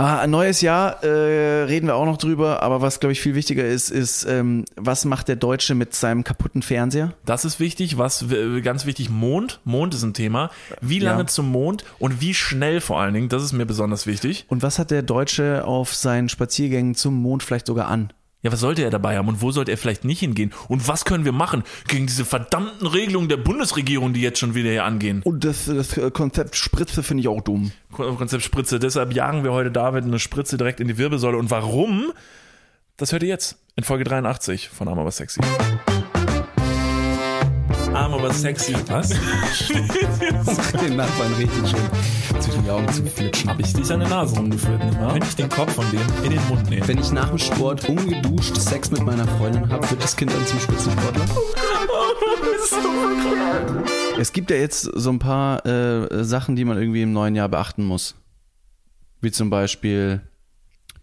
Ah, 0.00 0.20
ein 0.20 0.30
neues 0.30 0.62
Jahr 0.62 1.04
äh, 1.04 1.64
reden 1.64 1.86
wir 1.86 1.94
auch 1.94 2.06
noch 2.06 2.16
drüber, 2.16 2.62
aber 2.62 2.80
was, 2.80 3.00
glaube 3.00 3.12
ich, 3.12 3.20
viel 3.20 3.34
wichtiger 3.34 3.66
ist, 3.66 3.90
ist, 3.90 4.24
ähm, 4.24 4.64
was 4.76 5.04
macht 5.04 5.28
der 5.28 5.36
Deutsche 5.36 5.74
mit 5.74 5.94
seinem 5.94 6.24
kaputten 6.24 6.62
Fernseher? 6.62 7.12
Das 7.26 7.44
ist 7.44 7.60
wichtig. 7.60 7.98
Was 7.98 8.24
ganz 8.62 8.86
wichtig, 8.86 9.10
Mond. 9.10 9.60
Mond 9.64 9.94
ist 9.94 10.02
ein 10.02 10.14
Thema. 10.14 10.50
Wie 10.80 11.00
lange 11.00 11.22
Ja. 11.22 11.26
zum 11.26 11.50
Mond 11.50 11.84
und 11.98 12.20
wie 12.20 12.32
schnell 12.32 12.80
vor 12.80 12.98
allen 13.00 13.12
Dingen, 13.12 13.28
das 13.28 13.42
ist 13.42 13.52
mir 13.52 13.66
besonders 13.66 14.06
wichtig. 14.06 14.46
Und 14.48 14.62
was 14.62 14.78
hat 14.78 14.90
der 14.90 15.02
Deutsche 15.02 15.64
auf 15.66 15.94
seinen 15.94 16.28
Spaziergängen 16.30 16.94
zum 16.94 17.14
Mond 17.20 17.42
vielleicht 17.42 17.66
sogar 17.66 17.88
an? 17.88 18.10
Ja, 18.42 18.50
was 18.50 18.60
sollte 18.60 18.82
er 18.82 18.90
dabei 18.90 19.18
haben 19.18 19.28
und 19.28 19.42
wo 19.42 19.50
sollte 19.50 19.70
er 19.70 19.76
vielleicht 19.76 20.04
nicht 20.04 20.20
hingehen? 20.20 20.52
Und 20.68 20.88
was 20.88 21.04
können 21.04 21.26
wir 21.26 21.32
machen 21.32 21.62
gegen 21.88 22.06
diese 22.06 22.24
verdammten 22.24 22.86
Regelungen 22.86 23.28
der 23.28 23.36
Bundesregierung, 23.36 24.14
die 24.14 24.22
jetzt 24.22 24.38
schon 24.38 24.54
wieder 24.54 24.70
hier 24.70 24.84
angehen? 24.84 25.20
Und 25.24 25.44
das, 25.44 25.66
das 25.66 25.96
äh, 25.98 26.10
Konzept 26.10 26.56
Spritze 26.56 27.02
finde 27.02 27.20
ich 27.20 27.28
auch 27.28 27.42
dumm. 27.42 27.72
Konzept 27.92 28.42
Spritze. 28.42 28.78
Deshalb 28.78 29.14
jagen 29.14 29.44
wir 29.44 29.52
heute 29.52 29.70
David 29.70 30.04
eine 30.04 30.18
Spritze 30.18 30.56
direkt 30.56 30.80
in 30.80 30.88
die 30.88 30.96
Wirbelsäule. 30.96 31.36
Und 31.36 31.50
warum? 31.50 32.12
Das 32.96 33.12
hört 33.12 33.22
ihr 33.22 33.28
jetzt 33.28 33.58
in 33.76 33.84
Folge 33.84 34.04
83 34.04 34.70
von 34.70 34.88
Arm 34.88 34.98
aber 34.98 35.10
sexy. 35.10 35.40
Arm 38.00 38.14
aber 38.14 38.32
sexy. 38.32 38.74
Was? 38.86 39.10
Den 40.80 40.96
Nachbarn 40.96 41.34
richtig 41.34 41.68
schön 41.68 42.40
zwischen 42.40 42.64
die 42.64 42.70
Augen 42.70 42.88
zu 42.88 43.04
flitschen. 43.04 43.50
Hab 43.50 43.60
ich 43.60 43.74
dich 43.74 43.92
an 43.92 44.00
der 44.00 44.08
Nase 44.08 44.36
rumgeführt, 44.36 44.82
nicht 44.82 44.98
wahr? 44.98 45.14
Wenn 45.14 45.22
ich 45.22 45.36
den 45.36 45.50
Kopf 45.50 45.74
von 45.74 45.84
dem 45.90 46.00
in 46.24 46.30
den 46.30 46.48
Mund 46.48 46.70
nehme. 46.70 46.88
Wenn 46.88 46.96
ich 46.96 47.12
nach 47.12 47.28
dem 47.28 47.36
Sport 47.36 47.86
ungeduscht 47.90 48.56
Sex 48.56 48.90
mit 48.90 49.02
meiner 49.02 49.26
Freundin 49.28 49.68
habe, 49.68 49.90
wird 49.90 50.02
das 50.02 50.16
Kind 50.16 50.32
dann 50.32 50.46
zum 50.46 50.60
Spitzensportler? 50.60 51.26
Es 54.18 54.32
gibt 54.32 54.50
ja 54.50 54.56
jetzt 54.56 54.80
so 54.80 55.10
ein 55.10 55.18
paar 55.18 55.66
äh, 55.66 56.24
Sachen, 56.24 56.56
die 56.56 56.64
man 56.64 56.78
irgendwie 56.78 57.02
im 57.02 57.12
neuen 57.12 57.34
Jahr 57.34 57.50
beachten 57.50 57.84
muss. 57.84 58.14
Wie 59.20 59.30
zum 59.30 59.50
Beispiel 59.50 60.22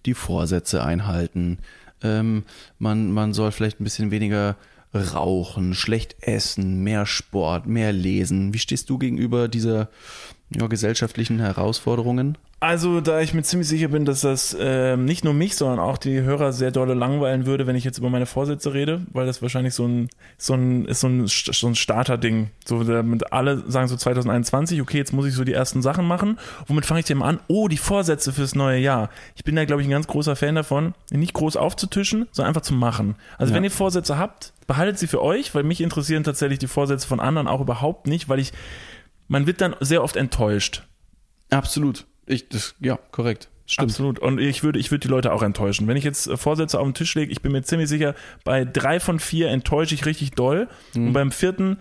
die 0.07 0.15
Vorsätze 0.15 0.83
einhalten. 0.83 1.59
Ähm, 2.01 2.43
man, 2.79 3.11
man 3.11 3.33
soll 3.33 3.51
vielleicht 3.51 3.79
ein 3.79 3.83
bisschen 3.83 4.09
weniger 4.09 4.55
rauchen, 4.93 5.73
schlecht 5.73 6.15
essen, 6.21 6.83
mehr 6.83 7.05
Sport, 7.05 7.67
mehr 7.67 7.91
lesen. 7.91 8.53
Wie 8.53 8.59
stehst 8.59 8.89
du 8.89 8.97
gegenüber 8.97 9.47
dieser 9.47 9.89
ja, 10.49 10.67
gesellschaftlichen 10.67 11.39
Herausforderungen? 11.39 12.37
Also, 12.59 13.01
da 13.01 13.21
ich 13.21 13.35
mir 13.35 13.43
ziemlich 13.43 13.67
sicher 13.67 13.89
bin, 13.89 14.03
dass 14.03 14.21
das 14.21 14.57
ähm, 14.59 15.05
nicht 15.05 15.23
nur 15.23 15.35
mich, 15.35 15.55
sondern 15.55 15.77
auch 15.77 15.99
die 15.99 16.21
Hörer 16.21 16.51
sehr 16.51 16.71
dolle 16.71 16.95
langweilen 16.95 17.45
würde, 17.45 17.67
wenn 17.67 17.75
ich 17.75 17.83
jetzt 17.83 17.99
über 17.99 18.09
meine 18.09 18.25
Vorsätze 18.25 18.73
rede, 18.73 19.05
weil 19.13 19.27
das 19.27 19.43
wahrscheinlich 19.43 19.75
so 19.75 19.85
ein, 19.87 20.09
so 20.39 20.55
ein, 20.55 20.85
ist 20.85 21.01
so 21.01 21.07
ein, 21.07 21.27
so 21.27 21.67
ein 21.67 21.75
Starterding. 21.75 22.49
So, 22.65 22.83
damit 22.83 23.31
alle 23.31 23.63
sagen 23.69 23.87
so 23.87 23.95
2021, 23.95 24.81
okay, 24.81 24.97
jetzt 24.97 25.13
muss 25.13 25.27
ich 25.27 25.35
so 25.35 25.43
die 25.43 25.53
ersten 25.53 25.83
Sachen 25.83 26.07
machen. 26.07 26.39
Womit 26.65 26.87
fange 26.87 27.01
ich 27.01 27.05
denn 27.05 27.19
mal 27.19 27.27
an? 27.29 27.39
Oh, 27.47 27.67
die 27.67 27.77
Vorsätze 27.77 28.33
fürs 28.33 28.55
neue 28.55 28.79
Jahr. 28.79 29.11
Ich 29.35 29.43
bin 29.43 29.55
da, 29.55 29.63
glaube 29.65 29.83
ich, 29.83 29.87
ein 29.87 29.91
ganz 29.91 30.07
großer 30.07 30.35
Fan 30.35 30.55
davon, 30.55 30.95
nicht 31.11 31.33
groß 31.33 31.57
aufzutischen, 31.57 32.25
sondern 32.31 32.49
einfach 32.49 32.61
zu 32.61 32.73
machen. 32.73 33.17
Also, 33.37 33.51
Ja. 33.51 33.57
wenn 33.57 33.65
ihr 33.65 33.71
Vorsätze 33.71 34.17
habt, 34.17 34.53
behaltet 34.65 34.97
sie 34.97 35.05
für 35.05 35.21
euch, 35.21 35.53
weil 35.53 35.61
mich 35.61 35.79
interessieren 35.79 36.23
tatsächlich 36.23 36.57
die 36.57 36.65
Vorsätze 36.67 37.07
von 37.07 37.19
anderen 37.19 37.47
auch 37.47 37.61
überhaupt 37.61 38.07
nicht, 38.07 38.29
weil 38.29 38.39
ich, 38.39 38.51
man 39.27 39.45
wird 39.45 39.61
dann 39.61 39.75
sehr 39.79 40.03
oft 40.03 40.15
enttäuscht. 40.15 40.87
Absolut. 41.51 42.07
Ich, 42.27 42.49
das, 42.49 42.75
ja, 42.79 42.99
korrekt. 43.11 43.49
Stimmt. 43.65 43.89
Absolut. 43.89 44.19
Und 44.19 44.39
ich 44.39 44.63
würde, 44.63 44.79
ich 44.79 44.91
würde 44.91 45.07
die 45.07 45.07
Leute 45.09 45.33
auch 45.33 45.43
enttäuschen. 45.43 45.87
Wenn 45.87 45.97
ich 45.97 46.05
jetzt 46.05 46.27
äh, 46.27 46.37
Vorsätze 46.37 46.79
auf 46.79 46.87
den 46.87 46.93
Tisch 46.93 47.15
lege, 47.15 47.31
ich 47.31 47.41
bin 47.41 47.51
mir 47.51 47.63
ziemlich 47.63 47.89
sicher, 47.89 48.15
bei 48.45 48.63
drei 48.63 48.99
von 48.99 49.19
vier 49.19 49.49
enttäusche 49.49 49.93
ich 49.93 50.05
richtig 50.05 50.31
doll. 50.31 50.69
Und 50.95 51.13
beim 51.13 51.31
vierten, 51.31 51.77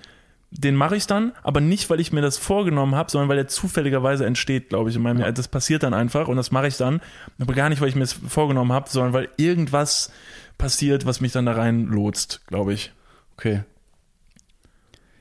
den 0.51 0.75
mache 0.75 0.97
ich 0.97 1.07
dann, 1.07 1.33
aber 1.43 1.61
nicht, 1.61 1.89
weil 1.91 2.01
ich 2.01 2.13
mir 2.13 2.23
das 2.23 2.39
vorgenommen 2.39 2.95
habe, 2.95 3.11
sondern 3.11 3.29
weil 3.29 3.39
er 3.39 3.49
zufälligerweise 3.49 4.27
entsteht, 4.27 4.69
glaube 4.69 4.91
ich. 4.91 4.97
In 4.97 5.03
meinem, 5.03 5.35
Das 5.35 5.49
passiert 5.49 5.83
dann 5.83 5.95
einfach 5.95 6.29
und 6.29 6.37
das 6.37 6.51
mache 6.51 6.67
ich 6.67 6.77
dann. 6.77 7.01
Aber 7.39 7.55
gar 7.55 7.69
nicht, 7.69 7.81
weil 7.81 7.89
ich 7.89 7.95
mir 7.95 8.03
das 8.03 8.15
vorgenommen 8.15 8.73
habe, 8.73 8.89
sondern 8.89 9.13
weil 9.13 9.29
irgendwas 9.37 10.11
passiert, 10.59 11.07
was 11.07 11.21
mich 11.21 11.33
dann 11.33 11.47
da 11.47 11.53
rein 11.53 11.87
lotst, 11.87 12.47
glaube 12.47 12.73
ich. 12.73 12.93
Okay. 13.37 13.63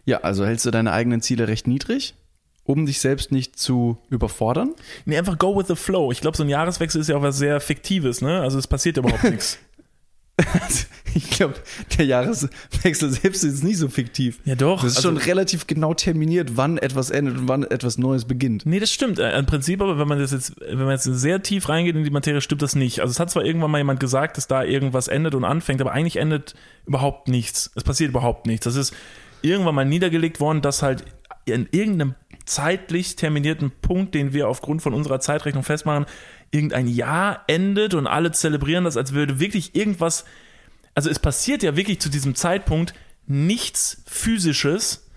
Ja, 0.06 0.20
also 0.22 0.46
hältst 0.46 0.66
du 0.66 0.72
deine 0.72 0.92
eigenen 0.92 1.22
Ziele 1.22 1.48
recht 1.48 1.68
niedrig, 1.68 2.14
um 2.66 2.86
dich 2.86 3.00
selbst 3.00 3.32
nicht 3.32 3.58
zu 3.58 3.98
überfordern? 4.10 4.74
Nee, 5.06 5.18
einfach 5.18 5.38
go 5.38 5.56
with 5.58 5.68
the 5.68 5.76
flow. 5.76 6.12
Ich 6.12 6.20
glaube, 6.20 6.36
so 6.36 6.44
ein 6.44 6.50
Jahreswechsel 6.50 7.00
ist 7.00 7.08
ja 7.08 7.16
auch 7.16 7.22
was 7.22 7.38
sehr 7.38 7.60
Fiktives, 7.62 8.22
ne? 8.22 8.42
Also 8.42 8.60
es 8.60 8.68
passiert 8.68 8.98
überhaupt 8.98 9.24
nichts. 9.32 9.58
Ich 11.14 11.30
glaube, 11.30 11.54
der 11.98 12.06
Jahreswechsel 12.08 13.10
selbst 13.10 13.44
ist 13.46 13.64
nicht 13.64 13.78
so 13.78 13.88
fiktiv. 13.88 14.40
Ja, 14.44 14.56
doch. 14.56 14.82
Das 14.82 14.92
ist 14.92 14.98
Also- 14.98 15.08
schon 15.10 15.18
relativ 15.18 15.66
genau 15.66 15.94
terminiert, 15.94 16.58
wann 16.58 16.78
etwas 16.78 17.10
endet 17.10 17.38
und 17.38 17.48
wann 17.48 17.64
etwas 17.64 17.98
Neues 17.98 18.26
beginnt. 18.26 18.66
Nee, 18.66 18.82
das 18.82 18.92
stimmt. 18.92 19.18
Äh, 19.20 19.38
Im 19.40 19.46
Prinzip, 19.46 19.82
aber 19.82 19.98
wenn 19.98 20.10
man 20.10 20.20
das 20.20 20.32
jetzt, 20.32 20.56
wenn 20.60 20.80
man 20.80 20.90
jetzt 20.92 21.06
sehr 21.06 21.42
tief 21.42 21.70
reingeht 21.70 21.96
in 21.96 22.04
die 22.04 22.10
Materie, 22.10 22.42
stimmt 22.42 22.64
das 22.64 22.76
nicht. 22.76 23.00
Also 23.00 23.12
es 23.12 23.20
hat 23.22 23.32
zwar 23.32 23.46
irgendwann 23.46 23.72
mal 23.72 23.78
jemand 23.78 24.02
gesagt, 24.02 24.36
dass 24.36 24.48
da 24.48 24.64
irgendwas 24.64 25.08
endet 25.08 25.36
und 25.36 25.46
anfängt, 25.46 25.80
aber 25.80 25.94
eigentlich 25.94 26.18
endet 26.18 26.54
überhaupt 26.86 27.30
nichts. 27.30 27.72
Es 27.76 27.84
passiert 27.86 28.10
überhaupt 28.10 28.46
nichts. 28.46 28.66
Das 28.66 28.76
ist 28.76 28.94
irgendwann 29.42 29.76
mal 29.76 29.86
niedergelegt 29.86 30.42
worden, 30.42 30.62
dass 30.62 30.82
halt 30.84 31.06
in 31.46 31.70
irgendeinem 31.72 32.16
zeitlich 32.46 33.16
terminierten 33.16 33.72
Punkt, 33.82 34.16
den 34.16 34.34
wir 34.34 34.48
aufgrund 34.48 34.82
von 34.82 34.94
unserer 34.94 35.20
Zeitrechnung 35.20 35.64
festmachen, 35.64 36.06
irgendein 36.52 36.88
Jahr 36.88 37.44
endet 37.48 37.94
und 37.94 38.08
alle 38.08 38.32
zelebrieren 38.32 38.86
das, 38.86 38.98
als 38.98 39.14
würde 39.14 39.40
wirklich 39.40 39.76
irgendwas, 39.76 40.26
also 40.94 41.10
es 41.10 41.20
passiert 41.20 41.64
ja 41.64 41.76
wirklich 41.76 42.00
zu 42.00 42.10
diesem 42.10 42.36
Zeitpunkt 42.36 42.94
nichts 43.28 44.04
physisches, 44.08 45.10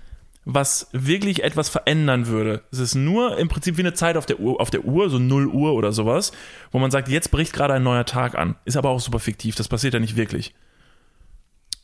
was 0.50 0.88
wirklich 0.92 1.44
etwas 1.44 1.68
verändern 1.68 2.26
würde. 2.26 2.62
Es 2.72 2.78
ist 2.78 2.94
nur 2.94 3.36
im 3.36 3.48
Prinzip 3.48 3.76
wie 3.76 3.82
eine 3.82 3.92
Zeit 3.92 4.16
auf 4.16 4.24
der 4.24 4.40
Uhr, 4.40 4.60
auf 4.60 4.70
der 4.70 4.86
Uhr, 4.86 5.10
so 5.10 5.18
0 5.18 5.46
Uhr 5.46 5.74
oder 5.74 5.92
sowas, 5.92 6.32
wo 6.70 6.78
man 6.78 6.90
sagt, 6.90 7.08
jetzt 7.08 7.30
bricht 7.30 7.52
gerade 7.52 7.74
ein 7.74 7.82
neuer 7.82 8.06
Tag 8.06 8.34
an. 8.34 8.56
Ist 8.64 8.78
aber 8.78 8.88
auch 8.88 9.00
super 9.00 9.18
fiktiv, 9.18 9.56
das 9.56 9.68
passiert 9.68 9.92
ja 9.92 10.00
nicht 10.00 10.16
wirklich. 10.16 10.54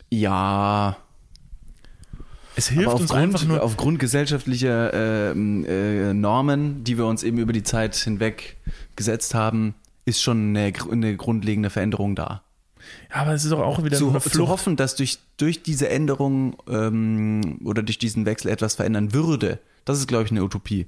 Ja, 0.09 0.97
Es 2.57 2.69
hilft 2.69 2.89
aber 2.89 3.01
uns 3.01 3.11
aufgrund, 3.11 3.23
einfach 3.23 3.45
nur. 3.45 3.63
aufgrund 3.63 3.99
gesellschaftlicher 3.99 5.33
ähm, 5.33 5.65
äh, 5.65 6.15
Normen, 6.15 6.85
die 6.85 6.97
wir 6.97 7.07
uns 7.07 7.23
eben 7.23 7.39
über 7.39 7.53
die 7.53 7.63
Zeit 7.63 7.97
hinweg 7.97 8.57
gesetzt 8.97 9.35
haben, 9.35 9.75
ist 10.05 10.23
schon 10.23 10.57
eine, 10.57 10.73
eine 10.91 11.17
grundlegende 11.17 11.71
Veränderung 11.71 12.15
da. 12.15 12.43
ja, 13.11 13.23
aber 13.23 13.33
es 13.33 13.45
ist 13.45 13.51
doch 13.51 13.61
auch 13.61 13.83
wieder 13.83 13.97
zu, 13.97 14.17
zu 14.19 14.49
hoffen, 14.49 14.77
dass 14.77 14.95
durch, 14.95 15.19
durch 15.37 15.63
diese 15.63 15.89
Änderung 15.89 16.57
ähm, 16.69 17.61
oder 17.65 17.83
durch 17.83 17.99
diesen 17.99 18.27
Wechsel 18.27 18.51
etwas 18.51 18.75
verändern 18.77 19.13
würde, 19.13 19.59
das 19.85 19.99
ist, 19.99 20.07
glaube 20.07 20.25
ich, 20.25 20.31
eine 20.31 20.45
Utopie. 20.45 20.87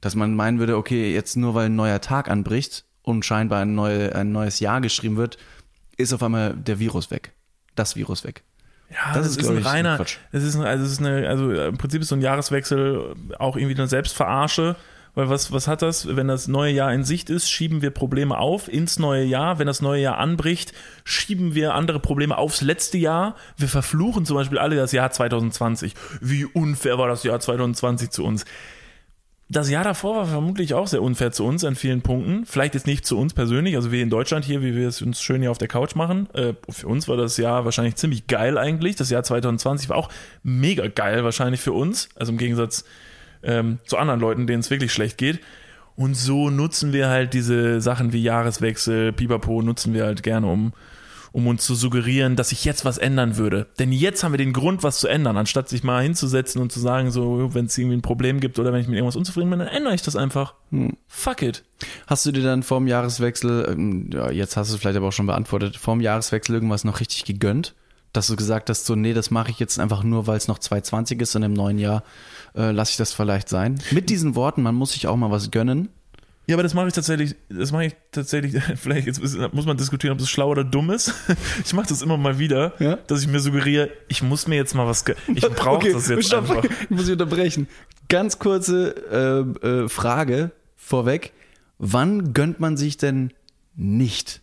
Dass 0.00 0.14
man 0.14 0.34
meinen 0.34 0.58
würde, 0.58 0.76
okay, 0.76 1.12
jetzt 1.12 1.36
nur 1.36 1.54
weil 1.54 1.66
ein 1.66 1.76
neuer 1.76 2.00
Tag 2.00 2.30
anbricht 2.30 2.84
und 3.02 3.24
scheinbar 3.24 3.62
ein, 3.62 3.74
neue, 3.74 4.14
ein 4.14 4.30
neues 4.30 4.60
Jahr 4.60 4.80
geschrieben 4.80 5.16
wird, 5.16 5.38
ist 5.96 6.12
auf 6.12 6.22
einmal 6.22 6.54
der 6.54 6.78
Virus 6.78 7.10
weg. 7.10 7.32
Das 7.74 7.96
Virus 7.96 8.22
weg. 8.22 8.42
Ja, 8.90 9.14
Das 9.14 9.26
das, 9.26 9.36
ist, 9.36 9.42
ist, 9.42 9.48
ein 9.48 9.58
reiner, 9.58 10.00
es 10.32 10.42
ist, 10.44 10.54
ein, 10.54 10.62
also 10.62 10.84
es 10.84 10.92
ist 10.92 11.00
eine, 11.00 11.28
also 11.28 11.50
im 11.50 11.76
Prinzip 11.76 12.02
ist 12.02 12.08
so 12.08 12.14
ein 12.14 12.22
Jahreswechsel 12.22 13.14
auch 13.38 13.56
irgendwie 13.56 13.74
eine 13.74 13.88
Selbstverarsche, 13.88 14.76
weil 15.16 15.30
was, 15.30 15.50
was 15.50 15.66
hat 15.66 15.80
das? 15.80 16.14
Wenn 16.14 16.28
das 16.28 16.46
neue 16.46 16.72
Jahr 16.72 16.92
in 16.92 17.02
Sicht 17.02 17.30
ist, 17.30 17.50
schieben 17.50 17.80
wir 17.80 17.90
Probleme 17.90 18.36
auf 18.36 18.68
ins 18.68 18.98
neue 18.98 19.24
Jahr. 19.24 19.58
Wenn 19.58 19.66
das 19.66 19.80
neue 19.80 20.02
Jahr 20.02 20.18
anbricht, 20.18 20.74
schieben 21.04 21.54
wir 21.54 21.74
andere 21.74 22.00
Probleme 22.00 22.36
aufs 22.36 22.60
letzte 22.60 22.98
Jahr. 22.98 23.34
Wir 23.56 23.68
verfluchen 23.68 24.26
zum 24.26 24.36
Beispiel 24.36 24.58
alle 24.58 24.76
das 24.76 24.92
Jahr 24.92 25.10
2020. 25.10 25.94
Wie 26.20 26.44
unfair 26.44 26.98
war 26.98 27.08
das 27.08 27.24
Jahr 27.24 27.40
2020 27.40 28.10
zu 28.10 28.24
uns? 28.24 28.44
Das 29.48 29.70
Jahr 29.70 29.84
davor 29.84 30.16
war 30.16 30.26
vermutlich 30.26 30.74
auch 30.74 30.88
sehr 30.88 31.02
unfair 31.02 31.30
zu 31.30 31.44
uns 31.44 31.62
an 31.62 31.76
vielen 31.76 32.02
Punkten. 32.02 32.44
Vielleicht 32.46 32.74
jetzt 32.74 32.88
nicht 32.88 33.06
zu 33.06 33.16
uns 33.16 33.32
persönlich, 33.32 33.76
also 33.76 33.92
wir 33.92 34.02
in 34.02 34.10
Deutschland 34.10 34.44
hier, 34.44 34.60
wie 34.60 34.74
wir 34.74 34.88
es 34.88 35.00
uns 35.02 35.20
schön 35.20 35.40
hier 35.40 35.52
auf 35.52 35.58
der 35.58 35.68
Couch 35.68 35.94
machen. 35.94 36.28
Äh, 36.34 36.54
für 36.68 36.88
uns 36.88 37.06
war 37.06 37.16
das 37.16 37.36
Jahr 37.36 37.64
wahrscheinlich 37.64 37.94
ziemlich 37.94 38.26
geil 38.26 38.58
eigentlich. 38.58 38.96
Das 38.96 39.08
Jahr 39.08 39.22
2020 39.22 39.88
war 39.88 39.98
auch 39.98 40.08
mega 40.42 40.88
geil 40.88 41.22
wahrscheinlich 41.22 41.60
für 41.60 41.72
uns. 41.72 42.08
Also 42.16 42.32
im 42.32 42.38
Gegensatz 42.38 42.84
ähm, 43.44 43.78
zu 43.86 43.98
anderen 43.98 44.18
Leuten, 44.18 44.48
denen 44.48 44.60
es 44.60 44.70
wirklich 44.70 44.92
schlecht 44.92 45.16
geht. 45.16 45.38
Und 45.94 46.14
so 46.14 46.50
nutzen 46.50 46.92
wir 46.92 47.08
halt 47.08 47.32
diese 47.32 47.80
Sachen 47.80 48.12
wie 48.12 48.22
Jahreswechsel, 48.22 49.12
Pipapo, 49.12 49.62
nutzen 49.62 49.94
wir 49.94 50.04
halt 50.04 50.24
gerne, 50.24 50.48
um, 50.48 50.72
um 51.36 51.48
uns 51.48 51.66
zu 51.66 51.74
suggerieren, 51.74 52.34
dass 52.34 52.48
sich 52.48 52.64
jetzt 52.64 52.86
was 52.86 52.96
ändern 52.96 53.36
würde. 53.36 53.66
Denn 53.78 53.92
jetzt 53.92 54.24
haben 54.24 54.32
wir 54.32 54.38
den 54.38 54.54
Grund, 54.54 54.82
was 54.82 55.00
zu 55.00 55.06
ändern, 55.06 55.36
anstatt 55.36 55.68
sich 55.68 55.84
mal 55.84 56.02
hinzusetzen 56.02 56.62
und 56.62 56.72
zu 56.72 56.80
sagen, 56.80 57.10
so, 57.10 57.52
wenn 57.52 57.66
es 57.66 57.76
irgendwie 57.76 57.98
ein 57.98 58.00
Problem 58.00 58.40
gibt 58.40 58.58
oder 58.58 58.72
wenn 58.72 58.80
ich 58.80 58.86
mit 58.88 58.96
irgendwas 58.96 59.16
unzufrieden 59.16 59.50
bin, 59.50 59.58
dann 59.58 59.68
ändere 59.68 59.94
ich 59.94 60.00
das 60.00 60.16
einfach. 60.16 60.54
Fuck 61.08 61.42
it. 61.42 61.62
Hast 62.06 62.24
du 62.24 62.32
dir 62.32 62.42
dann 62.42 62.62
vorm 62.62 62.86
Jahreswechsel, 62.86 63.68
ähm, 63.70 64.08
ja, 64.14 64.30
jetzt 64.30 64.56
hast 64.56 64.70
du 64.70 64.76
es 64.76 64.80
vielleicht 64.80 64.96
aber 64.96 65.08
auch 65.08 65.12
schon 65.12 65.26
beantwortet, 65.26 65.76
vorm 65.76 66.00
Jahreswechsel 66.00 66.54
irgendwas 66.54 66.84
noch 66.84 67.00
richtig 67.00 67.26
gegönnt? 67.26 67.74
Dass 68.14 68.28
du 68.28 68.36
gesagt 68.36 68.70
hast, 68.70 68.86
so, 68.86 68.94
nee, 68.94 69.12
das 69.12 69.30
mache 69.30 69.50
ich 69.50 69.58
jetzt 69.58 69.78
einfach 69.78 70.02
nur, 70.04 70.26
weil 70.26 70.38
es 70.38 70.48
noch 70.48 70.58
220 70.58 71.20
ist 71.20 71.36
und 71.36 71.42
im 71.42 71.52
neuen 71.52 71.78
Jahr 71.78 72.02
äh, 72.54 72.70
lasse 72.70 72.92
ich 72.92 72.96
das 72.96 73.12
vielleicht 73.12 73.50
sein. 73.50 73.78
Mit 73.90 74.08
diesen 74.08 74.36
Worten, 74.36 74.62
man 74.62 74.74
muss 74.74 74.92
sich 74.92 75.06
auch 75.06 75.16
mal 75.16 75.30
was 75.30 75.50
gönnen. 75.50 75.90
Ja, 76.48 76.54
aber 76.54 76.62
das 76.62 76.74
mache 76.74 76.86
ich 76.86 76.92
tatsächlich, 76.92 77.34
das 77.48 77.72
mache 77.72 77.86
ich 77.86 77.96
tatsächlich, 78.12 78.62
vielleicht 78.76 79.06
jetzt 79.08 79.20
muss 79.52 79.66
man 79.66 79.76
diskutieren, 79.76 80.12
ob 80.12 80.18
das 80.18 80.30
schlau 80.30 80.48
oder 80.50 80.62
dumm 80.64 80.90
ist. 80.90 81.12
Ich 81.64 81.72
mache 81.74 81.88
das 81.88 82.02
immer 82.02 82.16
mal 82.16 82.38
wieder, 82.38 82.74
Ja? 82.78 82.96
dass 83.08 83.20
ich 83.22 83.28
mir 83.28 83.40
suggeriere, 83.40 83.90
ich 84.08 84.22
muss 84.22 84.46
mir 84.46 84.54
jetzt 84.56 84.74
mal 84.74 84.86
was, 84.86 85.04
ich 85.34 85.40
brauche 85.56 85.90
das 85.92 86.08
jetzt 86.08 86.26
stopp, 86.26 86.48
einfach. 86.50 86.64
Ich 86.64 86.90
muss 86.90 87.02
dich 87.04 87.12
unterbrechen. 87.12 87.66
Ganz 88.08 88.38
kurze 88.38 88.94
äh, 89.62 89.66
äh, 89.66 89.88
Frage 89.88 90.52
vorweg. 90.76 91.32
Wann 91.78 92.32
gönnt 92.32 92.60
man 92.60 92.76
sich 92.76 92.96
denn 92.96 93.32
nicht? 93.74 94.40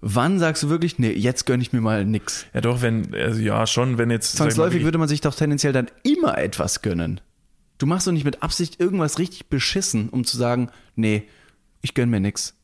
Wann 0.00 0.38
sagst 0.38 0.62
du 0.62 0.68
wirklich, 0.70 1.00
nee, 1.00 1.10
jetzt 1.10 1.44
gönne 1.44 1.60
ich 1.60 1.72
mir 1.72 1.80
mal 1.80 2.04
nix? 2.04 2.46
Ja, 2.54 2.60
doch, 2.60 2.82
wenn, 2.82 3.12
also 3.14 3.40
ja, 3.40 3.66
schon, 3.66 3.98
wenn 3.98 4.10
jetzt. 4.10 4.34
ich 4.34 4.38
mal, 4.38 4.44
Zwangsläufig 4.44 4.74
wirklich- 4.74 4.84
würde 4.84 4.98
man 4.98 5.08
sich 5.08 5.20
doch 5.20 5.34
tendenziell 5.34 5.72
dann 5.72 5.88
immer 6.04 6.38
etwas 6.38 6.82
gönnen. 6.82 7.20
Du 7.78 7.86
machst 7.86 8.06
doch 8.06 8.12
nicht 8.12 8.24
mit 8.24 8.42
Absicht 8.42 8.80
irgendwas 8.80 9.18
richtig 9.18 9.46
beschissen, 9.46 10.08
um 10.08 10.24
zu 10.24 10.36
sagen, 10.36 10.70
nee, 10.96 11.28
ich 11.80 11.94
gönn 11.94 12.10
mir 12.10 12.20
nix. 12.20 12.54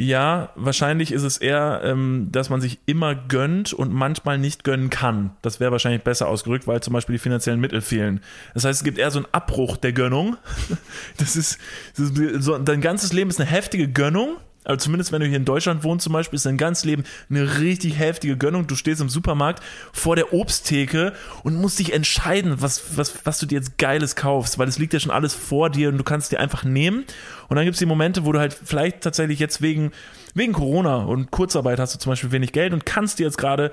Ja, 0.00 0.52
wahrscheinlich 0.54 1.10
ist 1.10 1.24
es 1.24 1.38
eher, 1.38 1.80
ähm, 1.82 2.28
dass 2.30 2.50
man 2.50 2.60
sich 2.60 2.78
immer 2.86 3.16
gönnt 3.16 3.72
und 3.72 3.92
manchmal 3.92 4.38
nicht 4.38 4.62
gönnen 4.62 4.90
kann. 4.90 5.30
Das 5.42 5.58
wäre 5.58 5.72
wahrscheinlich 5.72 6.04
besser 6.04 6.28
ausgerückt, 6.28 6.68
weil 6.68 6.80
zum 6.80 6.92
Beispiel 6.92 7.14
die 7.14 7.18
finanziellen 7.18 7.58
Mittel 7.58 7.80
fehlen. 7.80 8.20
Das 8.54 8.64
heißt, 8.64 8.80
es 8.80 8.84
gibt 8.84 8.98
eher 8.98 9.10
so 9.10 9.18
einen 9.18 9.26
Abbruch 9.32 9.76
der 9.76 9.92
Gönnung. 9.92 10.36
Das 11.16 11.34
ist, 11.34 11.58
das 11.96 12.10
ist 12.10 12.44
so, 12.44 12.56
dein 12.58 12.80
ganzes 12.80 13.12
Leben 13.12 13.28
ist 13.28 13.40
eine 13.40 13.50
heftige 13.50 13.88
Gönnung. 13.88 14.36
Also 14.68 14.84
zumindest 14.84 15.12
wenn 15.12 15.20
du 15.20 15.26
hier 15.26 15.38
in 15.38 15.46
Deutschland 15.46 15.82
wohnst 15.82 16.04
zum 16.04 16.12
Beispiel, 16.12 16.36
ist 16.36 16.44
dein 16.44 16.58
ganzes 16.58 16.84
Leben 16.84 17.04
eine 17.30 17.58
richtig 17.58 17.98
heftige 17.98 18.36
Gönnung. 18.36 18.66
Du 18.66 18.76
stehst 18.76 19.00
im 19.00 19.08
Supermarkt 19.08 19.62
vor 19.92 20.14
der 20.14 20.34
Obsttheke 20.34 21.14
und 21.42 21.56
musst 21.56 21.78
dich 21.78 21.94
entscheiden, 21.94 22.60
was, 22.60 22.96
was, 22.96 23.24
was 23.24 23.38
du 23.38 23.46
dir 23.46 23.56
jetzt 23.56 23.78
Geiles 23.78 24.14
kaufst, 24.14 24.58
weil 24.58 24.68
es 24.68 24.78
liegt 24.78 24.92
ja 24.92 25.00
schon 25.00 25.10
alles 25.10 25.34
vor 25.34 25.70
dir 25.70 25.88
und 25.88 25.96
du 25.96 26.04
kannst 26.04 26.32
dir 26.32 26.38
einfach 26.38 26.64
nehmen. 26.64 27.04
Und 27.48 27.56
dann 27.56 27.64
gibt 27.64 27.76
es 27.76 27.78
die 27.78 27.86
Momente, 27.86 28.26
wo 28.26 28.32
du 28.32 28.38
halt 28.38 28.52
vielleicht 28.52 29.00
tatsächlich 29.00 29.38
jetzt 29.38 29.62
wegen, 29.62 29.90
wegen 30.34 30.52
Corona 30.52 30.98
und 30.98 31.30
Kurzarbeit 31.30 31.78
hast 31.78 31.94
du 31.94 31.98
zum 31.98 32.12
Beispiel 32.12 32.30
wenig 32.30 32.52
Geld 32.52 32.74
und 32.74 32.84
kannst 32.84 33.18
dir 33.18 33.24
jetzt 33.24 33.38
gerade 33.38 33.72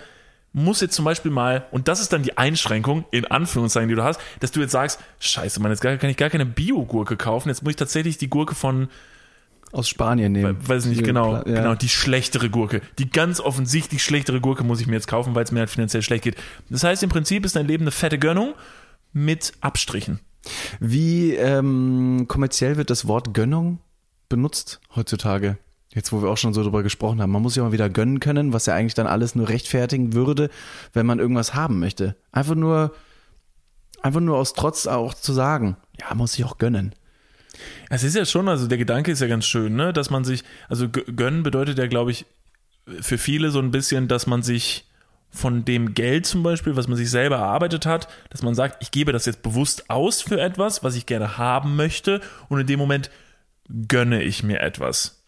muss 0.58 0.80
jetzt 0.80 0.96
zum 0.96 1.04
Beispiel 1.04 1.32
mal, 1.32 1.66
und 1.72 1.90
das 1.90 2.00
ist 2.00 2.14
dann 2.14 2.24
die 2.24 2.38
Einschränkung, 2.38 3.04
in 3.12 3.26
Anführungszeichen, 3.26 3.90
die 3.90 3.96
du 3.96 4.04
hast, 4.06 4.22
dass 4.40 4.54
du 4.54 4.62
jetzt 4.62 4.72
sagst, 4.72 5.02
scheiße, 5.20 5.60
Mann, 5.60 5.70
jetzt 5.70 5.82
kann 5.82 6.10
ich 6.10 6.16
gar 6.16 6.30
keine 6.30 6.46
Bio-Gurke 6.46 7.18
kaufen, 7.18 7.50
jetzt 7.50 7.62
muss 7.62 7.72
ich 7.72 7.76
tatsächlich 7.76 8.18
die 8.18 8.30
Gurke 8.30 8.56
von, 8.56 8.88
Aus 9.76 9.90
Spanien 9.90 10.32
nehmen. 10.32 10.58
weiß 10.66 10.86
nicht 10.86 11.02
Die 11.02 11.04
genau, 11.04 11.36
ja. 11.36 11.44
genau, 11.44 11.76
die 11.76 11.90
schlechtere 11.90 12.50
Gurke. 12.50 12.82
Die 12.98 13.10
ganz 13.10 13.42
offensichtlich 13.42 14.04
schlechtere 14.04 14.40
Gurke 14.40 14.64
muss 14.64 14.80
ich 14.80 14.88
mir 14.88 14.94
jetzt 14.94 15.08
kaufen, 15.08 15.36
weil 15.36 15.44
es 15.44 15.52
mir 15.52 15.60
halt 15.60 15.70
finanziell 15.70 16.02
schlecht 16.02 16.24
geht. 16.24 16.38
Das 16.70 16.86
heißt, 16.86 17.04
im 17.04 17.10
Prinzip 17.10 17.44
ist 17.44 17.58
dein 17.58 17.68
Leben 17.68 17.84
eine 17.84 17.92
fette 17.92 18.18
Gönnung 18.18 18.54
mit 19.12 19.52
Abstrichen. 19.60 20.22
Wie 20.80 21.34
ähm, 21.34 22.26
kommerziell 22.30 22.78
wird 22.78 22.90
das 22.90 23.06
Wort 23.06 23.34
Gönnung 23.34 23.80
benutzt 24.30 24.80
heutzutage? 24.96 25.58
Jetzt, 25.94 26.14
wo 26.14 26.22
wir 26.22 26.30
auch 26.30 26.38
schon 26.38 26.54
so 26.54 26.64
drüber 26.64 26.82
gesprochen 26.82 27.22
haben. 27.22 27.32
Man 27.32 27.42
muss 27.42 27.58
ja 27.58 27.64
mal 27.64 27.72
wieder 27.74 27.90
gönnen 27.90 28.22
können, 28.22 28.54
was 28.54 28.68
ja 28.68 28.76
eigentlich 28.76 28.94
dann 28.94 29.08
alles 29.08 29.36
nur 29.36 29.50
rechtfertigen 29.50 30.14
würde, 30.14 30.50
wenn 30.94 31.06
man 31.06 31.20
irgendwas 31.20 31.54
haben 31.54 31.80
möchte. 31.80 32.16
Einfach 32.32 32.56
nur, 32.56 32.94
einfach 34.02 34.22
nur 34.22 34.38
aus 34.38 34.54
Trotz 34.54 34.88
auch 34.88 35.14
zu 35.14 35.34
sagen, 35.34 35.76
ja, 36.00 36.14
muss 36.16 36.38
ich 36.38 36.46
auch 36.46 36.58
gönnen. 36.58 36.96
Es 37.90 38.04
ist 38.04 38.16
ja 38.16 38.26
schon, 38.26 38.48
also 38.48 38.68
der 38.68 38.78
Gedanke 38.78 39.12
ist 39.12 39.22
ja 39.22 39.28
ganz 39.28 39.46
schön, 39.46 39.76
ne, 39.76 39.94
dass 39.94 40.10
man 40.10 40.24
sich, 40.24 40.44
also 40.70 40.86
gö- 40.86 41.16
gönnen 41.16 41.44
bedeutet 41.44 41.78
ja, 41.78 41.88
glaube 41.88 42.12
ich, 42.12 42.26
für 43.02 43.18
viele 43.18 43.52
so 43.52 43.60
ein 43.60 43.72
bisschen, 43.72 44.08
dass 44.08 44.28
man 44.28 44.44
sich 44.44 44.86
von 45.32 45.66
dem 45.66 45.94
Geld 45.94 46.26
zum 46.26 46.44
Beispiel, 46.44 46.76
was 46.76 46.88
man 46.88 46.98
sich 46.98 47.10
selber 47.10 47.38
erarbeitet 47.38 47.86
hat, 47.86 48.08
dass 48.30 48.42
man 48.42 48.56
sagt, 48.56 48.82
ich 48.82 48.92
gebe 48.92 49.12
das 49.12 49.26
jetzt 49.26 49.42
bewusst 49.42 49.90
aus 49.90 50.22
für 50.22 50.40
etwas, 50.40 50.84
was 50.84 50.96
ich 50.96 51.06
gerne 51.06 51.38
haben 51.38 51.76
möchte 51.76 52.22
und 52.48 52.60
in 52.60 52.68
dem 52.68 52.80
Moment 52.80 53.10
gönne 53.88 54.24
ich 54.24 54.44
mir 54.44 54.62
etwas. 54.62 55.25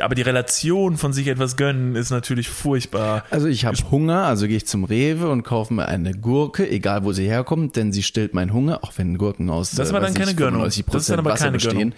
Aber 0.00 0.14
die 0.14 0.22
Relation 0.22 0.96
von 0.96 1.12
sich 1.12 1.26
etwas 1.28 1.56
gönnen 1.56 1.96
ist 1.96 2.10
natürlich 2.10 2.48
furchtbar. 2.48 3.24
Also 3.30 3.46
ich 3.46 3.64
habe 3.64 3.76
Hunger, 3.90 4.24
also 4.24 4.46
gehe 4.46 4.56
ich 4.56 4.66
zum 4.66 4.84
Rewe 4.84 5.30
und 5.30 5.42
kaufe 5.42 5.72
mir 5.74 5.86
eine 5.86 6.12
Gurke, 6.12 6.68
egal 6.68 7.04
wo 7.04 7.12
sie 7.12 7.26
herkommt, 7.26 7.76
denn 7.76 7.92
sie 7.92 8.02
stillt 8.02 8.34
meinen 8.34 8.52
Hunger, 8.52 8.84
auch 8.84 8.92
wenn 8.96 9.18
Gurken 9.18 9.50
aus 9.50 9.72
Das 9.72 9.90
äh, 9.90 9.92
war 9.92 10.00
dann 10.00 10.14
keine 10.14 10.32
ich, 10.32 10.36
Gönnung. 10.36 10.62
95% 10.62 10.84
Das 10.92 11.02
ist 11.02 11.10
dann 11.10 11.18
aber 11.18 11.30
Wasser 11.30 11.44
keine 11.44 11.52
bestehen. 11.52 11.78
Gönnung. 11.78 11.92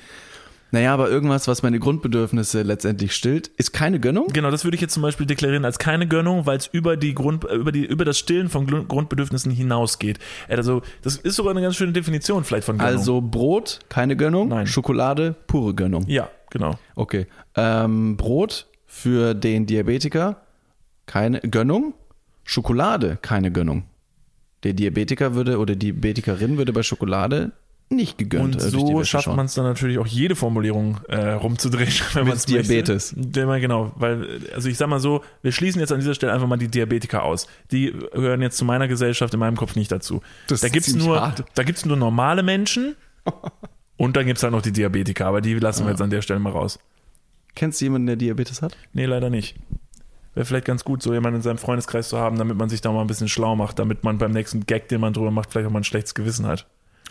Naja, 0.71 0.93
aber 0.93 1.09
irgendwas, 1.09 1.49
was 1.49 1.63
meine 1.63 1.79
Grundbedürfnisse 1.79 2.61
letztendlich 2.61 3.15
stillt, 3.15 3.49
ist 3.57 3.73
keine 3.73 4.01
Gönnung. 4.01 4.27
Genau, 4.29 4.51
das 4.51 4.65
würde 4.65 4.75
ich 4.75 4.83
jetzt 4.83 4.93
zum 4.93 5.03
Beispiel 5.03 5.25
deklarieren 5.25 5.65
als 5.65 5.79
keine 5.79 6.07
Gönnung, 6.07 6.45
weil 6.45 6.59
es 6.59 6.67
über 6.67 6.99
die 6.99 7.15
Grund, 7.15 7.45
äh, 7.45 7.55
über 7.55 7.73
die, 7.73 7.87
über 7.87 8.05
das 8.05 8.19
Stillen 8.19 8.51
von 8.51 8.67
Grundbedürfnissen 8.87 9.51
hinausgeht. 9.51 10.19
Also, 10.49 10.83
das 11.03 11.17
ist 11.17 11.37
sogar 11.37 11.53
eine 11.53 11.63
ganz 11.63 11.77
schöne 11.77 11.93
Definition 11.93 12.45
vielleicht 12.45 12.67
von 12.67 12.77
Gönnung. 12.77 12.93
Also 12.93 13.21
Brot, 13.23 13.81
keine 13.89 14.15
Gönnung. 14.15 14.49
Nein. 14.49 14.67
Schokolade, 14.67 15.37
pure 15.47 15.75
Gönnung. 15.75 16.05
Ja, 16.07 16.29
genau. 16.51 16.79
Okay. 16.95 17.27
Ähm, 17.55 18.17
Brot 18.17 18.67
für 18.87 19.35
den 19.35 19.67
Diabetiker, 19.67 20.43
keine 21.07 21.41
Gönnung. 21.41 21.95
Schokolade, 22.45 23.19
keine 23.21 23.53
Gönnung. 23.53 23.85
Der 24.63 24.73
Diabetiker 24.73 25.35
würde 25.35 25.59
oder 25.59 25.77
die 25.77 25.93
Diabetikerin 25.93 26.57
würde 26.57 26.73
bei 26.73 26.83
Schokolade 26.83 27.53
nicht 27.91 28.19
gegönnt. 28.19 28.57
Und 28.57 28.63
äh, 28.63 28.69
so 28.69 29.05
schafft 29.05 29.29
man 29.29 29.47
es 29.47 29.55
dann 29.55 29.65
natürlich 29.65 29.99
auch 29.99 30.07
jede 30.07 30.37
Formulierung 30.37 30.99
äh, 31.09 31.31
rumzudrehen, 31.33 31.93
wenn 32.15 32.27
man 32.27 32.37
es 32.37 32.45
Diabetes. 32.45 33.17
Möchte. 33.17 33.61
Genau, 33.61 33.93
weil, 33.97 34.41
also 34.55 34.69
ich 34.69 34.77
sag 34.77 34.89
mal 34.89 35.01
so, 35.01 35.23
wir 35.43 35.53
schließen 35.53 35.81
jetzt 35.81 35.93
an 35.93 36.01
dieser 36.01 36.15
Stelle 36.15 36.33
einfach 36.33 36.47
mal 36.47 36.59
die 36.59 36.69
Diabetiker 36.69 37.23
aus. 37.23 37.47
Die 37.71 37.93
gehören 38.13 38.43
jetzt 38.43 38.59
zu 38.59 38.65
meiner 38.65 38.89
Gesellschaft 38.89 39.33
in 39.33 39.41
meinem 39.41 39.57
Kopf 39.57 39.75
nicht 39.77 39.91
dazu. 39.91 40.21
Das 40.49 40.61
da 40.61 40.69
gibt's 40.69 40.95
nur, 40.95 41.21
hart. 41.21 41.45
da 41.55 41.63
gibt's 41.63 41.87
nur 41.87 41.97
normale 41.97 42.43
Menschen 42.43 42.95
und 43.99 44.17
dann 44.17 44.25
gibt's 44.25 44.43
halt 44.43 44.53
noch 44.53 44.63
die 44.63 44.73
Diabetiker, 44.73 45.27
aber 45.27 45.43
die 45.43 45.55
lassen 45.55 45.85
wir 45.85 45.91
jetzt 45.91 46.01
an 46.01 46.09
der 46.09 46.23
Stelle 46.23 46.41
mal 46.41 46.53
raus. 46.53 46.79
Kennst 47.55 47.81
du 47.81 47.87
jemanden, 47.87 48.07
der 48.07 48.17
Diabetes 48.17 48.63
hat? 48.63 48.77
Nee, 48.95 49.05
leider 49.05 49.29
nicht. 49.29 49.57
Wäre 50.35 50.47
vielleicht 50.47 50.67
ganz 50.67 50.85
gut, 50.85 51.03
so 51.03 51.13
jemanden 51.13 51.39
in 51.39 51.43
seinem 51.43 51.59
Freundeskreis 51.59 52.09
zu 52.09 52.19
haben, 52.19 52.39
damit 52.39 52.57
man 52.57 52.69
sich 52.69 52.81
da 52.81 52.93
mal 52.93 53.01
ein 53.01 53.09
bisschen 53.09 53.29
schlau 53.29 53.57
macht, 53.57 53.79
damit 53.81 54.05
man 54.05 54.19
beim 54.19 54.31
nächsten 54.31 54.65
Gag, 54.65 54.89
den 54.89 55.01
man 55.01 55.13
drüber 55.13 55.33
macht, 55.33 55.51
vielleicht 55.51 55.67
auch 55.67 55.73
mal 55.73 55.81
ein 55.81 55.85
schlechtes 55.85 56.15
Gewissen 56.15 56.47
hat. 56.47 56.67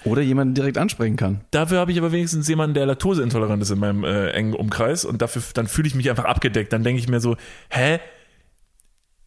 Oder 0.05 0.21
jemanden 0.21 0.53
direkt 0.53 0.77
ansprechen 0.77 1.17
kann. 1.17 1.41
Dafür 1.51 1.79
habe 1.79 1.91
ich 1.91 1.97
aber 1.97 2.13
wenigstens 2.13 2.47
jemanden, 2.47 2.75
der 2.75 2.85
laktoseintolerant 2.85 3.61
ist 3.61 3.71
in 3.71 3.79
meinem 3.79 4.05
äh, 4.05 4.29
engen 4.29 4.53
Umkreis 4.53 5.03
und 5.03 5.21
dafür 5.21 5.41
dann 5.53 5.67
fühle 5.67 5.87
ich 5.87 5.95
mich 5.95 6.09
einfach 6.09 6.23
abgedeckt. 6.23 6.71
Dann 6.71 6.83
denke 6.83 7.01
ich 7.01 7.09
mir 7.09 7.19
so, 7.19 7.35
hä? 7.69 7.99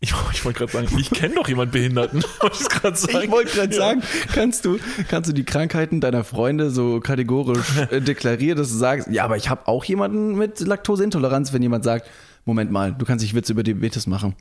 Ich, 0.03 0.15
ich 0.33 0.45
wollte 0.47 0.61
gerade 0.61 0.73
sagen, 0.73 0.89
ich 0.99 1.11
kenne 1.11 1.35
doch 1.35 1.47
jemanden 1.47 1.73
Behinderten. 1.73 2.23
Wollte 2.41 2.57
ich 2.59 2.69
gerade 2.71 2.97
sagen. 2.97 3.21
Ich 3.25 3.31
wollte 3.31 3.51
gerade 3.53 3.75
Ja. 3.75 3.79
sagen, 3.81 4.03
kannst 4.33 4.65
du, 4.65 4.79
kannst 5.09 5.29
du 5.29 5.35
die 5.35 5.45
Krankheiten 5.45 6.01
deiner 6.01 6.25
Freunde 6.25 6.71
so 6.71 7.01
kategorisch 7.01 7.77
äh, 7.91 8.01
deklarieren, 8.01 8.57
dass 8.57 8.71
du 8.71 8.77
sagst, 8.77 9.09
ja, 9.11 9.25
aber 9.25 9.37
ich 9.37 9.51
habe 9.51 9.69
auch 9.69 9.85
jemanden 9.85 10.37
mit 10.37 10.59
Laktoseintoleranz, 10.61 11.53
wenn 11.53 11.61
jemand 11.61 11.85
sagt, 11.85 12.09
Moment 12.47 12.71
mal, 12.71 12.95
du 12.95 13.05
kannst 13.05 13.23
dich 13.23 13.35
Witze 13.35 13.53
über 13.53 13.63
Diabetes 13.63 14.07
machen. 14.07 14.35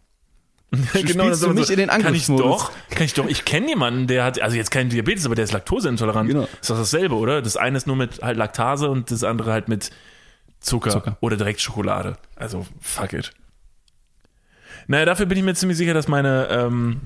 spielst 0.94 1.20
dann 1.20 1.32
du 1.32 1.48
man 1.48 1.56
mich 1.56 1.70
in 1.72 1.78
den 1.78 1.90
Kann 1.90 2.00
ich 2.00 2.06
Angriffsmodus. 2.06 2.46
doch, 2.46 2.72
kann 2.92 3.04
ich 3.04 3.14
doch. 3.16 3.28
Ich 3.28 3.44
kenne 3.44 3.68
jemanden, 3.68 4.08
der 4.08 4.24
hat, 4.24 4.42
also 4.42 4.56
jetzt 4.56 4.72
kein 4.72 4.88
Diabetes, 4.88 5.26
aber 5.26 5.36
der 5.36 5.44
ist 5.44 5.52
laktoseintolerant. 5.52 6.30
Genau. 6.30 6.48
Ist 6.62 6.70
doch 6.70 6.78
dasselbe, 6.78 7.16
oder? 7.16 7.42
Das 7.42 7.58
eine 7.58 7.76
ist 7.76 7.86
nur 7.86 7.98
mit 7.98 8.22
halt 8.22 8.38
Laktase 8.38 8.90
und 8.90 9.12
das 9.12 9.26
andere 9.26 9.52
halt 9.52 9.68
mit 9.68 9.90
Zucker, 10.62 10.92
Zucker. 10.92 11.18
oder 11.20 11.36
direkt 11.36 11.60
Schokolade. 11.60 12.16
Also 12.38 12.66
fuck 12.80 13.12
it. 13.12 13.32
Naja, 14.90 15.06
dafür 15.06 15.28
bin 15.28 15.38
ich 15.38 15.44
mir 15.44 15.54
ziemlich 15.54 15.78
sicher, 15.78 15.94
dass 15.94 16.08
meine, 16.08 16.48
ähm, 16.50 17.00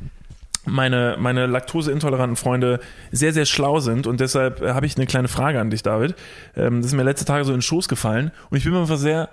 meine, 0.66 1.18
meine 1.20 1.48
laktoseintoleranten 1.48 2.38
Freunde 2.38 2.80
sehr, 3.12 3.34
sehr 3.34 3.46
schlau 3.46 3.82
sind 3.82 4.08
und 4.08 4.22
deshalb 4.22 4.62
äh, 4.62 4.70
habe 4.74 4.86
ich 4.86 4.96
eine 4.96 5.06
kleine 5.06 5.28
Frage 5.28 5.60
an 5.60 5.70
dich, 5.70 5.84
David. 5.84 6.16
Ähm, 6.56 6.78
das 6.78 6.88
ist 6.92 6.94
mir 6.94 7.04
letzte 7.04 7.26
Tage 7.26 7.44
so 7.44 7.52
in 7.52 7.58
den 7.58 7.62
Schoß 7.62 7.90
gefallen 7.90 8.32
und 8.50 8.58
ich 8.58 8.64
bin 8.64 8.72
mir 8.72 8.80
einfach 8.80 8.98
sehr, 8.98 9.28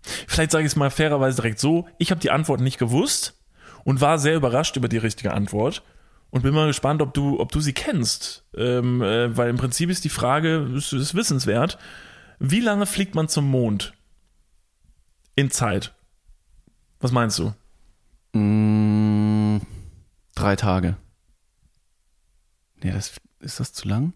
vielleicht 0.00 0.52
sage 0.52 0.64
ich 0.64 0.72
es 0.72 0.76
mal 0.76 0.88
fairerweise 0.88 1.36
direkt 1.36 1.58
so, 1.58 1.86
ich 1.98 2.10
habe 2.10 2.18
die 2.18 2.30
Antwort 2.30 2.62
nicht 2.62 2.78
gewusst 2.78 3.38
und 3.84 4.00
war 4.00 4.18
sehr 4.18 4.36
überrascht 4.36 4.76
über 4.76 4.88
die 4.88 4.96
richtige 4.96 5.34
Antwort 5.34 5.82
und 6.30 6.44
bin 6.44 6.54
mal 6.54 6.68
gespannt, 6.68 7.02
ob 7.02 7.12
du, 7.12 7.38
ob 7.40 7.52
du 7.52 7.60
sie 7.60 7.74
kennst. 7.74 8.46
Ähm, 8.56 9.02
äh, 9.02 9.36
weil 9.36 9.50
im 9.50 9.58
Prinzip 9.58 9.90
ist 9.90 10.02
die 10.02 10.08
Frage, 10.08 10.66
ist, 10.74 10.94
ist 10.94 11.14
wissenswert, 11.14 11.76
wie 12.38 12.60
lange 12.60 12.86
fliegt 12.86 13.14
man 13.14 13.28
zum 13.28 13.50
Mond? 13.50 13.92
In 15.34 15.50
Zeit. 15.50 15.92
Was 17.00 17.12
meinst 17.12 17.38
du? 17.38 17.52
Mm, 18.36 19.60
drei 20.34 20.56
Tage. 20.56 20.96
Nee, 22.82 22.92
das, 22.92 23.12
ist 23.40 23.60
das 23.60 23.72
zu 23.72 23.88
lang? 23.88 24.12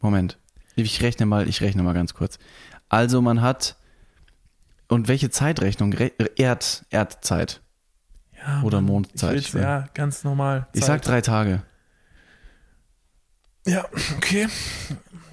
Moment. 0.00 0.38
Ich 0.76 1.02
rechne 1.02 1.26
mal, 1.26 1.48
ich 1.48 1.60
rechne 1.60 1.82
mal 1.82 1.94
ganz 1.94 2.14
kurz. 2.14 2.38
Also 2.88 3.22
man 3.22 3.40
hat, 3.40 3.76
und 4.88 5.08
welche 5.08 5.30
Zeitrechnung? 5.30 5.92
Re 5.92 6.12
Erd, 6.36 6.84
Erdzeit. 6.90 7.62
Ja, 8.36 8.62
Oder 8.62 8.80
Mondzeit, 8.80 9.36
Ich 9.36 9.48
ich 9.48 9.54
ja, 9.54 9.88
ganz 9.94 10.22
normal. 10.22 10.68
Ich 10.72 10.80
Zeit. 10.82 10.86
sag 10.86 11.02
drei 11.02 11.20
Tage. 11.20 11.62
Ja, 13.66 13.84
okay. 14.16 14.48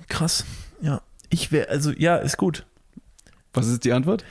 Krass. 0.08 0.46
Ja. 0.82 1.02
Ich 1.30 1.52
wäre, 1.52 1.70
also, 1.70 1.92
ja, 1.92 2.16
ist 2.18 2.38
gut. 2.38 2.66
Was 3.54 3.68
ist 3.68 3.86
die 3.86 3.94
Antwort? 3.94 4.26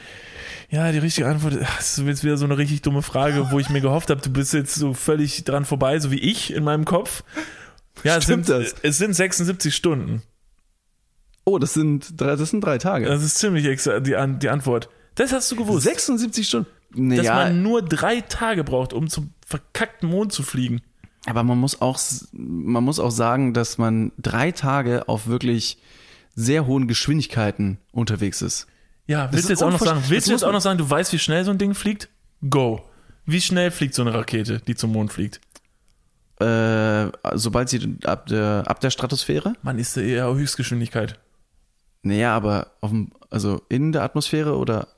Ja, 0.75 0.91
die 0.91 0.99
richtige 0.99 1.29
Antwort 1.29 1.55
das 1.61 1.99
ist 1.99 2.05
jetzt 2.05 2.25
wieder 2.25 2.37
so 2.37 2.45
eine 2.47 2.59
richtig 2.59 2.83
dumme 2.83 3.03
Frage, 3.03 3.53
wo 3.53 3.61
ich 3.61 3.71
mir 3.71 3.81
gehofft 3.81 4.11
habe, 4.11 4.21
du 4.21 4.31
bist 4.31 4.53
jetzt 4.55 4.75
so 4.75 4.93
völlig 4.93 5.45
dran 5.45 5.65
vorbei, 5.65 6.01
so 6.01 6.11
wie 6.11 6.19
ich 6.19 6.53
in 6.53 6.65
meinem 6.65 6.85
Kopf. 6.85 7.23
Ja, 8.03 8.17
es 8.17 8.25
Stimmt 8.25 8.47
sind, 8.47 8.65
das? 8.65 8.75
es 8.83 8.99
sind 8.99 9.15
76 9.15 9.73
Stunden. 9.75 10.23
Oh, 11.45 11.59
das 11.59 11.75
sind 11.75 12.21
drei, 12.21 12.35
das 12.35 12.51
sind 12.51 12.63
drei 12.63 12.79
Tage. 12.79 13.07
Das 13.07 13.23
ist 13.23 13.39
ziemlich 13.39 13.67
exa 13.67 14.01
die, 14.01 14.17
An 14.17 14.41
die 14.41 14.49
Antwort. 14.49 14.89
Das 15.15 15.33
hast 15.33 15.53
du 15.53 15.57
gewusst. 15.57 15.85
76 15.85 16.49
Stunden. 16.49 16.69
dass 16.91 17.19
Naja, 17.19 17.35
man 17.37 17.63
nur 17.63 17.81
drei 17.83 18.21
Tage 18.23 18.65
braucht, 18.65 18.93
um 18.93 19.09
zum 19.09 19.31
verkackten 19.47 20.09
Mond 20.09 20.33
zu 20.33 20.43
fliegen. 20.43 20.83
aber 21.27 21.45
man 21.45 21.59
muss 21.59 21.81
auch, 21.81 22.01
man 22.33 22.83
muss 22.83 22.99
auch 22.99 23.13
sagen, 23.13 23.55
dass 23.55 23.79
man 23.79 24.11
drei 24.19 24.51
Tage 24.51 25.09
auf 25.09 25.29
wirklich 25.29 25.79
sehr 26.35 26.67
hohen 26.67 26.89
Geschwindigkeiten 26.89 27.79
unterwegs 27.93 28.43
ist. 28.43 28.67
Ja, 29.07 29.31
willst 29.33 29.49
du 29.49 29.53
jetzt 29.53 29.63
auch 29.63 29.71
noch 29.71 29.81
sagen, 29.81 30.03
willst 30.09 30.29
du 30.29 30.33
jetzt 30.33 30.45
auch 30.45 30.53
noch 30.53 30.61
sagen, 30.61 30.79
du 30.79 30.89
weißt, 30.89 31.13
wie 31.13 31.19
schnell 31.19 31.45
so 31.45 31.51
ein 31.51 31.59
Ding 31.59 31.75
fliegt? 31.75 32.09
Go. 32.49 32.83
Wie 33.27 33.41
schnell 33.41 33.71
fliegt 33.71 33.95
so 33.95 34.03
eine 34.03 34.15
Rakete, 34.15 34.61
die 34.61 34.75
zum 34.75 34.93
Mond 34.93 35.13
fliegt? 35.13 35.41
Äh, 36.41 37.11
sobald 37.35 37.69
sie 37.69 37.97
ab 38.05 38.27
der, 38.27 38.65
ab 38.67 38.81
der 38.81 38.91
Stratosphäre? 38.91 39.55
Man 39.63 39.79
ist 39.79 39.97
eher 39.97 40.33
Höchstgeschwindigkeit. 40.35 41.19
Naja, 42.03 42.35
aber 42.35 42.73
auf 42.81 42.91
dem, 42.91 43.13
also 43.31 43.63
in 43.69 43.93
der 43.93 44.03
Atmosphäre 44.03 44.57
oder 44.57 44.89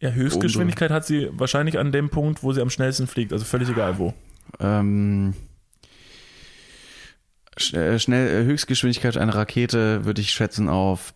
Ja, 0.00 0.10
Höchstgeschwindigkeit 0.10 0.90
hat 0.90 1.06
sie 1.06 1.28
wahrscheinlich 1.32 1.78
an 1.78 1.92
dem 1.92 2.10
Punkt, 2.10 2.42
wo 2.42 2.52
sie 2.52 2.60
am 2.60 2.70
schnellsten 2.70 3.06
fliegt, 3.06 3.32
also 3.32 3.44
völlig 3.44 3.68
egal 3.68 3.98
wo. 3.98 4.12
ähm, 4.58 5.34
sch- 7.56 7.76
äh, 7.76 7.98
schnell 7.98 8.42
äh, 8.42 8.44
Höchstgeschwindigkeit 8.44 9.16
einer 9.16 9.34
Rakete 9.34 10.04
würde 10.04 10.20
ich 10.20 10.32
schätzen 10.32 10.68
auf 10.68 11.14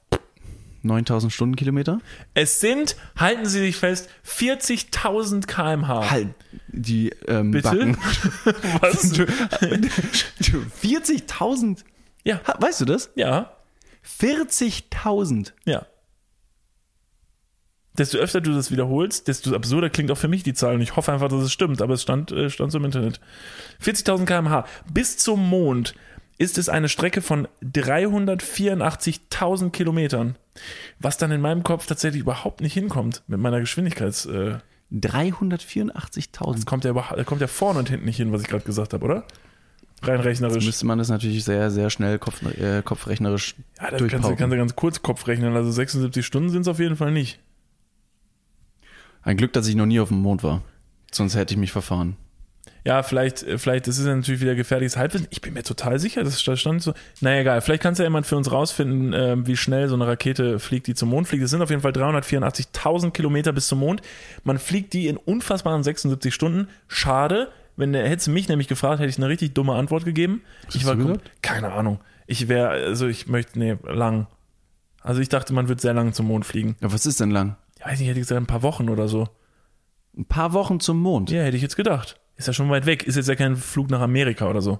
9000 0.82 1.32
Stundenkilometer. 1.32 2.00
Es 2.34 2.60
sind, 2.60 2.96
halten 3.16 3.46
Sie 3.46 3.60
sich 3.60 3.76
fest, 3.76 4.08
40.000 4.26 5.46
kmh. 5.46 6.10
Halt 6.10 6.28
die 6.68 7.10
ähm, 7.26 7.50
Bitte? 7.50 7.68
Backen. 7.70 7.96
Was? 8.80 9.10
Du- 9.12 9.26
du, 9.26 10.64
40.000. 10.82 11.84
Ja, 12.24 12.40
Weißt 12.58 12.80
du 12.80 12.84
das? 12.84 13.10
ja, 13.14 13.52
40.000. 14.20 15.52
ja. 15.64 15.86
Desto 17.98 18.18
öfter 18.18 18.42
du 18.42 18.52
das 18.52 18.70
wiederholst, 18.70 19.26
desto 19.26 19.54
absurder 19.54 19.88
klingt 19.88 20.10
auch 20.10 20.18
für 20.18 20.28
mich 20.28 20.42
die 20.42 20.52
Zahl. 20.52 20.74
Und 20.74 20.82
ich 20.82 20.96
hoffe 20.96 21.14
einfach, 21.14 21.28
dass 21.28 21.40
es 21.40 21.50
stimmt, 21.52 21.80
aber 21.80 21.94
es 21.94 22.02
stand, 22.02 22.30
äh, 22.30 22.50
stand 22.50 22.70
so 22.70 22.76
im 22.76 22.84
Internet. 22.84 23.20
40.000 23.82 24.26
kmh. 24.26 24.66
Bis 24.92 25.16
zum 25.16 25.48
Mond 25.48 25.94
ist 26.38 26.58
es 26.58 26.68
eine 26.68 26.88
Strecke 26.88 27.22
von 27.22 27.48
384.000 27.62 29.70
Kilometern. 29.70 30.36
Was 30.98 31.18
dann 31.18 31.30
in 31.32 31.40
meinem 31.40 31.62
Kopf 31.62 31.86
tatsächlich 31.86 32.20
überhaupt 32.20 32.60
nicht 32.60 32.74
hinkommt 32.74 33.22
mit 33.26 33.40
meiner 33.40 33.60
Geschwindigkeits. 33.60 34.26
Äh, 34.26 34.58
384.000. 34.92 36.54
das 36.54 36.66
kommt 36.66 36.84
ja, 36.84 36.92
kommt 37.24 37.40
ja 37.40 37.48
vorne 37.48 37.80
und 37.80 37.88
hinten 37.88 38.06
nicht 38.06 38.18
hin, 38.18 38.32
was 38.32 38.42
ich 38.42 38.48
gerade 38.48 38.64
gesagt 38.64 38.92
habe, 38.92 39.04
oder? 39.04 39.24
Rein 40.02 40.18
Jetzt 40.18 40.26
rechnerisch. 40.26 40.64
müsste 40.64 40.86
man 40.86 40.98
das 40.98 41.08
natürlich 41.08 41.42
sehr, 41.42 41.70
sehr 41.70 41.90
schnell 41.90 42.18
kopf, 42.18 42.42
äh, 42.42 42.82
kopfrechnerisch 42.82 43.56
Ja, 43.80 43.90
das 43.90 44.00
kannst 44.08 44.28
du, 44.28 44.36
kannst 44.36 44.52
du 44.52 44.56
ganz 44.56 44.76
kurz 44.76 45.02
Kopf 45.02 45.26
rechnen. 45.26 45.56
Also 45.56 45.70
76 45.70 46.24
Stunden 46.24 46.50
sind 46.50 46.62
es 46.62 46.68
auf 46.68 46.78
jeden 46.78 46.96
Fall 46.96 47.10
nicht. 47.10 47.40
Ein 49.22 49.36
Glück, 49.36 49.52
dass 49.52 49.66
ich 49.66 49.74
noch 49.74 49.86
nie 49.86 49.98
auf 49.98 50.08
dem 50.08 50.18
Mond 50.18 50.44
war. 50.44 50.62
Sonst 51.10 51.34
hätte 51.34 51.54
ich 51.54 51.58
mich 51.58 51.72
verfahren. 51.72 52.16
Ja, 52.86 53.02
vielleicht, 53.02 53.42
äh, 53.42 53.58
vielleicht, 53.58 53.88
das 53.88 53.98
ist 53.98 54.06
ja 54.06 54.14
natürlich 54.14 54.40
wieder 54.40 54.54
gefährliches 54.54 54.96
Halbwissen. 54.96 55.26
Ich 55.30 55.40
bin 55.40 55.54
mir 55.54 55.64
total 55.64 55.98
sicher, 55.98 56.22
das 56.22 56.42
da 56.44 56.56
stand 56.56 56.82
so. 56.82 56.94
Naja, 57.20 57.40
egal. 57.40 57.60
Vielleicht 57.60 57.82
kann 57.82 57.94
es 57.94 57.98
ja 57.98 58.04
jemand 58.04 58.26
für 58.26 58.36
uns 58.36 58.52
rausfinden, 58.52 59.12
ähm, 59.12 59.44
wie 59.44 59.56
schnell 59.56 59.88
so 59.88 59.96
eine 59.96 60.06
Rakete 60.06 60.60
fliegt, 60.60 60.86
die 60.86 60.94
zum 60.94 61.08
Mond 61.08 61.26
fliegt. 61.26 61.42
Es 61.42 61.50
sind 61.50 61.62
auf 61.62 61.70
jeden 61.70 61.82
Fall 61.82 61.90
384.000 61.90 63.10
Kilometer 63.10 63.52
bis 63.52 63.66
zum 63.66 63.80
Mond. 63.80 64.02
Man 64.44 64.60
fliegt 64.60 64.92
die 64.92 65.08
in 65.08 65.16
unfassbaren 65.16 65.82
76 65.82 66.32
Stunden. 66.32 66.68
Schade. 66.86 67.48
Wenn 67.74 67.92
der 67.92 68.08
hättest 68.08 68.28
du 68.28 68.30
mich 68.30 68.48
nämlich 68.48 68.68
gefragt, 68.68 69.00
hätte 69.00 69.10
ich 69.10 69.18
eine 69.18 69.28
richtig 69.28 69.52
dumme 69.52 69.74
Antwort 69.74 70.04
gegeben. 70.04 70.42
ich 70.68 70.76
hast 70.76 70.86
war 70.86 70.94
gesagt? 70.94 71.28
keine 71.42 71.72
Ahnung. 71.72 71.98
Ich 72.28 72.46
wäre, 72.46 72.68
also 72.68 73.08
ich 73.08 73.26
möchte, 73.26 73.58
nee, 73.58 73.76
lang. 73.82 74.28
Also 75.00 75.20
ich 75.20 75.28
dachte, 75.28 75.52
man 75.52 75.66
wird 75.66 75.80
sehr 75.80 75.92
lang 75.92 76.12
zum 76.12 76.28
Mond 76.28 76.46
fliegen. 76.46 76.76
Ja, 76.80 76.92
was 76.92 77.04
ist 77.04 77.18
denn 77.18 77.32
lang? 77.32 77.56
Ich 77.80 77.84
weiß 77.84 77.98
nicht, 77.98 78.08
hätte 78.08 78.20
ich 78.20 78.26
gesagt, 78.26 78.40
ein 78.40 78.46
paar 78.46 78.62
Wochen 78.62 78.88
oder 78.88 79.08
so. 79.08 79.28
Ein 80.16 80.24
paar 80.24 80.52
Wochen 80.52 80.78
zum 80.78 81.00
Mond. 81.00 81.30
Ja, 81.32 81.42
hätte 81.42 81.56
ich 81.56 81.62
jetzt 81.62 81.76
gedacht. 81.76 82.20
Ist 82.36 82.46
ja 82.46 82.52
schon 82.52 82.68
weit 82.70 82.86
weg. 82.86 83.04
Ist 83.04 83.16
jetzt 83.16 83.28
ja 83.28 83.34
kein 83.34 83.56
Flug 83.56 83.90
nach 83.90 84.00
Amerika 84.00 84.48
oder 84.48 84.60
so. 84.62 84.78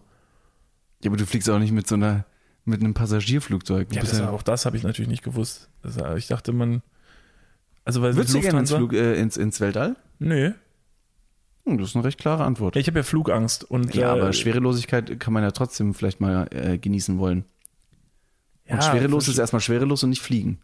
Ja, 1.03 1.11
aber 1.11 1.17
du 1.17 1.27
fliegst 1.27 1.49
auch 1.51 1.59
nicht 1.59 1.73
mit 1.73 1.87
so 1.87 1.95
einer, 1.95 2.25
mit 2.65 2.81
einem 2.81 2.95
Passagierflugzeug. 2.95 3.89
Du 3.89 3.95
Ja, 3.97 4.03
das, 4.03 4.21
auch 4.21 4.43
das 4.43 4.67
habe 4.67 4.77
ich 4.77 4.83
natürlich 4.83 5.09
nicht 5.09 5.23
gewusst. 5.23 5.69
Das, 5.83 5.97
ich 6.17 6.27
dachte, 6.27 6.53
man. 6.53 6.83
Also, 7.85 8.03
weil 8.03 8.17
Würdest 8.17 8.35
du 8.35 8.41
gerne 8.41 8.61
ins, 8.61 8.73
Flug, 8.73 8.93
äh, 8.93 9.19
ins, 9.21 9.37
ins 9.37 9.61
Weltall? 9.61 9.97
Nö. 10.19 10.53
Hm, 11.65 11.79
das 11.79 11.91
ist 11.91 11.97
eine 11.97 12.05
recht 12.05 12.19
klare 12.19 12.45
Antwort. 12.45 12.75
Ja, 12.75 12.81
ich 12.81 12.89
habe 12.89 12.99
ja 12.99 13.03
Flugangst. 13.03 13.65
Und, 13.65 13.95
Ja, 13.95 14.15
äh, 14.15 14.21
aber 14.21 14.33
Schwerelosigkeit 14.33 15.19
kann 15.21 15.33
man 15.33 15.43
ja 15.43 15.51
trotzdem 15.53 15.95
vielleicht 15.95 16.21
mal 16.21 16.49
äh, 16.51 16.79
genießen 16.79 17.19
wollen. 17.19 17.45
Und 18.69 18.77
ja, 18.77 18.83
schwerelos 18.83 19.25
verste- 19.27 19.31
ist 19.33 19.39
erstmal 19.39 19.61
schwerelos 19.61 20.03
und 20.03 20.11
nicht 20.11 20.23
fliegen. 20.23 20.61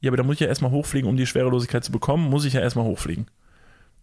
Ja, 0.00 0.10
aber 0.10 0.18
da 0.18 0.22
muss 0.22 0.34
ich 0.34 0.40
ja 0.40 0.46
erstmal 0.48 0.70
hochfliegen, 0.70 1.08
um 1.08 1.16
die 1.16 1.26
Schwerelosigkeit 1.26 1.82
zu 1.82 1.90
bekommen, 1.90 2.28
muss 2.28 2.44
ich 2.44 2.52
ja 2.52 2.60
erstmal 2.60 2.84
hochfliegen. 2.84 3.26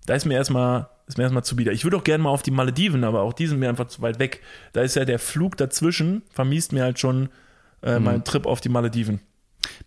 Da 0.05 0.15
ist 0.15 0.25
mir 0.25 0.33
erstmal, 0.35 0.87
ist 1.07 1.17
mir 1.17 1.23
erstmal 1.23 1.43
zuwider. 1.43 1.71
Ich 1.71 1.83
würde 1.83 1.97
auch 1.97 2.03
gerne 2.03 2.23
mal 2.23 2.29
auf 2.29 2.43
die 2.43 2.51
Malediven, 2.51 3.03
aber 3.03 3.21
auch 3.21 3.33
die 3.33 3.47
sind 3.47 3.59
mir 3.59 3.69
einfach 3.69 3.87
zu 3.87 4.01
weit 4.01 4.19
weg. 4.19 4.41
Da 4.73 4.81
ist 4.81 4.95
ja 4.95 5.05
der 5.05 5.19
Flug 5.19 5.57
dazwischen, 5.57 6.23
vermiest 6.29 6.73
mir 6.73 6.83
halt 6.83 6.99
schon 6.99 7.29
äh, 7.81 7.99
Mhm. 7.99 8.05
meinen 8.05 8.23
Trip 8.23 8.45
auf 8.45 8.61
die 8.61 8.69
Malediven. 8.69 9.19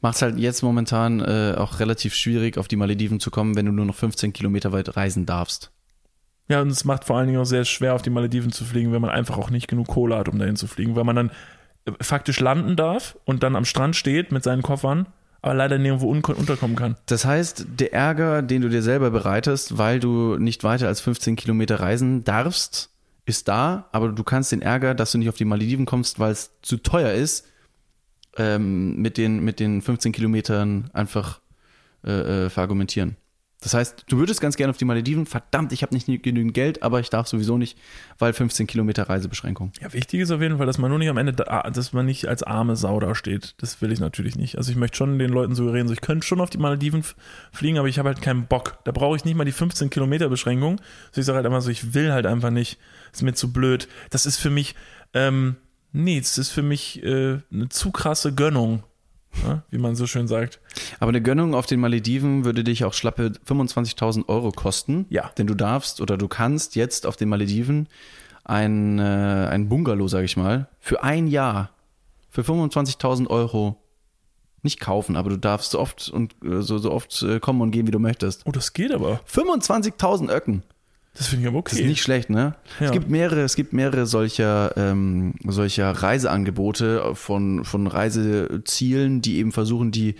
Macht 0.00 0.16
es 0.16 0.22
halt 0.22 0.38
jetzt 0.38 0.62
momentan 0.62 1.20
äh, 1.20 1.54
auch 1.56 1.80
relativ 1.80 2.14
schwierig, 2.14 2.56
auf 2.58 2.68
die 2.68 2.76
Malediven 2.76 3.20
zu 3.20 3.30
kommen, 3.30 3.56
wenn 3.56 3.66
du 3.66 3.72
nur 3.72 3.84
noch 3.84 3.94
15 3.94 4.32
Kilometer 4.32 4.72
weit 4.72 4.96
reisen 4.96 5.26
darfst. 5.26 5.70
Ja, 6.48 6.60
und 6.62 6.68
es 6.68 6.84
macht 6.84 7.04
vor 7.04 7.16
allen 7.18 7.26
Dingen 7.26 7.40
auch 7.40 7.44
sehr 7.46 7.64
schwer, 7.64 7.94
auf 7.94 8.02
die 8.02 8.10
Malediven 8.10 8.52
zu 8.52 8.64
fliegen, 8.64 8.92
wenn 8.92 9.00
man 9.02 9.10
einfach 9.10 9.36
auch 9.36 9.50
nicht 9.50 9.68
genug 9.68 9.88
Kohle 9.88 10.16
hat, 10.16 10.28
um 10.28 10.38
dahin 10.38 10.56
zu 10.56 10.66
fliegen, 10.66 10.94
weil 10.96 11.04
man 11.04 11.16
dann 11.16 11.30
äh, 11.86 11.92
faktisch 12.00 12.40
landen 12.40 12.76
darf 12.76 13.18
und 13.24 13.42
dann 13.42 13.56
am 13.56 13.64
Strand 13.64 13.96
steht 13.96 14.32
mit 14.32 14.44
seinen 14.44 14.62
Koffern, 14.62 15.06
aber 15.46 15.54
leider 15.54 15.78
nirgendwo 15.78 16.10
un 16.10 16.24
unterkommen 16.24 16.74
kann. 16.74 16.96
Das 17.06 17.24
heißt, 17.24 17.66
der 17.78 17.92
Ärger, 17.92 18.42
den 18.42 18.62
du 18.62 18.68
dir 18.68 18.82
selber 18.82 19.12
bereitest, 19.12 19.78
weil 19.78 20.00
du 20.00 20.36
nicht 20.38 20.64
weiter 20.64 20.88
als 20.88 21.00
15 21.00 21.36
Kilometer 21.36 21.78
reisen 21.78 22.24
darfst, 22.24 22.90
ist 23.26 23.46
da, 23.46 23.88
aber 23.92 24.08
du 24.08 24.24
kannst 24.24 24.50
den 24.50 24.60
Ärger, 24.60 24.96
dass 24.96 25.12
du 25.12 25.18
nicht 25.18 25.28
auf 25.28 25.36
die 25.36 25.44
Malediven 25.44 25.86
kommst, 25.86 26.18
weil 26.18 26.32
es 26.32 26.50
zu 26.62 26.78
teuer 26.78 27.12
ist, 27.12 27.46
ähm, 28.36 28.96
mit, 28.96 29.18
den, 29.18 29.44
mit 29.44 29.60
den 29.60 29.82
15 29.82 30.10
Kilometern 30.10 30.90
einfach 30.92 31.40
äh, 32.04 32.46
äh, 32.46 32.50
verargumentieren. 32.50 33.16
Das 33.60 33.72
heißt, 33.72 34.04
du 34.08 34.18
würdest 34.18 34.40
ganz 34.42 34.56
gerne 34.56 34.70
auf 34.70 34.76
die 34.76 34.84
Malediven, 34.84 35.24
verdammt, 35.24 35.72
ich 35.72 35.82
habe 35.82 35.94
nicht 35.94 36.06
genügend 36.22 36.52
Geld, 36.52 36.82
aber 36.82 37.00
ich 37.00 37.08
darf 37.08 37.26
sowieso 37.26 37.56
nicht, 37.56 37.78
weil 38.18 38.34
15 38.34 38.66
Kilometer 38.66 39.08
Reisebeschränkung. 39.08 39.72
Ja, 39.80 39.92
wichtig 39.94 40.20
ist 40.20 40.30
auf 40.30 40.42
jeden 40.42 40.58
Fall, 40.58 40.66
dass 40.66 40.76
man 40.76 40.90
nur 40.90 40.98
nicht 40.98 41.08
am 41.08 41.16
Ende, 41.16 41.32
da, 41.32 41.62
dass 41.62 41.94
man 41.94 42.04
nicht 42.04 42.28
als 42.28 42.42
arme 42.42 42.76
Sau 42.76 43.00
da 43.00 43.14
steht. 43.14 43.54
Das 43.58 43.80
will 43.80 43.92
ich 43.92 43.98
natürlich 43.98 44.36
nicht. 44.36 44.58
Also 44.58 44.70
ich 44.70 44.76
möchte 44.76 44.98
schon 44.98 45.18
den 45.18 45.30
Leuten 45.30 45.54
suggerieren, 45.54 45.88
so 45.88 45.94
ich 45.94 46.02
könnte 46.02 46.26
schon 46.26 46.40
auf 46.40 46.50
die 46.50 46.58
Malediven 46.58 47.02
fliegen, 47.50 47.78
aber 47.78 47.88
ich 47.88 47.98
habe 47.98 48.10
halt 48.10 48.20
keinen 48.20 48.46
Bock. 48.46 48.78
Da 48.84 48.92
brauche 48.92 49.16
ich 49.16 49.24
nicht 49.24 49.36
mal 49.36 49.44
die 49.44 49.52
15 49.52 49.88
Kilometer 49.88 50.28
Beschränkung. 50.28 50.78
So 51.12 51.20
ich 51.20 51.26
sage 51.26 51.36
halt 51.36 51.46
einfach 51.46 51.62
so, 51.62 51.70
ich 51.70 51.94
will 51.94 52.12
halt 52.12 52.26
einfach 52.26 52.50
nicht. 52.50 52.78
Ist 53.12 53.22
mir 53.22 53.34
zu 53.34 53.54
blöd. 53.54 53.88
Das 54.10 54.26
ist 54.26 54.36
für 54.36 54.50
mich, 54.50 54.74
ähm, 55.14 55.56
nee, 55.92 56.20
das 56.20 56.36
ist 56.36 56.50
für 56.50 56.62
mich 56.62 57.02
äh, 57.02 57.38
eine 57.50 57.68
zu 57.70 57.90
krasse 57.90 58.34
Gönnung. 58.34 58.84
Ja, 59.44 59.62
wie 59.70 59.78
man 59.78 59.96
so 59.96 60.06
schön 60.06 60.28
sagt. 60.28 60.60
Aber 61.00 61.10
eine 61.10 61.22
Gönnung 61.22 61.54
auf 61.54 61.66
den 61.66 61.80
Malediven 61.80 62.44
würde 62.44 62.64
dich 62.64 62.84
auch 62.84 62.92
schlappe 62.92 63.32
25.000 63.46 64.28
Euro 64.28 64.52
kosten. 64.52 65.06
Ja. 65.10 65.30
Denn 65.38 65.46
du 65.46 65.54
darfst 65.54 66.00
oder 66.00 66.16
du 66.16 66.28
kannst 66.28 66.76
jetzt 66.76 67.06
auf 67.06 67.16
den 67.16 67.28
Malediven 67.28 67.88
ein, 68.44 68.98
äh, 68.98 69.48
ein 69.50 69.68
Bungalow, 69.68 70.08
sage 70.08 70.24
ich 70.24 70.36
mal, 70.36 70.68
für 70.80 71.02
ein 71.02 71.26
Jahr 71.26 71.70
für 72.30 72.42
25.000 72.42 73.28
Euro 73.28 73.76
nicht 74.62 74.80
kaufen, 74.80 75.16
aber 75.16 75.30
du 75.30 75.38
darfst 75.38 75.70
so 75.70 75.80
oft 75.80 76.08
und 76.08 76.34
äh, 76.44 76.60
so, 76.60 76.78
so 76.78 76.92
oft 76.92 77.22
äh, 77.22 77.40
kommen 77.40 77.60
und 77.60 77.70
gehen, 77.70 77.86
wie 77.86 77.92
du 77.92 77.98
möchtest. 77.98 78.42
Oh, 78.46 78.52
das 78.52 78.72
geht 78.72 78.92
aber. 78.92 79.20
25.000 79.32 80.30
Öcken. 80.30 80.62
Das 81.16 81.28
finde 81.28 81.44
ich 81.44 81.48
aber 81.48 81.58
okay. 81.58 81.70
Das 81.70 81.80
ist 81.80 81.86
nicht 81.86 82.02
schlecht, 82.02 82.28
ne? 82.28 82.54
Ja. 82.78 82.86
Es 82.86 82.92
gibt 82.92 83.08
mehrere, 83.08 83.40
es 83.40 83.56
gibt 83.56 83.72
mehrere 83.72 84.06
solcher, 84.06 84.76
ähm, 84.76 85.34
solcher 85.44 85.90
Reiseangebote 85.90 87.14
von, 87.14 87.64
von 87.64 87.86
Reisezielen, 87.86 89.22
die 89.22 89.38
eben 89.38 89.52
versuchen, 89.52 89.90
die 89.92 90.16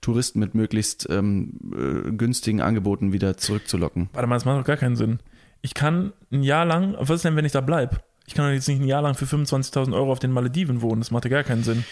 Touristen 0.00 0.38
mit 0.38 0.54
möglichst 0.54 1.08
ähm, 1.10 1.58
äh, 1.74 2.12
günstigen 2.12 2.60
Angeboten 2.60 3.12
wieder 3.12 3.36
zurückzulocken. 3.36 4.08
Warte 4.12 4.28
mal, 4.28 4.36
das 4.36 4.44
macht 4.44 4.60
doch 4.60 4.64
gar 4.64 4.76
keinen 4.76 4.94
Sinn. 4.94 5.18
Ich 5.62 5.74
kann 5.74 6.12
ein 6.30 6.44
Jahr 6.44 6.64
lang, 6.64 6.94
was 6.98 7.10
ist 7.10 7.24
denn, 7.24 7.34
wenn 7.34 7.44
ich 7.44 7.52
da 7.52 7.60
bleibe? 7.60 7.98
Ich 8.26 8.34
kann 8.34 8.46
doch 8.46 8.52
jetzt 8.52 8.68
nicht 8.68 8.80
ein 8.80 8.86
Jahr 8.86 9.02
lang 9.02 9.14
für 9.14 9.24
25.000 9.24 9.94
Euro 9.94 10.12
auf 10.12 10.18
den 10.18 10.30
Malediven 10.32 10.80
wohnen. 10.80 11.00
Das 11.00 11.10
macht 11.10 11.24
ja 11.24 11.30
gar 11.30 11.42
keinen 11.42 11.64
Sinn. 11.64 11.84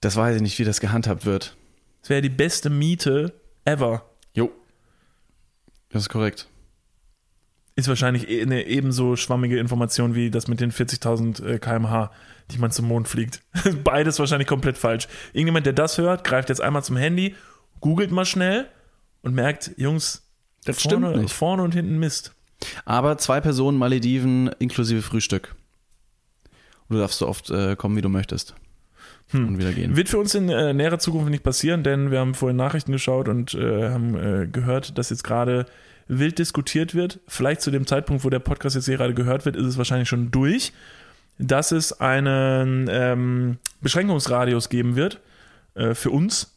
Das 0.00 0.16
weiß 0.16 0.36
ich 0.36 0.42
nicht, 0.42 0.58
wie 0.58 0.64
das 0.64 0.80
gehandhabt 0.80 1.24
wird. 1.24 1.56
Das 2.02 2.10
wäre 2.10 2.22
die 2.22 2.28
beste 2.28 2.68
Miete 2.70 3.32
ever. 3.64 4.04
Jo. 4.34 4.50
Das 5.90 6.02
ist 6.02 6.08
korrekt. 6.08 6.48
Ist 7.78 7.86
wahrscheinlich 7.86 8.28
eh 8.28 8.42
eine 8.42 8.66
ebenso 8.66 9.14
schwammige 9.14 9.56
Information 9.56 10.16
wie 10.16 10.32
das 10.32 10.48
mit 10.48 10.58
den 10.58 10.72
40.000 10.72 11.46
äh, 11.46 11.58
kmh, 11.60 12.10
die 12.50 12.58
man 12.58 12.72
zum 12.72 12.88
Mond 12.88 13.06
fliegt. 13.06 13.40
Beides 13.84 14.18
wahrscheinlich 14.18 14.48
komplett 14.48 14.76
falsch. 14.76 15.06
Irgendjemand, 15.32 15.64
der 15.64 15.74
das 15.74 15.96
hört, 15.96 16.24
greift 16.24 16.48
jetzt 16.48 16.60
einmal 16.60 16.82
zum 16.82 16.96
Handy, 16.96 17.36
googelt 17.80 18.10
mal 18.10 18.24
schnell 18.24 18.66
und 19.22 19.32
merkt, 19.36 19.70
Jungs, 19.76 20.26
Das 20.64 20.82
vorne, 20.82 21.06
stimmt 21.06 21.22
nicht. 21.22 21.32
vorne 21.32 21.62
und 21.62 21.72
hinten 21.72 22.00
Mist. 22.00 22.34
Aber 22.84 23.16
zwei 23.16 23.40
Personen 23.40 23.78
Malediven 23.78 24.50
inklusive 24.58 25.02
Frühstück. 25.02 25.54
Und 26.88 26.96
du 26.96 27.00
darfst 27.00 27.20
so 27.20 27.28
oft 27.28 27.48
äh, 27.50 27.76
kommen, 27.76 27.96
wie 27.96 28.02
du 28.02 28.08
möchtest. 28.08 28.56
Und 29.32 29.56
wieder 29.58 29.72
gehen. 29.72 29.94
Wird 29.94 30.08
für 30.08 30.18
uns 30.18 30.34
in 30.34 30.48
äh, 30.48 30.72
näherer 30.74 30.98
Zukunft 30.98 31.30
nicht 31.30 31.44
passieren, 31.44 31.84
denn 31.84 32.10
wir 32.10 32.18
haben 32.18 32.34
vorhin 32.34 32.56
Nachrichten 32.56 32.90
geschaut 32.90 33.28
und 33.28 33.54
äh, 33.54 33.90
haben 33.90 34.16
äh, 34.16 34.48
gehört, 34.48 34.98
dass 34.98 35.10
jetzt 35.10 35.22
gerade 35.22 35.66
wild 36.08 36.38
diskutiert 36.38 36.94
wird. 36.94 37.20
Vielleicht 37.28 37.60
zu 37.60 37.70
dem 37.70 37.86
Zeitpunkt, 37.86 38.24
wo 38.24 38.30
der 38.30 38.38
Podcast 38.38 38.76
jetzt 38.76 38.86
hier 38.86 38.96
gerade 38.96 39.14
gehört 39.14 39.44
wird, 39.44 39.56
ist 39.56 39.66
es 39.66 39.78
wahrscheinlich 39.78 40.08
schon 40.08 40.30
durch, 40.30 40.72
dass 41.38 41.70
es 41.70 42.00
einen 42.00 42.88
ähm, 42.90 43.58
Beschränkungsradius 43.80 44.68
geben 44.68 44.96
wird 44.96 45.20
äh, 45.74 45.94
für 45.94 46.10
uns 46.10 46.56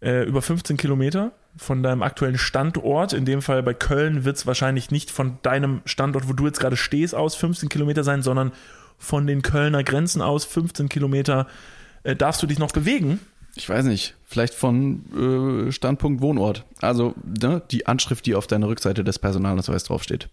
äh, 0.00 0.24
über 0.24 0.42
15 0.42 0.76
Kilometer 0.76 1.32
von 1.56 1.82
deinem 1.82 2.02
aktuellen 2.02 2.38
Standort. 2.38 3.12
In 3.12 3.24
dem 3.24 3.42
Fall 3.42 3.62
bei 3.62 3.74
Köln 3.74 4.24
wird 4.24 4.36
es 4.36 4.46
wahrscheinlich 4.46 4.90
nicht 4.90 5.10
von 5.10 5.38
deinem 5.42 5.82
Standort, 5.84 6.28
wo 6.28 6.32
du 6.32 6.46
jetzt 6.46 6.60
gerade 6.60 6.76
stehst, 6.76 7.14
aus 7.14 7.34
15 7.34 7.68
Kilometer 7.68 8.04
sein, 8.04 8.22
sondern 8.22 8.52
von 8.98 9.26
den 9.26 9.42
Kölner 9.42 9.82
Grenzen 9.82 10.22
aus 10.22 10.44
15 10.44 10.88
Kilometer. 10.88 11.46
Äh, 12.02 12.16
darfst 12.16 12.42
du 12.42 12.46
dich 12.46 12.58
noch 12.58 12.72
bewegen? 12.72 13.20
Ich 13.56 13.68
weiß 13.68 13.84
nicht, 13.84 14.16
vielleicht 14.24 14.54
von 14.54 15.66
äh, 15.68 15.72
Standpunkt 15.72 16.20
Wohnort. 16.20 16.64
Also 16.80 17.14
ne, 17.22 17.62
die 17.70 17.86
Anschrift, 17.86 18.26
die 18.26 18.34
auf 18.34 18.46
deiner 18.46 18.68
Rückseite 18.68 19.04
des 19.04 19.18
Personalausweises 19.18 19.84
draufsteht. 19.84 20.28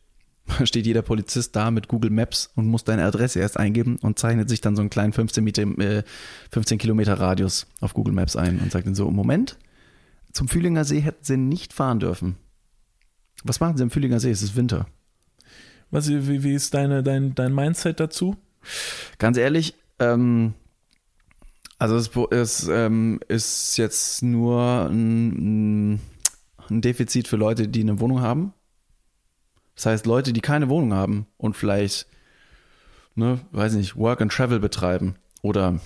Da 0.48 0.66
steht 0.66 0.88
jeder 0.88 1.04
Polizist 1.04 1.56
da 1.56 1.72
mit 1.72 1.88
Google 1.88 2.10
Maps 2.10 2.50
und 2.56 2.66
muss 2.66 2.84
deine 2.84 3.04
Adresse 3.04 3.40
erst 3.40 3.58
eingeben 3.58 3.98
und 4.02 4.18
zeichnet 4.18 4.50
sich 4.50 4.60
dann 4.60 4.76
so 4.76 4.82
einen 4.82 4.90
kleinen 4.90 5.14
15, 5.14 5.44
Meter, 5.44 5.62
äh, 5.80 6.04
15 6.52 6.78
Kilometer 6.78 7.14
Radius 7.20 7.68
auf 7.80 7.94
Google 7.94 8.14
Maps 8.14 8.36
ein 8.36 8.60
und 8.60 8.72
sagt 8.72 8.88
dann 8.88 8.96
so, 8.96 9.10
Moment, 9.12 9.58
zum 10.34 10.48
Fühlinger 10.48 10.84
See 10.84 11.02
hätten 11.02 11.24
sie 11.24 11.38
nicht 11.38 11.74
fahren 11.74 12.00
dürfen. 12.00 12.38
Was 13.44 13.60
machen 13.60 13.78
sie 13.78 13.84
am 13.84 13.92
Fühlinger 13.92 14.20
See? 14.20 14.32
Es 14.32 14.42
ist 14.42 14.56
Winter. 14.56 14.88
Was, 15.90 16.10
wie, 16.10 16.44
wie 16.44 16.54
ist 16.54 16.74
deine, 16.74 17.04
dein, 17.04 17.36
dein 17.36 17.54
Mindset 17.54 18.00
dazu? 18.00 18.36
Ganz 19.18 19.38
ehrlich, 19.38 19.76
ähm, 20.00 20.54
also 21.82 21.96
es, 21.96 22.12
es 22.30 22.68
ähm, 22.68 23.20
ist 23.28 23.76
jetzt 23.78 24.22
nur 24.22 24.88
ein, 24.88 26.00
ein 26.70 26.82
Defizit 26.82 27.28
für 27.28 27.38
Leute, 27.38 27.68
die 27.68 27.82
eine 27.82 28.00
Wohnung 28.00 28.22
haben. 28.22 28.54
Das 29.74 29.88
heißt, 29.88 30.06
Leute, 30.06 30.32
die 30.32 30.42
keine 30.42 30.70
Wohnung 30.70 30.94
haben 30.94 31.26
und 31.38 31.58
vielleicht, 31.58 32.06
ne, 33.16 33.40
weiß 33.52 33.74
nicht, 33.74 33.96
Work 33.96 34.22
and 34.22 34.32
Travel 34.32 34.60
betreiben 34.60 35.16
oder 35.42 35.80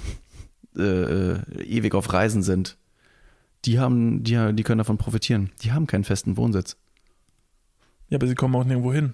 äh, 0.75 0.81
äh, 0.81 1.63
ewig 1.63 1.95
auf 1.95 2.11
Reisen 2.11 2.43
sind, 2.43 2.75
die 3.63 3.79
haben, 3.79 4.21
die, 4.21 4.51
die 4.51 4.63
können 4.63 4.79
davon 4.79 4.97
profitieren. 4.97 5.51
Die 5.61 5.71
haben 5.71 5.87
keinen 5.87 6.03
festen 6.03 6.35
Wohnsitz. 6.35 6.75
Ja, 8.09 8.17
aber 8.17 8.27
sie 8.27 8.35
kommen 8.35 8.53
auch 8.55 8.65
nirgendwo 8.65 8.91
hin. 8.91 9.13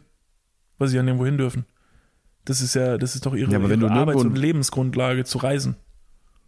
Weil 0.80 0.88
sie 0.88 0.98
ja 0.98 1.04
nirgendwo 1.04 1.28
hin 1.28 1.38
dürfen. 1.38 1.66
Das 2.44 2.60
ist 2.60 2.74
ja, 2.74 2.98
das 2.98 3.14
ist 3.14 3.28
doch 3.28 3.36
ihre, 3.36 3.52
Ja, 3.52 3.60
aber 3.60 3.70
wenn 3.70 3.82
ihre 3.82 3.92
Arbeits- 3.92 4.20
und 4.20 4.36
Lebensgrundlage 4.36 5.26
zu 5.26 5.38
reisen. 5.38 5.76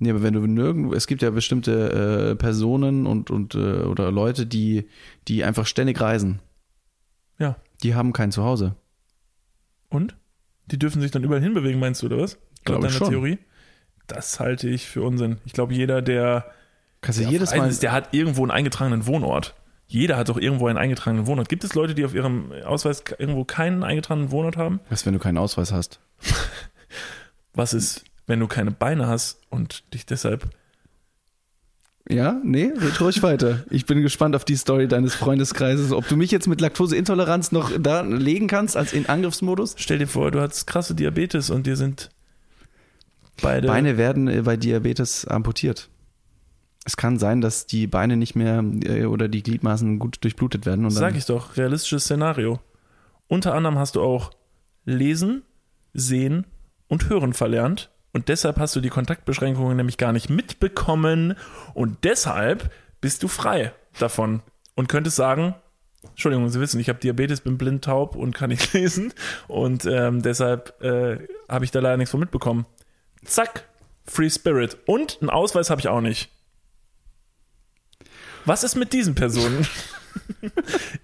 Nee, 0.03 0.09
aber 0.09 0.21
wenn 0.21 0.33
du 0.33 0.45
nirgendwo, 0.45 0.93
es 0.93 1.07
gibt 1.07 1.21
ja 1.21 1.29
bestimmte 1.29 2.31
äh, 2.31 2.35
Personen 2.35 3.07
und, 3.07 3.31
und 3.31 3.55
äh, 3.55 3.83
oder 3.83 4.11
Leute, 4.11 4.45
die, 4.45 4.89
die 5.29 5.45
einfach 5.45 5.65
ständig 5.65 6.01
reisen. 6.01 6.41
Ja. 7.39 7.55
Die 7.83 7.95
haben 7.95 8.11
kein 8.11 8.33
Zuhause. 8.33 8.75
Und? 9.87 10.17
Die 10.65 10.77
dürfen 10.77 11.01
sich 11.01 11.11
dann 11.11 11.23
überall 11.23 11.41
hinbewegen, 11.41 11.79
meinst 11.79 12.01
du, 12.01 12.07
oder 12.07 12.17
was? 12.17 12.37
Glaube 12.65 12.87
ich 12.87 12.93
schon. 12.93 13.11
Theorie? 13.11 13.37
Das 14.07 14.41
halte 14.41 14.67
ich 14.67 14.89
für 14.89 15.03
Unsinn. 15.03 15.37
Ich 15.45 15.53
glaube, 15.53 15.73
jeder, 15.73 16.01
der, 16.01 16.51
Kannst 16.99 17.19
du 17.19 17.23
der 17.23 17.31
jedes 17.31 17.55
Mal. 17.55 17.69
ist, 17.69 17.81
der 17.81 17.93
hat 17.93 18.13
irgendwo 18.13 18.41
einen 18.41 18.51
eingetragenen 18.51 19.05
Wohnort. 19.05 19.55
Jeder 19.87 20.17
hat 20.17 20.27
doch 20.27 20.37
irgendwo 20.37 20.67
einen 20.67 20.77
eingetragenen 20.77 21.27
Wohnort. 21.27 21.47
Gibt 21.47 21.63
es 21.63 21.75
Leute, 21.75 21.95
die 21.95 22.03
auf 22.03 22.13
ihrem 22.13 22.51
Ausweis 22.65 23.05
irgendwo 23.17 23.45
keinen 23.45 23.83
eingetragenen 23.83 24.31
Wohnort 24.31 24.57
haben? 24.57 24.81
Was, 24.89 25.05
wenn 25.05 25.13
du 25.13 25.19
keinen 25.19 25.37
Ausweis 25.37 25.71
hast? 25.71 26.01
Was 27.53 27.73
ist, 27.73 28.03
wenn 28.27 28.39
du 28.39 28.47
keine 28.47 28.71
Beine 28.71 29.07
hast 29.07 29.39
und 29.49 29.83
dich 29.93 30.05
deshalb. 30.05 30.49
Ja, 32.09 32.41
nee, 32.43 32.71
red 32.75 32.99
ruhig 32.99 33.23
weiter. 33.23 33.63
Ich 33.69 33.85
bin 33.85 34.01
gespannt 34.01 34.35
auf 34.35 34.43
die 34.43 34.57
Story 34.57 34.89
deines 34.89 35.15
Freundeskreises, 35.15 35.93
ob 35.93 36.07
du 36.07 36.17
mich 36.17 36.31
jetzt 36.31 36.47
mit 36.47 36.59
Laktoseintoleranz 36.59 37.53
noch 37.53 37.71
da 37.79 38.01
legen 38.01 38.47
kannst 38.47 38.75
als 38.75 38.91
in 38.91 39.05
Angriffsmodus. 39.05 39.75
Stell 39.77 39.99
dir 39.99 40.07
vor, 40.07 40.31
du 40.31 40.41
hast 40.41 40.67
krasse 40.67 40.95
Diabetes 40.95 41.49
und 41.49 41.65
dir 41.65 41.77
sind 41.77 42.09
beide. 43.41 43.67
Beine 43.67 43.97
werden 43.97 44.27
äh, 44.27 44.41
bei 44.41 44.57
Diabetes 44.57 45.25
amputiert. 45.25 45.89
Es 46.85 46.97
kann 46.97 47.17
sein, 47.17 47.39
dass 47.39 47.67
die 47.67 47.87
Beine 47.87 48.17
nicht 48.17 48.35
mehr 48.35 48.61
äh, 48.83 49.05
oder 49.05 49.29
die 49.29 49.41
Gliedmaßen 49.41 49.97
gut 49.97 50.17
durchblutet 50.21 50.65
werden. 50.65 50.83
Und 50.83 50.91
Sag 50.91 51.15
ich 51.15 51.25
doch, 51.25 51.55
realistisches 51.55 52.03
Szenario. 52.03 52.59
Unter 53.27 53.53
anderem 53.53 53.77
hast 53.77 53.95
du 53.95 54.01
auch 54.01 54.31
Lesen, 54.83 55.43
Sehen 55.93 56.45
und 56.89 57.07
Hören 57.07 57.31
verlernt. 57.31 57.92
Und 58.13 58.29
deshalb 58.29 58.59
hast 58.59 58.75
du 58.75 58.79
die 58.79 58.89
Kontaktbeschränkungen 58.89 59.75
nämlich 59.75 59.97
gar 59.97 60.13
nicht 60.13 60.29
mitbekommen. 60.29 61.35
Und 61.73 62.03
deshalb 62.03 62.71
bist 63.01 63.23
du 63.23 63.27
frei 63.27 63.73
davon. 63.99 64.41
Und 64.75 64.87
könntest 64.87 65.15
sagen, 65.15 65.55
Entschuldigung, 66.09 66.47
Sie 66.49 66.59
wissen, 66.59 66.79
ich 66.79 66.89
habe 66.89 66.99
Diabetes, 66.99 67.41
bin 67.41 67.57
blind, 67.57 67.83
taub 67.83 68.15
und 68.15 68.35
kann 68.35 68.49
nicht 68.49 68.71
lesen. 68.73 69.13
Und 69.47 69.85
ähm, 69.85 70.21
deshalb 70.21 70.81
äh, 70.81 71.27
habe 71.49 71.65
ich 71.65 71.71
da 71.71 71.79
leider 71.79 71.97
nichts 71.97 72.11
von 72.11 72.19
mitbekommen. 72.19 72.65
Zack, 73.25 73.67
Free 74.05 74.29
Spirit. 74.29 74.77
Und 74.85 75.17
einen 75.21 75.29
Ausweis 75.29 75.69
habe 75.69 75.81
ich 75.81 75.87
auch 75.87 76.01
nicht. 76.01 76.29
Was 78.45 78.63
ist 78.63 78.75
mit 78.75 78.93
diesen 78.93 79.15
Personen? 79.15 79.67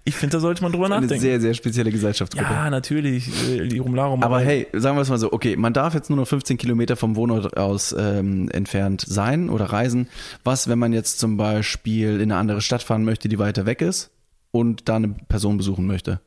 ich 0.04 0.14
finde, 0.14 0.36
da 0.36 0.40
sollte 0.40 0.62
man 0.62 0.72
drüber 0.72 0.86
eine 0.86 0.96
nachdenken. 0.96 1.20
sehr, 1.20 1.40
sehr 1.40 1.54
spezielle 1.54 1.90
Gesellschaftsgruppe. 1.90 2.50
Ja, 2.52 2.70
natürlich, 2.70 3.28
äh, 3.48 3.66
die 3.66 3.78
Rumlarum. 3.78 4.22
Aber 4.22 4.40
hey, 4.40 4.66
sagen 4.72 4.96
wir 4.96 5.02
es 5.02 5.08
mal 5.08 5.18
so, 5.18 5.32
okay, 5.32 5.56
man 5.56 5.72
darf 5.72 5.94
jetzt 5.94 6.10
nur 6.10 6.18
noch 6.18 6.28
15 6.28 6.58
Kilometer 6.58 6.96
vom 6.96 7.16
Wohnort 7.16 7.56
aus 7.56 7.94
ähm, 7.98 8.48
entfernt 8.50 9.04
sein 9.06 9.50
oder 9.50 9.66
reisen. 9.66 10.08
Was, 10.44 10.68
wenn 10.68 10.78
man 10.78 10.92
jetzt 10.92 11.18
zum 11.18 11.36
Beispiel 11.36 12.16
in 12.16 12.30
eine 12.30 12.36
andere 12.36 12.60
Stadt 12.60 12.82
fahren 12.82 13.04
möchte, 13.04 13.28
die 13.28 13.38
weiter 13.38 13.66
weg 13.66 13.82
ist 13.82 14.10
und 14.50 14.88
da 14.88 14.96
eine 14.96 15.08
Person 15.08 15.56
besuchen 15.56 15.86
möchte? 15.86 16.20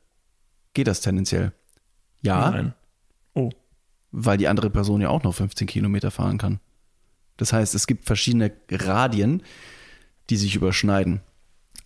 Geht 0.73 0.87
das 0.87 1.01
tendenziell? 1.01 1.51
Ja, 2.21 2.51
Nein. 2.51 2.73
Oh, 3.33 3.49
weil 4.11 4.37
die 4.37 4.47
andere 4.47 4.69
Person 4.69 5.01
ja 5.01 5.09
auch 5.09 5.23
noch 5.23 5.33
15 5.35 5.67
Kilometer 5.67 6.11
fahren 6.11 6.37
kann. 6.37 6.59
Das 7.37 7.51
heißt, 7.51 7.75
es 7.75 7.87
gibt 7.87 8.05
verschiedene 8.05 8.51
Radien, 8.71 9.41
die 10.29 10.37
sich 10.37 10.55
überschneiden. 10.55 11.21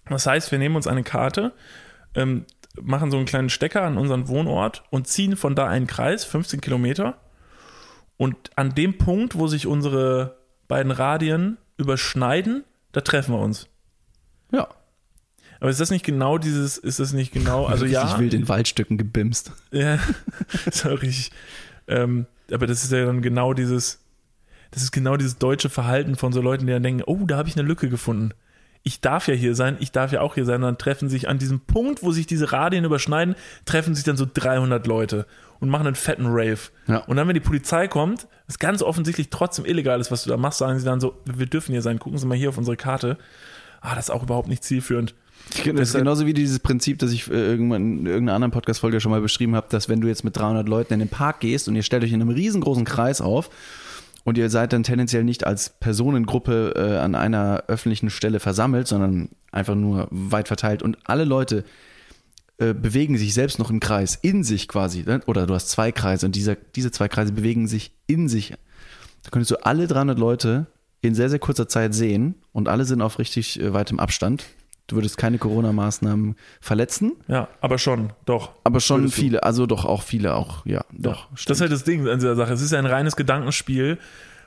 Das 0.09 0.25
heißt, 0.25 0.51
wir 0.51 0.59
nehmen 0.59 0.75
uns 0.75 0.87
eine 0.87 1.03
Karte, 1.03 1.53
ähm, 2.15 2.45
machen 2.81 3.11
so 3.11 3.17
einen 3.17 3.25
kleinen 3.25 3.49
Stecker 3.49 3.83
an 3.83 3.97
unseren 3.97 4.27
Wohnort 4.27 4.83
und 4.89 5.07
ziehen 5.07 5.35
von 5.35 5.55
da 5.55 5.67
einen 5.67 5.87
Kreis, 5.87 6.25
15 6.25 6.61
Kilometer. 6.61 7.19
Und 8.17 8.51
an 8.55 8.73
dem 8.73 8.97
Punkt, 8.97 9.35
wo 9.35 9.47
sich 9.47 9.67
unsere 9.67 10.37
beiden 10.67 10.91
Radien 10.91 11.57
überschneiden, 11.77 12.63
da 12.91 13.01
treffen 13.01 13.33
wir 13.33 13.39
uns. 13.39 13.67
Ja. 14.51 14.67
Aber 15.59 15.69
ist 15.69 15.79
das 15.79 15.89
nicht 15.89 16.05
genau 16.05 16.37
dieses, 16.37 16.77
ist 16.77 16.99
das 16.99 17.13
nicht 17.13 17.31
genau, 17.31 17.65
also 17.65 17.85
ja. 17.85 18.07
Ich 18.11 18.19
will 18.19 18.33
in 18.33 18.47
Waldstücken 18.47 18.97
gebimst. 18.97 19.51
Ja, 19.71 19.99
richtig. 20.85 21.31
Ähm, 21.87 22.27
aber 22.51 22.67
das 22.67 22.83
ist 22.83 22.91
ja 22.91 23.05
dann 23.05 23.21
genau 23.21 23.53
dieses, 23.53 24.03
das 24.71 24.83
ist 24.83 24.91
genau 24.91 25.17
dieses 25.17 25.37
deutsche 25.37 25.69
Verhalten 25.69 26.15
von 26.15 26.31
so 26.31 26.41
Leuten, 26.41 26.67
die 26.67 26.73
dann 26.73 26.83
denken, 26.83 27.03
oh, 27.05 27.25
da 27.25 27.37
habe 27.37 27.49
ich 27.49 27.57
eine 27.57 27.67
Lücke 27.67 27.89
gefunden. 27.89 28.33
Ich 28.83 29.01
darf 29.01 29.27
ja 29.27 29.33
hier 29.33 29.55
sein, 29.55 29.77
ich 29.79 29.91
darf 29.91 30.11
ja 30.11 30.21
auch 30.21 30.35
hier 30.35 30.45
sein. 30.45 30.55
Und 30.55 30.61
dann 30.63 30.77
treffen 30.77 31.09
sich 31.09 31.27
an 31.27 31.37
diesem 31.37 31.59
Punkt, 31.59 32.03
wo 32.03 32.11
sich 32.11 32.27
diese 32.27 32.51
Radien 32.51 32.85
überschneiden, 32.85 33.35
treffen 33.65 33.95
sich 33.95 34.03
dann 34.03 34.17
so 34.17 34.25
300 34.31 34.85
Leute 34.87 35.25
und 35.59 35.69
machen 35.69 35.87
einen 35.87 35.95
fetten 35.95 36.27
Rave. 36.27 36.59
Ja. 36.87 36.97
Und 36.99 37.17
dann, 37.17 37.27
wenn 37.27 37.33
die 37.33 37.39
Polizei 37.39 37.87
kommt, 37.87 38.27
was 38.47 38.59
ganz 38.59 38.81
offensichtlich 38.81 39.29
trotzdem 39.29 39.65
illegal 39.65 39.99
ist, 39.99 40.11
was 40.11 40.23
du 40.23 40.29
da 40.29 40.37
machst, 40.37 40.59
sagen 40.59 40.79
sie 40.79 40.85
dann 40.85 40.99
so, 40.99 41.15
wir 41.25 41.47
dürfen 41.47 41.71
hier 41.71 41.81
sein, 41.81 41.99
gucken 41.99 42.17
Sie 42.17 42.27
mal 42.27 42.37
hier 42.37 42.49
auf 42.49 42.57
unsere 42.57 42.77
Karte. 42.77 43.17
Ah, 43.81 43.95
das 43.95 44.05
ist 44.05 44.09
auch 44.09 44.23
überhaupt 44.23 44.47
nicht 44.47 44.63
zielführend. 44.63 45.13
Das 45.65 45.89
ist 45.89 45.95
genauso 45.95 46.25
wie 46.25 46.33
dieses 46.33 46.59
Prinzip, 46.59 46.99
das 46.99 47.11
ich 47.11 47.29
äh, 47.29 47.33
irgendwann 47.33 47.99
in 47.99 48.05
irgendeiner 48.05 48.35
anderen 48.35 48.51
Podcast-Folge 48.51 48.99
schon 48.99 49.11
mal 49.11 49.21
beschrieben 49.21 49.55
habe, 49.55 49.67
dass 49.69 49.87
wenn 49.87 50.01
du 50.01 50.07
jetzt 50.07 50.23
mit 50.23 50.35
300 50.35 50.67
Leuten 50.67 50.93
in 50.93 50.99
den 50.99 51.09
Park 51.09 51.39
gehst 51.39 51.67
und 51.67 51.75
ihr 51.75 51.83
stellt 51.83 52.03
euch 52.03 52.11
in 52.11 52.21
einem 52.21 52.29
riesengroßen 52.29 52.85
Kreis 52.85 53.21
auf 53.21 53.49
und 54.27 54.37
ihr 54.37 54.49
seid 54.49 54.73
dann 54.73 54.83
tendenziell 54.83 55.23
nicht 55.23 55.47
als 55.47 55.69
Personengruppe 55.69 56.73
äh, 56.75 56.97
an 56.97 57.15
einer 57.15 57.63
öffentlichen 57.69 58.09
Stelle 58.09 58.41
versammelt, 58.41 58.85
sondern 58.85 59.29
einfach 59.53 59.73
nur 59.73 60.09
weit 60.11 60.49
verteilt 60.49 60.83
und 60.83 60.97
alle 61.05 61.23
Leute 61.23 61.63
äh, 62.57 62.73
bewegen 62.73 63.17
sich 63.17 63.33
selbst 63.33 63.57
noch 63.57 63.69
im 63.69 63.79
Kreis, 63.79 64.19
in 64.21 64.43
sich 64.43 64.67
quasi, 64.67 65.03
ne? 65.03 65.21
oder 65.27 65.47
du 65.47 65.53
hast 65.53 65.69
zwei 65.69 65.93
Kreise 65.93 66.25
und 66.25 66.35
dieser, 66.35 66.55
diese 66.55 66.91
zwei 66.91 67.07
Kreise 67.07 67.31
bewegen 67.31 67.69
sich 67.69 67.93
in 68.05 68.27
sich. 68.27 68.53
Da 69.23 69.29
könntest 69.31 69.51
du 69.51 69.65
alle 69.65 69.87
300 69.87 70.19
Leute 70.19 70.65
in 70.99 71.15
sehr, 71.15 71.29
sehr 71.29 71.39
kurzer 71.39 71.69
Zeit 71.69 71.93
sehen 71.93 72.35
und 72.51 72.67
alle 72.67 72.83
sind 72.83 73.01
auf 73.01 73.19
richtig 73.19 73.61
äh, 73.61 73.71
weitem 73.71 73.97
Abstand. 73.97 74.43
Du 74.87 74.95
würdest 74.95 75.17
keine 75.17 75.37
Corona-Maßnahmen 75.37 76.35
verletzen, 76.61 77.13
Ja, 77.27 77.49
aber 77.61 77.77
schon, 77.77 78.13
doch. 78.25 78.51
aber 78.63 78.79
schon 78.79 79.01
Würdest 79.01 79.17
du. 79.17 79.21
viele, 79.21 79.43
also 79.43 79.65
doch 79.65 79.83
auch 79.85 80.01
viele 80.01 80.33
auch, 80.35 80.65
ja, 80.65 80.85
doch. 80.93 81.27
Das 81.45 81.57
ist 81.57 81.61
halt 81.61 81.71
das 81.73 81.83
Ding 81.83 82.07
an 82.07 82.19
dieser 82.19 82.35
Sache. 82.37 82.53
Es 82.53 82.61
ist 82.61 82.73
ein 82.73 82.85
reines 82.85 83.15
Gedankenspiel, 83.17 83.97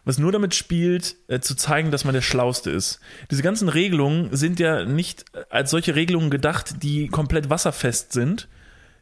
was 0.06 0.16
nur 0.18 0.32
damit 0.32 0.54
spielt, 0.54 1.16
äh, 1.28 1.40
zu 1.40 1.54
zeigen, 1.54 1.90
dass 1.90 2.04
man 2.06 2.14
der 2.14 2.22
Schlauste 2.22 2.70
ist. 2.70 3.00
Diese 3.30 3.42
ganzen 3.42 3.68
Regelungen 3.68 4.34
sind 4.34 4.58
ja 4.58 4.86
nicht 4.86 5.26
als 5.50 5.70
solche 5.70 5.94
Regelungen 5.94 6.30
gedacht, 6.30 6.82
die 6.82 7.08
komplett 7.08 7.50
wasserfest 7.50 8.12
sind, 8.14 8.48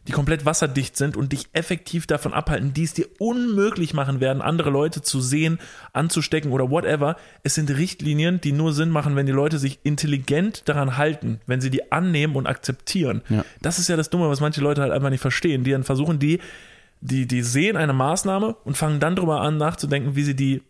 die 0.07 0.13
komplett 0.13 0.47
wasserdicht 0.47 0.97
sind 0.97 1.17
und 1.19 1.33
dich 1.33 1.49
effektiv 1.53 2.07
davon 2.07 2.33
abhalten, 2.33 2.73
die 2.73 2.85
es 2.85 2.95
dir 2.95 3.07
unmöglich 3.19 3.93
machen 3.93 4.21
werden, 4.21 4.41
andere 4.41 4.71
Leute 4.71 5.03
zu 5.03 5.21
sehen, 5.21 5.59
anzustecken 5.93 6.51
oder 6.51 6.71
whatever. 6.71 7.17
Es 7.43 7.55
sind 7.57 7.71
Richtlinien, 7.71 8.41
die 8.41 8.53
nur 8.53 8.73
Sinn 8.73 8.89
machen, 8.89 9.17
wenn 9.17 9.27
die 9.27 9.33
Leute 9.33 9.59
sich 9.59 9.81
intelligent 9.83 10.67
daran 10.67 10.97
halten, 10.97 11.41
wenn 11.47 11.61
sie 11.61 11.69
die 11.69 11.93
annehmen 11.93 12.37
und 12.37 12.47
akzeptieren. 12.47 13.21
Ja. 13.29 13.45
Das 13.61 13.79
ist 13.79 13.89
ja 13.89 13.97
das 13.97 14.09
Dumme, 14.09 14.31
was 14.31 14.41
manche 14.41 14.63
Leute 14.63 14.81
halt 14.81 14.93
einfach 14.93 15.11
nicht 15.11 15.21
verstehen. 15.21 15.63
Die 15.65 15.73
dann 15.73 15.85
versuchen, 15.85 16.19
die, 16.19 16.39
die, 17.03 17.27
die 17.27 17.43
sehen 17.43 17.77
eine 17.77 17.93
Maßnahme 17.93 18.57
und 18.65 18.79
fangen 18.79 19.01
dann 19.01 19.15
drüber 19.15 19.43
an 19.43 19.59
nachzudenken, 19.59 20.17
wie 20.17 20.23
sie 20.23 20.37
die 20.37 20.63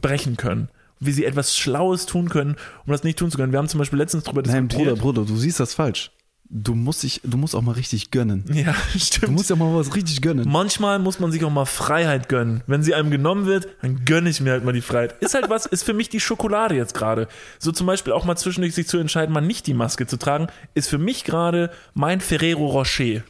brechen 0.00 0.38
können. 0.38 0.68
wie 1.00 1.12
sie 1.12 1.24
etwas 1.24 1.56
Schlaues 1.56 2.06
tun 2.06 2.28
können, 2.28 2.56
um 2.84 2.92
das 2.92 3.04
nicht 3.04 3.18
tun 3.18 3.30
zu 3.30 3.38
können. 3.38 3.52
Wir 3.52 3.58
haben 3.58 3.68
zum 3.68 3.78
Beispiel 3.78 3.98
letztens 3.98 4.24
darüber 4.24 4.42
Nein, 4.42 4.68
diskutiert. 4.68 4.98
Bruder, 4.98 5.20
Bruder, 5.20 5.28
du 5.28 5.36
siehst 5.36 5.60
das 5.60 5.74
falsch. 5.74 6.10
Du 6.50 6.74
musst, 6.74 7.02
dich, 7.02 7.20
du 7.24 7.36
musst 7.36 7.54
auch 7.54 7.60
mal 7.60 7.72
richtig 7.72 8.10
gönnen. 8.10 8.42
Ja, 8.54 8.74
Du 8.94 8.98
stimmt. 8.98 9.32
musst 9.32 9.50
ja 9.50 9.56
mal 9.56 9.74
was 9.74 9.94
richtig 9.94 10.22
gönnen. 10.22 10.48
Manchmal 10.48 10.98
muss 10.98 11.20
man 11.20 11.30
sich 11.30 11.44
auch 11.44 11.50
mal 11.50 11.66
Freiheit 11.66 12.30
gönnen. 12.30 12.62
Wenn 12.66 12.82
sie 12.82 12.94
einem 12.94 13.10
genommen 13.10 13.44
wird, 13.44 13.68
dann 13.82 14.06
gönne 14.06 14.30
ich 14.30 14.40
mir 14.40 14.52
halt 14.52 14.64
mal 14.64 14.72
die 14.72 14.80
Freiheit. 14.80 15.16
Ist 15.20 15.34
halt 15.34 15.50
was, 15.50 15.66
ist 15.66 15.82
für 15.84 15.92
mich 15.92 16.08
die 16.08 16.20
Schokolade 16.20 16.74
jetzt 16.74 16.94
gerade. 16.94 17.28
So 17.58 17.70
zum 17.70 17.86
Beispiel 17.86 18.14
auch 18.14 18.24
mal 18.24 18.36
zwischendurch 18.36 18.74
sich 18.74 18.88
zu 18.88 18.96
entscheiden, 18.96 19.32
mal 19.34 19.42
nicht 19.42 19.66
die 19.66 19.74
Maske 19.74 20.06
zu 20.06 20.16
tragen, 20.16 20.46
ist 20.72 20.88
für 20.88 20.96
mich 20.96 21.24
gerade 21.24 21.70
mein 21.92 22.20
Ferrero 22.20 22.66
Rocher. 22.66 23.22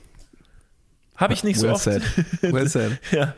Habe 1.17 1.33
ich 1.35 1.43
nicht 1.43 1.59
so 1.59 1.67
well 1.67 1.75
oft. 1.75 1.83
said. 1.83 2.03
Well 2.43 2.69
said. 2.69 3.01
Ja. 3.11 3.35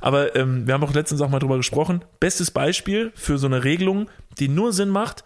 Aber 0.00 0.34
ähm, 0.34 0.66
wir 0.66 0.74
haben 0.74 0.82
auch 0.82 0.92
letztens 0.92 1.20
auch 1.20 1.28
mal 1.30 1.38
drüber 1.38 1.56
gesprochen. 1.56 2.04
Bestes 2.18 2.50
Beispiel 2.50 3.12
für 3.14 3.38
so 3.38 3.46
eine 3.46 3.62
Regelung, 3.62 4.10
die 4.40 4.48
nur 4.48 4.72
Sinn 4.72 4.88
macht, 4.88 5.22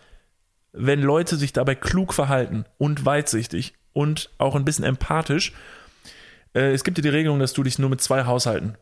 wenn 0.78 1.02
Leute 1.02 1.36
sich 1.36 1.52
dabei 1.52 1.74
klug 1.74 2.14
verhalten 2.14 2.64
und 2.78 3.04
weitsichtig 3.04 3.74
und 3.92 4.30
auch 4.38 4.54
ein 4.54 4.64
bisschen 4.64 4.84
empathisch. 4.84 5.52
Äh, 6.54 6.72
es 6.72 6.84
gibt 6.84 6.98
ja 6.98 7.02
die 7.02 7.08
Regelung, 7.08 7.38
dass 7.38 7.52
du 7.52 7.62
dich 7.62 7.78
nur 7.78 7.90
mit 7.90 8.00
zwei 8.00 8.24
Haushalten 8.24 8.76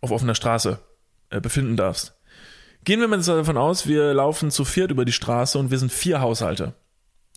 auf 0.00 0.10
offener 0.10 0.34
Straße 0.34 0.78
äh, 1.30 1.40
befinden 1.40 1.76
darfst. 1.76 2.14
Gehen 2.84 3.00
wir 3.00 3.08
mal 3.08 3.20
davon 3.20 3.56
aus, 3.56 3.86
wir 3.86 4.14
laufen 4.14 4.50
zu 4.50 4.64
viert 4.64 4.90
über 4.90 5.04
die 5.04 5.12
Straße 5.12 5.58
und 5.58 5.70
wir 5.70 5.78
sind 5.78 5.92
vier 5.92 6.20
Haushalte. 6.20 6.74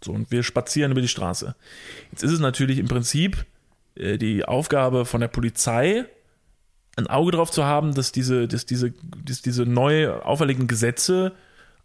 So, 0.03 0.13
und 0.13 0.31
wir 0.31 0.43
spazieren 0.43 0.91
über 0.91 1.01
die 1.01 1.07
Straße. 1.07 1.55
Jetzt 2.11 2.23
ist 2.23 2.31
es 2.31 2.39
natürlich 2.39 2.77
im 2.77 2.87
Prinzip 2.87 3.45
äh, 3.95 4.17
die 4.17 4.45
Aufgabe 4.45 5.05
von 5.05 5.21
der 5.21 5.27
Polizei, 5.27 6.05
ein 6.95 7.07
Auge 7.07 7.31
drauf 7.31 7.51
zu 7.51 7.65
haben, 7.65 7.93
dass 7.93 8.11
diese, 8.11 8.47
dass 8.47 8.65
diese, 8.65 8.93
dass 9.25 9.41
diese 9.41 9.65
neu 9.65 10.11
auferlegten 10.11 10.67
Gesetze 10.67 11.33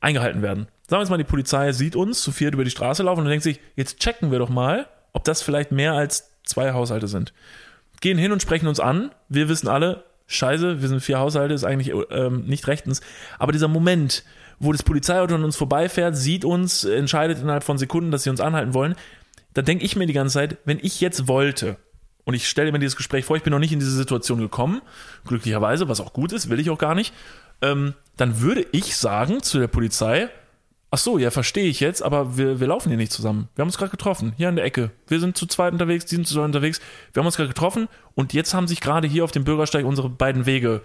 eingehalten 0.00 0.42
werden. 0.42 0.68
Sagen 0.86 0.98
wir 0.98 1.00
jetzt 1.00 1.10
mal, 1.10 1.16
die 1.16 1.24
Polizei 1.24 1.72
sieht 1.72 1.96
uns 1.96 2.22
zu 2.22 2.30
viert 2.30 2.54
über 2.54 2.64
die 2.64 2.70
Straße 2.70 3.02
laufen 3.02 3.20
und 3.20 3.28
denkt 3.28 3.42
sich, 3.42 3.60
jetzt 3.74 4.00
checken 4.00 4.30
wir 4.30 4.38
doch 4.38 4.50
mal, 4.50 4.86
ob 5.12 5.24
das 5.24 5.40
vielleicht 5.40 5.72
mehr 5.72 5.94
als 5.94 6.30
zwei 6.44 6.72
Haushalte 6.72 7.08
sind. 7.08 7.32
Gehen 8.00 8.18
hin 8.18 8.32
und 8.32 8.42
sprechen 8.42 8.66
uns 8.66 8.80
an. 8.80 9.10
Wir 9.30 9.48
wissen 9.48 9.68
alle, 9.68 10.04
scheiße, 10.26 10.82
wir 10.82 10.88
sind 10.88 11.00
vier 11.00 11.18
Haushalte, 11.18 11.54
ist 11.54 11.64
eigentlich 11.64 11.94
ähm, 12.10 12.44
nicht 12.46 12.66
rechtens. 12.66 13.00
Aber 13.38 13.52
dieser 13.52 13.68
Moment, 13.68 14.24
wo 14.58 14.72
das 14.72 14.82
Polizeiauto 14.82 15.34
an 15.34 15.44
uns 15.44 15.56
vorbeifährt, 15.56 16.16
sieht 16.16 16.44
uns, 16.44 16.84
entscheidet 16.84 17.38
innerhalb 17.38 17.64
von 17.64 17.78
Sekunden, 17.78 18.10
dass 18.10 18.24
sie 18.24 18.30
uns 18.30 18.40
anhalten 18.40 18.74
wollen, 18.74 18.94
da 19.54 19.62
denke 19.62 19.84
ich 19.84 19.96
mir 19.96 20.06
die 20.06 20.12
ganze 20.12 20.34
Zeit, 20.34 20.58
wenn 20.64 20.78
ich 20.82 21.00
jetzt 21.00 21.28
wollte, 21.28 21.76
und 22.24 22.34
ich 22.34 22.48
stelle 22.48 22.72
mir 22.72 22.78
dieses 22.78 22.96
Gespräch 22.96 23.24
vor, 23.24 23.36
ich 23.36 23.42
bin 23.42 23.52
noch 23.52 23.58
nicht 23.58 23.72
in 23.72 23.78
diese 23.78 23.92
Situation 23.92 24.38
gekommen, 24.38 24.82
glücklicherweise, 25.26 25.88
was 25.88 26.00
auch 26.00 26.12
gut 26.12 26.32
ist, 26.32 26.50
will 26.50 26.60
ich 26.60 26.70
auch 26.70 26.78
gar 26.78 26.94
nicht, 26.94 27.14
ähm, 27.62 27.94
dann 28.16 28.40
würde 28.40 28.66
ich 28.72 28.96
sagen 28.96 29.42
zu 29.42 29.58
der 29.58 29.68
Polizei, 29.68 30.28
ach 30.94 30.98
so, 30.98 31.18
ja, 31.18 31.32
verstehe 31.32 31.66
ich 31.66 31.80
jetzt, 31.80 32.02
aber 32.02 32.36
wir, 32.36 32.60
wir 32.60 32.68
laufen 32.68 32.88
hier 32.88 32.96
nicht 32.96 33.10
zusammen. 33.10 33.48
Wir 33.56 33.62
haben 33.62 33.68
uns 33.68 33.78
gerade 33.78 33.90
getroffen, 33.90 34.32
hier 34.36 34.48
an 34.48 34.54
der 34.54 34.64
Ecke. 34.64 34.92
Wir 35.08 35.18
sind 35.18 35.36
zu 35.36 35.46
zweit 35.46 35.72
unterwegs, 35.72 36.04
die 36.04 36.14
sind 36.14 36.24
zu 36.24 36.34
zweit 36.34 36.44
unterwegs. 36.44 36.80
Wir 37.12 37.20
haben 37.20 37.26
uns 37.26 37.36
gerade 37.36 37.48
getroffen 37.48 37.88
und 38.14 38.32
jetzt 38.32 38.54
haben 38.54 38.68
sich 38.68 38.80
gerade 38.80 39.08
hier 39.08 39.24
auf 39.24 39.32
dem 39.32 39.42
Bürgersteig 39.42 39.84
unsere 39.84 40.08
beiden 40.08 40.46
Wege 40.46 40.82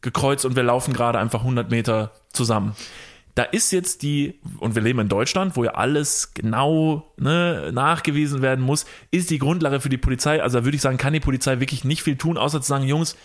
gekreuzt 0.00 0.44
und 0.44 0.56
wir 0.56 0.64
laufen 0.64 0.92
gerade 0.92 1.20
einfach 1.20 1.42
100 1.42 1.70
Meter 1.70 2.10
zusammen. 2.32 2.74
Da 3.36 3.44
ist 3.44 3.70
jetzt 3.70 4.02
die, 4.02 4.40
und 4.58 4.74
wir 4.74 4.82
leben 4.82 4.98
in 4.98 5.08
Deutschland, 5.08 5.54
wo 5.54 5.62
ja 5.62 5.74
alles 5.74 6.34
genau 6.34 7.14
ne, 7.16 7.70
nachgewiesen 7.72 8.42
werden 8.42 8.64
muss, 8.64 8.84
ist 9.12 9.30
die 9.30 9.38
Grundlage 9.38 9.80
für 9.80 9.88
die 9.88 9.96
Polizei. 9.96 10.42
Also 10.42 10.58
da 10.58 10.64
würde 10.64 10.74
ich 10.74 10.82
sagen, 10.82 10.98
kann 10.98 11.12
die 11.12 11.20
Polizei 11.20 11.60
wirklich 11.60 11.84
nicht 11.84 12.02
viel 12.02 12.16
tun, 12.16 12.36
außer 12.36 12.60
zu 12.60 12.66
sagen, 12.66 12.84
Jungs, 12.84 13.16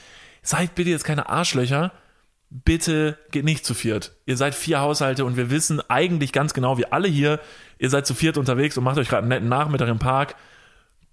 seid 0.44 0.76
bitte 0.76 0.92
jetzt 0.92 1.04
keine 1.04 1.30
Arschlöcher, 1.30 1.94
bitte 2.50 3.18
geht 3.32 3.46
nicht 3.46 3.66
zu 3.66 3.74
viert. 3.74 4.16
Ihr 4.26 4.38
seid 4.38 4.56
vier 4.56 4.80
Haushalte 4.80 5.26
und 5.26 5.38
wir 5.38 5.50
wissen 5.50 5.82
eigentlich 5.90 6.32
ganz 6.32 6.54
genau, 6.54 6.78
wir 6.78 6.94
alle 6.94 7.08
hier, 7.08 7.40
ihr 7.78 7.90
seid 7.90 8.08
zu 8.08 8.14
viert 8.14 8.38
unterwegs 8.38 8.78
und 8.78 8.84
macht 8.84 8.98
euch 8.98 9.10
gerade 9.10 9.24
einen 9.24 9.30
netten 9.30 9.50
Nachmittag 9.50 9.90
im 9.90 10.00
Park. 10.00 10.36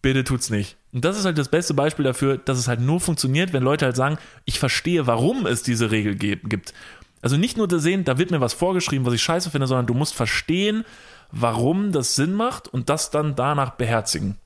Bitte 0.00 0.22
tut's 0.22 0.50
nicht. 0.50 0.76
Und 0.92 1.04
das 1.04 1.18
ist 1.18 1.24
halt 1.24 1.38
das 1.38 1.48
beste 1.48 1.74
Beispiel 1.74 2.04
dafür, 2.04 2.36
dass 2.36 2.58
es 2.58 2.68
halt 2.68 2.80
nur 2.80 3.00
funktioniert, 3.00 3.52
wenn 3.52 3.62
Leute 3.62 3.86
halt 3.86 3.96
sagen, 3.96 4.18
ich 4.44 4.58
verstehe, 4.58 5.06
warum 5.06 5.46
es 5.46 5.62
diese 5.62 5.90
Regel 5.90 6.14
gibt. 6.14 6.74
Also 7.22 7.36
nicht 7.38 7.56
nur 7.56 7.68
sehen, 7.80 8.04
da 8.04 8.18
wird 8.18 8.30
mir 8.30 8.40
was 8.40 8.52
vorgeschrieben, 8.52 9.06
was 9.06 9.14
ich 9.14 9.22
scheiße 9.22 9.50
finde, 9.50 9.66
sondern 9.66 9.86
du 9.86 9.94
musst 9.94 10.14
verstehen, 10.14 10.84
warum 11.32 11.90
das 11.90 12.14
Sinn 12.14 12.34
macht 12.34 12.68
und 12.68 12.90
das 12.90 13.10
dann 13.10 13.34
danach 13.34 13.70
beherzigen. 13.70 14.36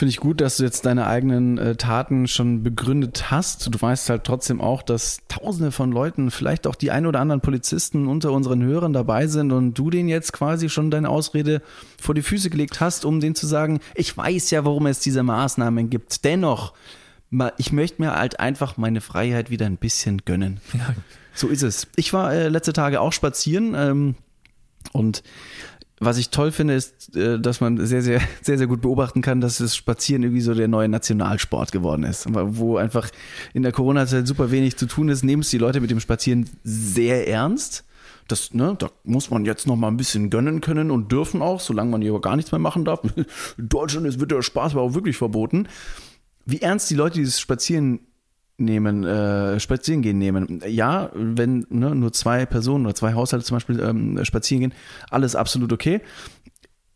Finde 0.00 0.12
ich 0.12 0.20
gut, 0.20 0.40
dass 0.40 0.56
du 0.56 0.62
jetzt 0.62 0.86
deine 0.86 1.06
eigenen 1.06 1.58
äh, 1.58 1.76
Taten 1.76 2.26
schon 2.26 2.62
begründet 2.62 3.30
hast. 3.30 3.68
Du 3.70 3.78
weißt 3.78 4.08
halt 4.08 4.24
trotzdem 4.24 4.58
auch, 4.58 4.80
dass 4.80 5.18
tausende 5.28 5.72
von 5.72 5.92
Leuten, 5.92 6.30
vielleicht 6.30 6.66
auch 6.66 6.74
die 6.74 6.90
ein 6.90 7.04
oder 7.04 7.20
anderen 7.20 7.42
Polizisten 7.42 8.08
unter 8.08 8.32
unseren 8.32 8.62
Hörern 8.62 8.94
dabei 8.94 9.26
sind 9.26 9.52
und 9.52 9.74
du 9.74 9.90
denen 9.90 10.08
jetzt 10.08 10.32
quasi 10.32 10.70
schon 10.70 10.90
deine 10.90 11.10
Ausrede 11.10 11.60
vor 12.00 12.14
die 12.14 12.22
Füße 12.22 12.48
gelegt 12.48 12.80
hast, 12.80 13.04
um 13.04 13.20
denen 13.20 13.34
zu 13.34 13.46
sagen, 13.46 13.80
ich 13.94 14.16
weiß 14.16 14.50
ja, 14.52 14.64
warum 14.64 14.86
es 14.86 15.00
diese 15.00 15.22
Maßnahmen 15.22 15.90
gibt. 15.90 16.24
Dennoch, 16.24 16.72
ich 17.58 17.70
möchte 17.70 18.00
mir 18.00 18.14
halt 18.14 18.40
einfach 18.40 18.78
meine 18.78 19.02
Freiheit 19.02 19.50
wieder 19.50 19.66
ein 19.66 19.76
bisschen 19.76 20.22
gönnen. 20.24 20.62
Ja. 20.72 20.94
So 21.34 21.48
ist 21.48 21.62
es. 21.62 21.88
Ich 21.96 22.14
war 22.14 22.32
äh, 22.32 22.48
letzte 22.48 22.72
Tage 22.72 23.02
auch 23.02 23.12
spazieren 23.12 23.74
ähm, 23.76 24.14
und 24.92 25.22
was 26.02 26.16
ich 26.16 26.30
toll 26.30 26.50
finde, 26.50 26.74
ist, 26.74 27.14
äh, 27.14 27.38
dass 27.38 27.60
man 27.60 27.86
sehr, 27.86 28.02
sehr, 28.02 28.20
sehr, 28.42 28.58
sehr 28.58 28.66
gut 28.66 28.80
beobachten 28.80 29.20
kann, 29.20 29.40
dass 29.40 29.58
das 29.58 29.76
Spazieren 29.76 30.22
irgendwie 30.22 30.40
so 30.40 30.54
der 30.54 30.66
neue 30.66 30.88
Nationalsport 30.88 31.70
geworden 31.70 32.04
ist. 32.04 32.26
Wo 32.30 32.78
einfach 32.78 33.10
in 33.52 33.62
der 33.62 33.72
Corona-Zeit 33.72 34.26
super 34.26 34.50
wenig 34.50 34.76
zu 34.76 34.86
tun 34.86 35.10
ist, 35.10 35.22
nehmen 35.22 35.42
es 35.42 35.50
die 35.50 35.58
Leute 35.58 35.80
mit 35.80 35.90
dem 35.90 36.00
Spazieren 36.00 36.48
sehr 36.64 37.28
ernst. 37.28 37.84
Das, 38.28 38.54
ne, 38.54 38.76
da 38.78 38.90
muss 39.04 39.30
man 39.30 39.44
jetzt 39.44 39.66
noch 39.66 39.76
mal 39.76 39.88
ein 39.88 39.96
bisschen 39.96 40.30
gönnen 40.30 40.60
können 40.60 40.90
und 40.90 41.12
dürfen 41.12 41.42
auch, 41.42 41.60
solange 41.60 41.90
man 41.90 42.00
hier 42.00 42.18
gar 42.20 42.36
nichts 42.36 42.52
mehr 42.52 42.60
machen 42.60 42.84
darf. 42.84 43.00
In 43.58 43.68
Deutschland 43.68 44.06
ist, 44.06 44.20
wird 44.20 44.30
der 44.30 44.42
Spaß 44.42 44.72
aber 44.72 44.82
auch 44.82 44.94
wirklich 44.94 45.16
verboten. 45.16 45.68
Wie 46.46 46.62
ernst 46.62 46.88
die 46.90 46.94
Leute 46.94 47.18
dieses 47.18 47.38
Spazieren 47.38 48.00
nehmen, 48.60 49.04
äh, 49.04 49.58
spazieren 49.58 50.02
gehen 50.02 50.18
nehmen. 50.18 50.60
Ja, 50.66 51.10
wenn 51.14 51.66
ne, 51.70 51.94
nur 51.94 52.12
zwei 52.12 52.46
Personen 52.46 52.86
oder 52.86 52.94
zwei 52.94 53.14
Haushalte 53.14 53.44
zum 53.44 53.56
Beispiel 53.56 53.80
ähm, 53.80 54.24
spazieren 54.24 54.60
gehen, 54.60 54.74
alles 55.10 55.34
absolut 55.34 55.72
okay. 55.72 56.00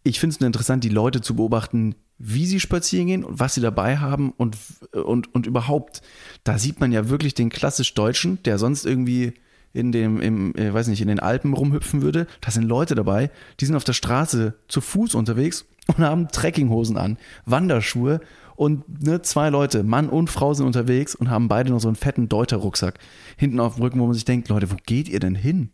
Ich 0.03 0.21
finde 0.21 0.35
es 0.35 0.41
nur 0.41 0.47
interessant, 0.47 0.85
die 0.85 0.91
Leute 0.91 1.21
zu 1.21 1.35
beobachten, 1.35 1.95
wie 2.19 2.47
sie 2.47 2.61
spazieren 2.61 3.07
gehen 3.07 3.25
und 3.25 3.41
was 3.41 3.55
sie 3.55 3.61
dabei 3.61 3.97
haben 3.97 4.33
und, 4.37 4.57
und, 4.93 5.35
und 5.35 5.47
überhaupt, 5.47 6.03
da 6.45 6.59
sieht 6.59 6.79
man 6.81 6.93
ja 6.93 7.09
wirklich 7.09 7.35
den 7.35 7.49
klassisch 7.49 7.95
Deutschen, 7.95 8.43
der 8.45 8.59
sonst 8.59 8.87
irgendwie 8.87 9.35
in 9.73 9.91
dem, 9.91 10.21
im, 10.21 10.55
äh, 10.55 10.73
weiß 10.73 10.87
nicht, 10.87 11.03
in 11.03 11.09
den 11.09 11.21
Alpen 11.21 11.53
rumhüpfen 11.53 12.01
würde. 12.01 12.27
Da 12.41 12.51
sind 12.51 12.63
Leute 12.63 12.95
dabei, 12.95 13.31
die 13.61 13.67
sind 13.67 13.75
auf 13.75 13.85
der 13.85 13.93
Straße 13.93 14.55
zu 14.69 14.81
Fuß 14.81 15.17
unterwegs 15.17 15.67
und 15.89 15.99
haben 15.99 16.29
Trekkinghosen 16.29 16.97
an, 16.97 17.19
Wanderschuhe 17.45 18.21
und 18.57 19.03
ne, 19.03 19.23
zwei 19.23 19.51
Leute, 19.51 19.83
Mann 19.83 20.09
und 20.09 20.31
Frau 20.31 20.55
sind 20.55 20.67
unterwegs 20.67 21.15
und 21.15 21.31
haben 21.31 21.49
beide 21.49 21.71
noch 21.71 21.81
so 21.81 21.89
einen 21.89 21.97
fetten 21.97 22.29
Deuter-Rucksack 22.29 22.99
hinten 23.37 23.61
auf 23.61 23.75
dem 23.75 23.83
Rücken, 23.83 24.01
wo 24.01 24.07
man 24.07 24.15
sich 24.15 24.25
denkt, 24.25 24.49
Leute, 24.49 24.71
wo 24.71 24.77
geht 24.87 25.09
ihr 25.09 25.21
denn 25.21 25.35
hin? 25.35 25.71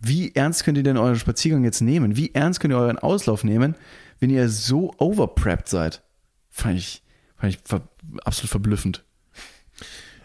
Wie 0.00 0.34
ernst 0.34 0.64
könnt 0.64 0.78
ihr 0.78 0.84
denn 0.84 0.96
euren 0.96 1.16
Spaziergang 1.16 1.64
jetzt 1.64 1.80
nehmen? 1.80 2.16
Wie 2.16 2.34
ernst 2.34 2.60
könnt 2.60 2.74
ihr 2.74 2.78
euren 2.78 2.98
Auslauf 2.98 3.44
nehmen, 3.44 3.76
wenn 4.18 4.30
ihr 4.30 4.48
so 4.48 4.92
overprepped 4.98 5.68
seid? 5.68 6.02
Fand 6.50 6.78
ich, 6.78 7.02
fand 7.36 7.54
ich 7.54 7.60
ver 7.64 7.82
absolut 8.24 8.50
verblüffend. 8.50 9.04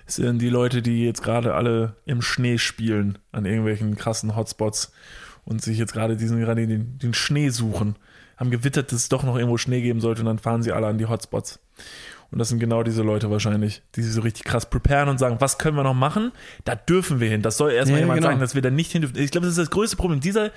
Es 0.06 0.15
sind 0.15 0.41
die 0.41 0.49
Leute, 0.49 0.82
die 0.82 1.03
jetzt 1.03 1.21
gerade 1.21 1.53
alle 1.53 1.97
im 2.06 2.21
Schnee 2.21 2.58
spielen, 2.58 3.17
an 3.32 3.45
irgendwelchen 3.45 3.95
krassen 3.97 4.36
Hotspots 4.36 4.93
und 5.43 5.62
sich 5.62 5.77
jetzt 5.77 5.93
gerade 5.93 6.17
diesen 6.17 6.39
gerade 6.39 6.65
den, 6.65 6.97
den 6.97 7.13
Schnee 7.13 7.49
suchen 7.49 7.97
haben 8.38 8.52
gewittert, 8.52 8.91
dass 8.91 9.00
es 9.00 9.10
doch 9.10 9.23
noch 9.23 9.36
irgendwo 9.36 9.58
Schnee 9.58 9.82
geben 9.82 10.00
sollte 10.00 10.21
und 10.21 10.28
dann 10.28 10.39
fahren 10.39 10.63
sie 10.63 10.71
alle 10.71 10.88
an 10.88 10.97
die 10.97 11.08
Hotspots. 11.08 11.60
Und 12.30 12.39
das 12.39 12.50
sind 12.50 12.60
genau 12.60 12.84
diese 12.84 13.04
Leute 13.04 13.32
wahrscheinlich, 13.32 13.82
die 13.95 14.04
sich 14.04 14.13
so 14.13 14.21
richtig 14.21 14.43
krass 14.43 14.69
preparen 14.69 15.08
und 15.08 15.17
sagen, 15.17 15.38
was 15.39 15.58
können 15.58 15.78
wir 15.78 15.84
noch 15.84 15.93
machen? 15.93 16.34
Da 16.65 16.76
dürfen 16.76 17.19
wir 17.19 17.30
hin. 17.30 17.41
Das 17.41 17.58
soll 17.58 17.71
erstmal 17.71 18.00
Ja, 18.00 18.06
jemand 18.06 18.17
genau. 18.19 18.30
sagen, 18.30 18.39
dass 18.41 18.54
wir 18.54 18.62
da 18.62 18.69
nicht 18.69 18.91
hin 18.91 19.02
dürfen. 19.02 19.17
Ich 19.17 19.32
glaube, 19.32 19.45
das 19.47 19.54
ist 19.58 19.60
das 19.60 19.69
größte 19.69 19.95
Problem. 19.95 20.19
Dieser 20.19 20.52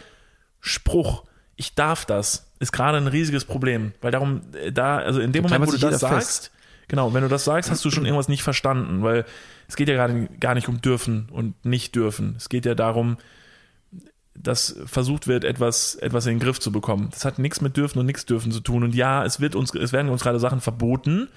Spruch, 0.61 1.25
ich 1.57 1.75
darf 1.75 2.05
das, 2.07 2.51
ist 2.59 2.73
gerade 2.73 2.99
ein 2.99 3.07
riesiges 3.07 3.45
Problem. 3.45 3.93
Weil 4.01 4.11
darum, 4.11 4.43
äh, 4.55 4.73
da, 4.73 4.99
also 4.99 5.21
in 5.21 5.33
dem 5.33 5.45
Moment, 5.45 5.67
wo 5.67 5.71
du 5.71 5.79
das 5.79 6.01
sagst, 6.01 6.51
genau, 6.89 7.15
wenn 7.15 7.23
du 7.23 7.29
das 7.29 7.45
sagst, 7.45 7.71
hast 7.71 7.85
du 7.85 7.91
schon 7.91 8.05
irgendwas 8.05 8.29
nicht 8.29 8.43
verstanden, 8.43 9.03
weil 9.03 9.25
es 9.69 9.77
geht 9.77 9.89
ja 9.89 9.95
gerade 9.95 10.29
gar 10.41 10.55
nicht 10.55 10.69
um 10.69 10.81
dürfen 10.81 11.29
und 11.31 11.65
nicht 11.65 11.95
dürfen. 11.95 12.35
Es 12.37 12.49
geht 12.49 12.67
ja 12.67 12.75
darum, 12.75 13.17
dass 14.35 14.77
versucht 14.87 15.27
wird, 15.27 15.45
etwas, 15.45 15.97
etwas 15.97 16.27
in 16.27 16.35
den 16.35 16.41
Griff 16.41 16.61
zu 16.61 16.73
bekommen. 16.73 17.09
Das 17.11 17.25
hat 17.25 17.39
nichts 17.39 17.61
mit 17.61 17.77
dürfen 17.77 17.99
und 17.99 18.07
nichts 18.07 18.27
dürfen 18.27 18.53
zu 18.53 18.61
tun. 18.61 18.85
Und 18.85 18.95
ja, 18.95 19.25
es 19.25 19.41
wird 19.41 19.55
uns, 19.55 19.75
es 19.75 19.93
werden 19.93 20.11
uns 20.11 20.23
gerade 20.23 20.39
Sachen 20.39 20.61
verboten, 20.61 21.29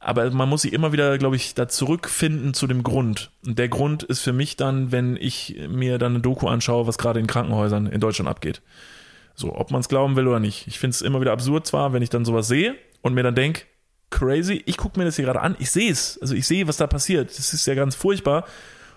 aber 0.00 0.30
man 0.30 0.48
muss 0.48 0.62
sich 0.62 0.72
immer 0.72 0.92
wieder, 0.92 1.18
glaube 1.18 1.36
ich, 1.36 1.54
da 1.54 1.68
zurückfinden 1.68 2.54
zu 2.54 2.66
dem 2.66 2.82
Grund. 2.82 3.30
Und 3.44 3.58
der 3.58 3.68
Grund 3.68 4.04
ist 4.04 4.20
für 4.20 4.32
mich 4.32 4.56
dann, 4.56 4.92
wenn 4.92 5.16
ich 5.16 5.56
mir 5.68 5.98
dann 5.98 6.12
eine 6.12 6.20
Doku 6.20 6.46
anschaue, 6.46 6.86
was 6.86 6.98
gerade 6.98 7.18
in 7.18 7.26
Krankenhäusern 7.26 7.86
in 7.86 8.00
Deutschland 8.00 8.28
abgeht. 8.28 8.62
So, 9.34 9.54
ob 9.54 9.70
man 9.70 9.80
es 9.80 9.88
glauben 9.88 10.16
will 10.16 10.28
oder 10.28 10.40
nicht. 10.40 10.66
Ich 10.66 10.78
finde 10.78 10.94
es 10.94 11.02
immer 11.02 11.20
wieder 11.20 11.32
absurd 11.32 11.66
zwar, 11.66 11.92
wenn 11.92 12.02
ich 12.02 12.10
dann 12.10 12.24
sowas 12.24 12.48
sehe 12.48 12.76
und 13.02 13.14
mir 13.14 13.22
dann 13.22 13.34
denke, 13.34 13.62
crazy, 14.10 14.62
ich 14.66 14.76
gucke 14.76 14.98
mir 14.98 15.04
das 15.04 15.16
hier 15.16 15.24
gerade 15.24 15.40
an, 15.40 15.56
ich 15.58 15.70
sehe 15.70 15.90
es. 15.90 16.18
Also 16.20 16.34
ich 16.34 16.46
sehe, 16.46 16.68
was 16.68 16.76
da 16.76 16.86
passiert. 16.86 17.36
Das 17.36 17.52
ist 17.52 17.66
ja 17.66 17.74
ganz 17.74 17.94
furchtbar. 17.94 18.44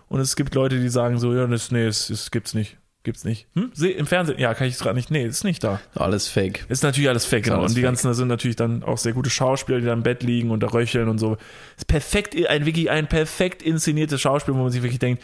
Und 0.08 0.20
es 0.20 0.36
gibt 0.36 0.56
Leute, 0.56 0.80
die 0.80 0.90
sagen 0.90 1.20
so, 1.20 1.34
ja, 1.34 1.48
das, 1.48 1.72
nee, 1.72 1.86
das, 1.86 2.08
das 2.08 2.32
gibt's 2.32 2.54
nicht. 2.54 2.78
Gibt's 3.04 3.24
nicht. 3.24 3.48
Hm? 3.56 3.72
Im 3.98 4.06
Fernsehen, 4.06 4.38
ja, 4.38 4.54
kann 4.54 4.68
ich 4.68 4.76
es 4.76 4.80
gerade 4.80 4.96
nicht. 4.96 5.10
Nee, 5.10 5.26
ist 5.26 5.44
nicht 5.44 5.64
da. 5.64 5.82
Alles 5.96 6.28
fake. 6.28 6.66
Ist 6.70 6.84
natürlich 6.84 7.10
alles 7.10 7.26
fake, 7.26 7.46
genau. 7.46 7.58
alles 7.58 7.72
und 7.72 7.76
die 7.76 7.82
fake. 7.82 7.88
ganzen, 7.88 8.08
da 8.08 8.14
sind 8.14 8.28
natürlich 8.28 8.56
dann 8.58 8.84
auch 8.84 9.00
sehr 9.00 9.14
gute 9.14 9.32
Schauspieler, 9.32 9.80
die 9.80 9.86
da 9.86 9.94
im 9.94 10.04
Bett 10.04 10.22
liegen 10.22 10.52
und 10.52 10.62
da 10.62 10.68
röcheln 10.68 11.10
und 11.10 11.18
so. 11.18 11.38
Ist 11.78 11.88
perfekt, 11.88 12.36
ein 12.48 12.66
wirklich 12.68 12.92
ein 12.92 13.08
perfekt 13.08 13.64
inszeniertes 13.64 14.22
Schauspiel, 14.22 14.54
wo 14.54 14.60
man 14.60 14.70
sich 14.72 14.84
wirklich 14.84 15.00
denkt, 15.00 15.24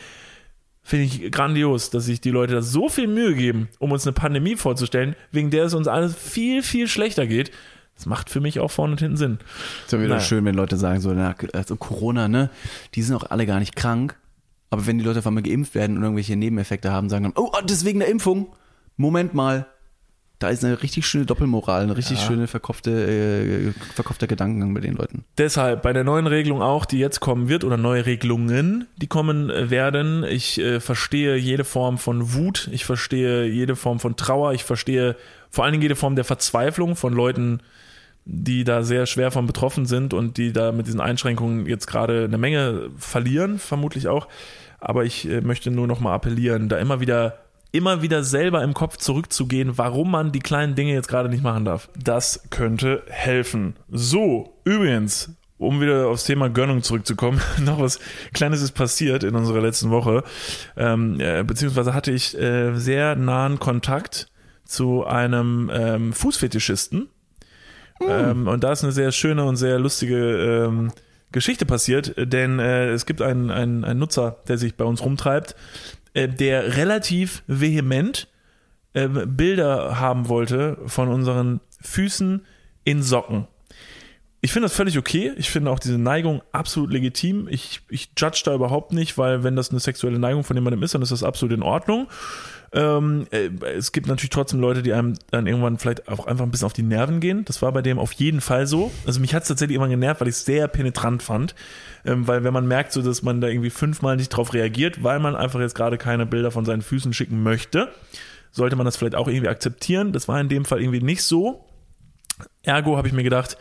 finde 0.82 1.06
ich 1.06 1.32
grandios, 1.32 1.92
dass 1.92 2.06
sich 2.06 2.20
die 2.20 2.32
Leute 2.32 2.54
da 2.54 2.62
so 2.64 2.90
viel 2.90 3.08
Mühe 3.08 3.36
geben, 3.36 3.68
um 3.78 3.92
uns 3.92 4.08
eine 4.08 4.14
Pandemie 4.14 4.56
vorzustellen, 4.56 5.16
wegen 5.32 5.52
der 5.52 5.66
es 5.66 5.76
uns 5.76 5.88
alles 5.88 6.16
viel, 6.16 6.64
viel 6.64 6.88
schlechter 6.88 7.28
geht. 7.28 7.52
Das 7.96 8.06
macht 8.06 8.30
für 8.30 8.40
mich 8.40 8.60
auch 8.60 8.72
vorne 8.72 8.94
und 8.94 9.00
hinten 9.00 9.18
Sinn. 9.18 9.40
Ist 9.86 9.92
ja 9.92 10.00
wieder 10.00 10.10
Naja. 10.10 10.22
schön, 10.22 10.46
wenn 10.46 10.56
Leute 10.56 10.78
sagen 10.78 11.02
so, 11.02 11.12
na, 11.14 11.36
also 11.54 11.76
Corona, 11.76 12.28
ne, 12.28 12.50
die 12.96 13.02
sind 13.04 13.16
auch 13.16 13.30
alle 13.30 13.46
gar 13.46 13.60
nicht 13.60 13.76
krank. 13.76 14.16
Aber 14.70 14.86
wenn 14.86 14.98
die 14.98 15.04
Leute 15.06 15.20
auf 15.20 15.28
einmal 15.28 15.44
geimpft 15.44 15.76
werden 15.76 15.98
und 15.98 16.04
irgendwelche 16.04 16.36
Nebeneffekte 16.36 16.92
haben, 16.92 17.10
sagen 17.10 17.24
dann, 17.24 17.34
oh, 17.36 17.52
das 17.64 17.78
ist 17.78 17.86
wegen 17.86 18.00
der 18.00 18.10
Impfung. 18.10 18.48
Moment 18.98 19.34
mal. 19.34 19.68
Da 20.40 20.50
ist 20.50 20.64
eine 20.64 20.84
richtig 20.84 21.08
schöne 21.08 21.26
Doppelmoral, 21.26 21.82
eine 21.82 21.98
richtig 21.98 22.20
Ja. 22.22 22.28
schöne 22.28 22.46
verkopfte, 22.46 22.92
äh, 22.92 23.72
verkopfter 23.96 24.28
Gedankengang 24.28 24.72
bei 24.76 24.82
den 24.82 24.94
Leuten. 24.94 25.24
Deshalb 25.40 25.82
bei 25.82 25.94
der 25.94 26.04
neuen 26.04 26.28
Regelung 26.28 26.62
auch, 26.62 26.86
die 26.86 27.00
jetzt 27.00 27.22
kommen 27.22 27.50
wird, 27.50 27.64
oder 27.64 27.76
neue 27.76 28.06
Regelungen, 28.06 28.86
die 28.98 29.08
kommen 29.08 29.50
äh, 29.50 29.72
werden. 29.72 30.24
Ich 30.24 30.60
äh, 30.60 30.80
verstehe 30.80 31.38
jede 31.38 31.64
Form 31.64 31.98
von 31.98 32.36
Wut, 32.36 32.70
ich 32.72 32.86
verstehe 32.86 33.46
jede 33.46 33.76
Form 33.76 34.00
von 34.00 34.16
Trauer, 34.16 34.54
ich 34.54 34.64
verstehe 34.64 35.16
vor 35.50 35.64
allen 35.64 35.72
Dingen 35.72 35.82
jede 35.82 35.96
Form 35.96 36.16
der 36.16 36.26
Verzweiflung 36.26 36.96
von 36.96 37.14
Leuten, 37.14 37.62
die 38.30 38.66
da 38.66 38.84
sehr 38.84 39.06
schwer 39.06 39.32
von 39.32 39.48
betroffen 39.48 39.86
sind 39.86 40.14
und 40.14 40.36
die 40.36 40.52
da 40.52 40.74
mit 40.74 40.86
diesen 40.86 41.00
Einschränkungen 41.00 41.66
jetzt 41.66 41.88
gerade 41.88 42.26
eine 42.26 42.38
Menge 42.38 42.90
verlieren, 42.98 43.58
vermutlich 43.58 44.10
auch. 44.10 44.28
Aber 44.82 45.06
ich 45.06 45.28
äh, 45.30 45.40
möchte 45.40 45.72
nur 45.72 45.88
nochmal 45.88 46.14
appellieren, 46.14 46.68
da 46.68 46.78
immer 46.78 47.00
wieder, 47.00 47.40
immer 47.72 48.02
wieder 48.02 48.24
selber 48.24 48.64
im 48.64 48.74
Kopf 48.74 48.98
zurückzugehen, 48.98 49.78
warum 49.78 50.12
man 50.12 50.34
die 50.34 50.42
kleinen 50.42 50.76
Dinge 50.76 50.94
jetzt 50.94 51.08
gerade 51.08 51.30
nicht 51.30 51.42
machen 51.42 51.64
darf. 51.64 51.90
Das 51.98 52.44
könnte 52.50 53.04
helfen. 53.08 53.78
So, 53.90 54.60
übrigens, 54.66 55.34
um 55.58 55.80
wieder 55.80 56.10
aufs 56.10 56.26
Thema 56.26 56.50
Gönnung 56.50 56.84
zurückzukommen, 56.84 57.40
noch 57.64 57.80
was 57.80 58.00
Kleines 58.34 58.62
ist 58.62 58.74
passiert 58.74 59.24
in 59.24 59.36
unserer 59.36 59.62
letzten 59.62 59.90
Woche. 59.90 60.24
Ähm, 60.76 61.22
äh, 61.22 61.44
beziehungsweise 61.44 61.94
hatte 61.94 62.12
ich 62.12 62.38
äh, 62.38 62.76
sehr 62.76 63.16
nahen 63.16 63.58
Kontakt 63.58 64.28
zu 64.66 65.06
einem 65.06 65.72
ähm, 65.74 66.12
Fußfetischisten. 66.12 67.10
Ähm, 68.02 68.48
und 68.48 68.64
da 68.64 68.72
ist 68.72 68.84
eine 68.84 68.92
sehr 68.92 69.12
schöne 69.12 69.44
und 69.44 69.56
sehr 69.56 69.80
lustige 69.80 70.66
ähm, 70.68 70.92
Geschichte 71.32 71.66
passiert, 71.66 72.14
denn 72.18 72.60
äh, 72.60 72.90
es 72.90 73.06
gibt 73.06 73.22
einen, 73.22 73.52
einen, 73.52 73.84
einen 73.84 74.00
Nutzer, 74.00 74.38
der 74.48 74.58
sich 74.58 74.76
bei 74.76 74.86
uns 74.86 75.04
rumtreibt, 75.04 75.56
äh, 76.14 76.28
der 76.30 76.78
relativ 76.78 77.44
vehement 77.48 78.28
äh, 78.94 79.08
Bilder 79.08 80.00
haben 80.00 80.30
wollte 80.30 80.78
von 80.86 81.10
unseren 81.10 81.60
Füßen 81.82 82.46
in 82.84 83.04
Socken. 83.04 83.48
Ich 84.40 84.52
finde 84.52 84.66
das 84.66 84.76
völlig 84.76 84.98
okay. 84.98 85.34
Ich 85.36 85.50
finde 85.50 85.72
auch 85.72 85.80
diese 85.80 85.98
Neigung 85.98 86.42
absolut 86.52 86.92
legitim. 86.92 87.48
Ich, 87.50 87.82
ich 87.90 88.12
judge 88.18 88.42
da 88.46 88.54
überhaupt 88.54 88.94
nicht, 88.94 89.18
weil 89.18 89.44
wenn 89.44 89.56
das 89.56 89.72
eine 89.72 89.80
sexuelle 89.80 90.20
Neigung 90.20 90.44
von 90.44 90.56
jemandem 90.56 90.84
ist, 90.84 90.94
dann 90.94 91.02
ist 91.02 91.12
das 91.12 91.24
absolut 91.24 91.54
in 91.54 91.64
Ordnung. 91.64 92.08
Ähm, 92.74 93.28
äh, 93.32 93.50
es 93.66 93.92
gibt 93.92 94.08
natürlich 94.08 94.30
trotzdem 94.30 94.60
Leute, 94.60 94.84
die 94.84 94.94
einem 94.94 95.14
dann 95.32 95.48
irgendwann 95.48 95.78
vielleicht 95.78 96.08
auch 96.10 96.28
einfach 96.28 96.46
ein 96.46 96.52
bisschen 96.52 96.66
auf 96.66 96.74
die 96.74 96.84
Nerven 96.84 97.20
gehen. 97.20 97.46
Das 97.46 97.62
war 97.62 97.72
bei 97.72 97.82
dem 97.82 97.98
auf 97.98 98.12
jeden 98.14 98.42
Fall 98.42 98.68
so. 98.68 98.92
Also 99.06 99.20
mich 99.20 99.34
hat 99.34 99.44
es 99.44 99.48
tatsächlich 99.48 99.76
immer 99.76 99.88
genervt, 99.88 100.22
weil 100.22 100.28
ich 100.28 100.36
es 100.36 100.46
sehr 100.46 100.68
penetrant 100.68 101.24
fand. 101.24 101.56
Ähm, 102.06 102.28
weil 102.28 102.44
wenn 102.44 102.54
man 102.54 102.68
merkt, 102.68 102.92
so 102.92 103.02
dass 103.02 103.24
man 103.24 103.42
da 103.42 103.48
irgendwie 103.48 103.70
fünfmal 103.70 104.18
nicht 104.18 104.30
drauf 104.30 104.54
reagiert, 104.54 105.04
weil 105.04 105.20
man 105.20 105.36
einfach 105.36 105.60
jetzt 105.60 105.76
gerade 105.76 105.98
keine 105.98 106.26
Bilder 106.26 106.52
von 106.52 106.66
seinen 106.66 106.82
Füßen 106.82 107.14
schicken 107.14 107.42
möchte, 107.42 107.90
sollte 108.52 108.76
man 108.76 108.86
das 108.86 108.98
vielleicht 108.98 109.16
auch 109.16 109.28
irgendwie 109.28 109.50
akzeptieren. 109.50 110.12
Das 110.12 110.28
war 110.28 110.40
in 110.40 110.50
dem 110.50 110.66
Fall 110.66 110.82
irgendwie 110.82 111.02
nicht 111.02 111.24
so. 111.24 111.66
Ergo 112.64 112.98
habe 112.98 113.08
ich 113.08 113.14
mir 113.14 113.24
gedacht, 113.24 113.58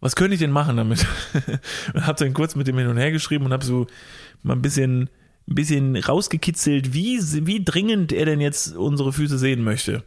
was 0.00 0.16
könnte 0.16 0.34
ich 0.34 0.40
denn 0.40 0.50
machen 0.50 0.76
damit? 0.76 1.06
und 1.94 2.06
habe 2.06 2.18
dann 2.18 2.34
kurz 2.34 2.56
mit 2.56 2.66
dem 2.66 2.78
hin 2.78 2.88
und 2.88 2.96
her 2.96 3.10
geschrieben 3.10 3.46
und 3.46 3.52
habe 3.52 3.64
so 3.64 3.86
mal 4.42 4.54
ein 4.54 4.62
bisschen, 4.62 5.08
ein 5.48 5.54
bisschen 5.54 5.96
rausgekitzelt, 5.96 6.94
wie, 6.94 7.18
wie 7.46 7.64
dringend 7.64 8.12
er 8.12 8.26
denn 8.26 8.40
jetzt 8.40 8.76
unsere 8.76 9.12
Füße 9.12 9.38
sehen 9.38 9.62
möchte. 9.62 10.02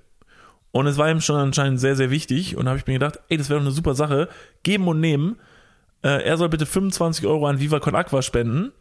Und 0.71 0.87
es 0.87 0.97
war 0.97 1.09
ihm 1.09 1.21
schon 1.21 1.37
anscheinend 1.37 1.79
sehr, 1.79 1.95
sehr 1.95 2.11
wichtig. 2.11 2.55
Und 2.55 2.65
da 2.65 2.69
habe 2.71 2.79
ich 2.79 2.87
mir 2.87 2.93
gedacht, 2.93 3.19
ey, 3.29 3.37
das 3.37 3.49
wäre 3.49 3.59
doch 3.59 3.65
eine 3.65 3.75
super 3.75 3.95
Sache. 3.95 4.29
Geben 4.63 4.87
und 4.87 4.99
nehmen. 4.99 5.37
Äh, 6.03 6.23
er 6.23 6.37
soll 6.37 6.49
bitte 6.49 6.65
25 6.65 7.25
Euro 7.25 7.47
an 7.47 7.59
Viva 7.59 7.79
Con 7.79 7.95
Aqua 7.95 8.21
spenden. 8.21 8.71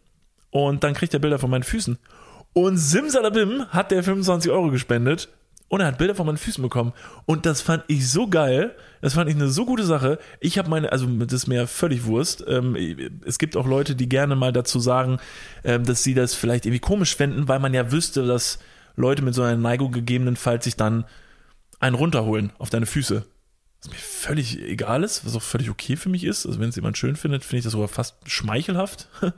Und 0.51 0.85
dann 0.85 0.95
kriegt 0.95 1.15
er 1.15 1.21
Bilder 1.21 1.39
von 1.39 1.51
meinen 1.51 1.63
Füßen. 1.63 1.99
Und 2.53 2.79
Simsalabim 2.79 3.67
hat 3.69 3.91
der 3.91 4.03
25 4.03 4.51
Euro 4.51 4.71
gespendet. 4.71 5.29
Und 5.69 5.81
er 5.81 5.89
hat 5.89 5.99
Bilder 5.99 6.15
von 6.15 6.27
meinen 6.27 6.37
Füßen 6.37 6.63
bekommen. 6.63 6.93
Und 7.25 7.45
das 7.45 7.61
fand 7.61 7.85
ich 7.89 8.09
so 8.09 8.29
geil. 8.29 8.77
Das 9.01 9.15
fand 9.15 9.29
ich 9.29 9.35
eine 9.35 9.49
so 9.49 9.67
gute 9.67 9.85
Sache. 9.85 10.19
Ich 10.41 10.59
habe 10.59 10.71
meine, 10.71 10.93
also 10.93 11.07
das 11.07 11.33
ist 11.33 11.47
mir 11.49 11.67
völlig 11.67 12.05
Wurst. 12.05 12.45
Ähm, 12.47 12.77
es 13.25 13.39
gibt 13.39 13.57
auch 13.57 13.67
Leute, 13.67 13.97
die 13.97 14.09
gerne 14.09 14.37
mal 14.37 14.53
dazu 14.53 14.79
sagen, 14.79 15.19
ähm, 15.65 15.85
dass 15.85 16.05
sie 16.05 16.15
das 16.15 16.35
vielleicht 16.35 16.67
irgendwie 16.67 16.81
komisch 16.81 17.17
fänden, 17.17 17.49
weil 17.49 17.59
man 17.59 17.75
ja 17.75 17.91
wüsste, 17.91 18.27
dass 18.27 18.61
Leute 18.95 19.23
mit 19.23 19.35
so 19.35 19.43
einer 19.43 19.57
Neigung 19.57 19.91
gegebenenfalls 19.91 20.65
sich 20.65 20.77
dann 20.77 21.05
einen 21.81 21.97
runterholen 21.97 22.53
auf 22.59 22.71
deine 22.71 22.87
Füße. 22.87 23.27
Was 23.83 23.91
mir 23.91 23.99
völlig 23.99 24.63
egal 24.63 25.03
ist, 25.03 25.27
was 25.27 25.37
auch 25.37 25.43
völlig 25.43 25.69
okay 25.69 25.97
für 25.97 26.09
mich 26.09 26.25
ist. 26.25 26.47
Also 26.47 26.61
wenn 26.61 26.69
es 26.69 26.77
jemand 26.77 26.97
schön 26.97 27.17
findet, 27.17 27.45
finde 27.45 27.59
ich 27.59 27.65
das 27.65 27.73
sogar 27.73 27.89
fast 27.89 28.17
schmeichelhaft, 28.27 29.09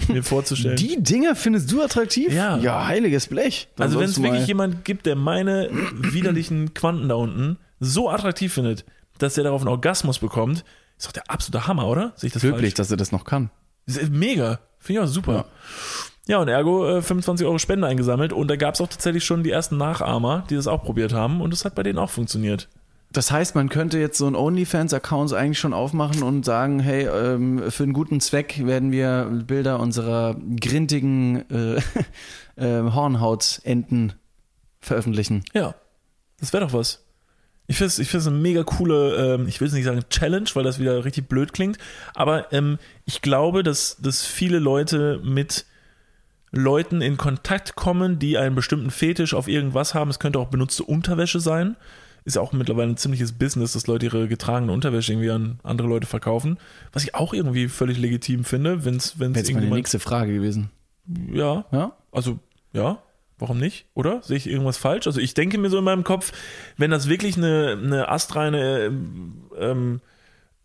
mir 0.08 0.22
vorzustellen. 0.22 0.76
Die 0.76 1.02
Dinger 1.02 1.34
findest 1.36 1.70
du 1.70 1.82
attraktiv? 1.82 2.32
Ja. 2.32 2.56
Ja, 2.58 2.86
heiliges 2.86 3.26
Blech. 3.26 3.68
Dann 3.76 3.86
Also 3.86 3.98
wenn 3.98 4.06
es 4.08 4.22
wirklich 4.22 4.46
jemand 4.46 4.84
gibt, 4.84 5.06
der 5.06 5.16
meine 5.16 5.68
widerlichen 5.94 6.74
Quanten 6.74 7.08
da 7.08 7.14
unten 7.16 7.58
so 7.78 8.10
attraktiv 8.10 8.52
findet, 8.52 8.84
dass 9.18 9.36
er 9.38 9.44
darauf 9.44 9.60
einen 9.62 9.68
Orgasmus 9.68 10.18
bekommt, 10.18 10.64
ist 10.98 11.06
doch 11.06 11.12
der 11.12 11.30
absolute 11.30 11.66
Hammer, 11.66 11.86
oder? 11.86 12.12
Sehe 12.16 12.28
ich 12.28 12.32
das 12.32 12.42
Wirklich, 12.42 12.62
falsch? 12.62 12.74
dass 12.74 12.90
er 12.90 12.96
das 12.96 13.12
noch 13.12 13.24
kann. 13.24 13.50
Ist 13.86 14.10
mega. 14.10 14.60
Finde 14.78 15.00
ich 15.02 15.06
auch 15.08 15.12
super. 15.12 15.46
Ja, 16.26 16.38
und 16.38 16.48
ergo 16.48 16.86
äh, 16.98 17.02
25 17.02 17.46
Euro 17.46 17.58
Spende 17.58 17.86
eingesammelt 17.86 18.32
und 18.32 18.48
da 18.48 18.56
gab 18.56 18.74
es 18.74 18.80
auch 18.80 18.88
tatsächlich 18.88 19.24
schon 19.24 19.42
die 19.42 19.50
ersten 19.50 19.76
Nachahmer, 19.78 20.44
die 20.48 20.54
das 20.54 20.66
auch 20.66 20.82
probiert 20.82 21.12
haben 21.12 21.40
und 21.40 21.52
es 21.52 21.64
hat 21.64 21.74
bei 21.74 21.82
denen 21.82 21.98
auch 21.98 22.10
funktioniert. 22.10 22.68
Das 23.12 23.32
heißt, 23.32 23.56
man 23.56 23.68
könnte 23.68 23.98
jetzt 23.98 24.18
so 24.18 24.26
einen 24.26 24.36
OnlyFans-Account 24.36 25.32
eigentlich 25.32 25.58
schon 25.58 25.72
aufmachen 25.72 26.22
und 26.22 26.44
sagen, 26.44 26.78
hey, 26.78 27.06
ähm, 27.06 27.70
für 27.70 27.82
einen 27.82 27.92
guten 27.92 28.20
Zweck 28.20 28.64
werden 28.64 28.92
wir 28.92 29.42
Bilder 29.46 29.80
unserer 29.80 30.36
grintigen 30.60 31.44
äh, 31.50 31.76
äh, 32.56 32.92
Hornhautenten 32.92 34.12
veröffentlichen. 34.80 35.44
Ja, 35.54 35.74
das 36.38 36.52
wäre 36.52 36.64
doch 36.64 36.72
was. 36.72 37.04
Ich 37.66 37.76
finde 37.76 37.88
es 37.88 37.98
ich 37.98 38.14
eine 38.14 38.36
mega 38.36 38.64
coole, 38.64 39.34
ähm, 39.34 39.46
ich 39.46 39.60
will 39.60 39.68
es 39.68 39.74
nicht 39.74 39.84
sagen 39.84 40.02
Challenge, 40.10 40.48
weil 40.54 40.64
das 40.64 40.78
wieder 40.78 41.04
richtig 41.04 41.28
blöd 41.28 41.52
klingt, 41.52 41.78
aber 42.14 42.52
ähm, 42.52 42.78
ich 43.04 43.22
glaube, 43.22 43.62
dass, 43.62 43.96
dass 44.00 44.24
viele 44.24 44.58
Leute 44.58 45.20
mit 45.22 45.66
Leuten 46.52 47.00
in 47.00 47.16
Kontakt 47.16 47.76
kommen, 47.76 48.18
die 48.18 48.38
einen 48.38 48.56
bestimmten 48.56 48.90
Fetisch 48.90 49.34
auf 49.34 49.46
irgendwas 49.46 49.94
haben. 49.94 50.10
Es 50.10 50.18
könnte 50.18 50.40
auch 50.40 50.48
benutzte 50.48 50.82
Unterwäsche 50.82 51.38
sein. 51.38 51.76
Ist 52.24 52.36
ja 52.36 52.42
auch 52.42 52.52
mittlerweile 52.52 52.90
ein 52.90 52.96
ziemliches 52.96 53.32
Business, 53.32 53.72
dass 53.72 53.86
Leute 53.86 54.06
ihre 54.06 54.28
getragene 54.28 54.72
Unterwäsche 54.72 55.12
irgendwie 55.12 55.30
an 55.30 55.58
andere 55.62 55.88
Leute 55.88 56.06
verkaufen. 56.06 56.58
Was 56.92 57.02
ich 57.04 57.14
auch 57.14 57.32
irgendwie 57.32 57.68
völlig 57.68 57.98
legitim 57.98 58.44
finde, 58.44 58.84
wenn 58.84 58.96
es 58.96 59.18
Wäre 59.18 59.30
jetzt 59.30 59.36
meine 59.36 59.48
irgendjemand. 59.48 59.72
nächste 59.78 59.98
Frage 59.98 60.32
gewesen. 60.34 60.70
Ja, 61.32 61.64
Ja? 61.72 61.92
also, 62.12 62.38
ja, 62.72 62.98
warum 63.38 63.58
nicht? 63.58 63.86
Oder? 63.94 64.22
Sehe 64.22 64.36
ich 64.36 64.46
irgendwas 64.48 64.76
falsch? 64.76 65.06
Also 65.06 65.20
ich 65.20 65.34
denke 65.34 65.58
mir 65.58 65.70
so 65.70 65.78
in 65.78 65.84
meinem 65.84 66.04
Kopf, 66.04 66.32
wenn 66.76 66.90
das 66.90 67.08
wirklich 67.08 67.36
eine, 67.36 67.78
eine 67.82 68.08
astreine 68.08 68.92
ähm, 69.58 70.00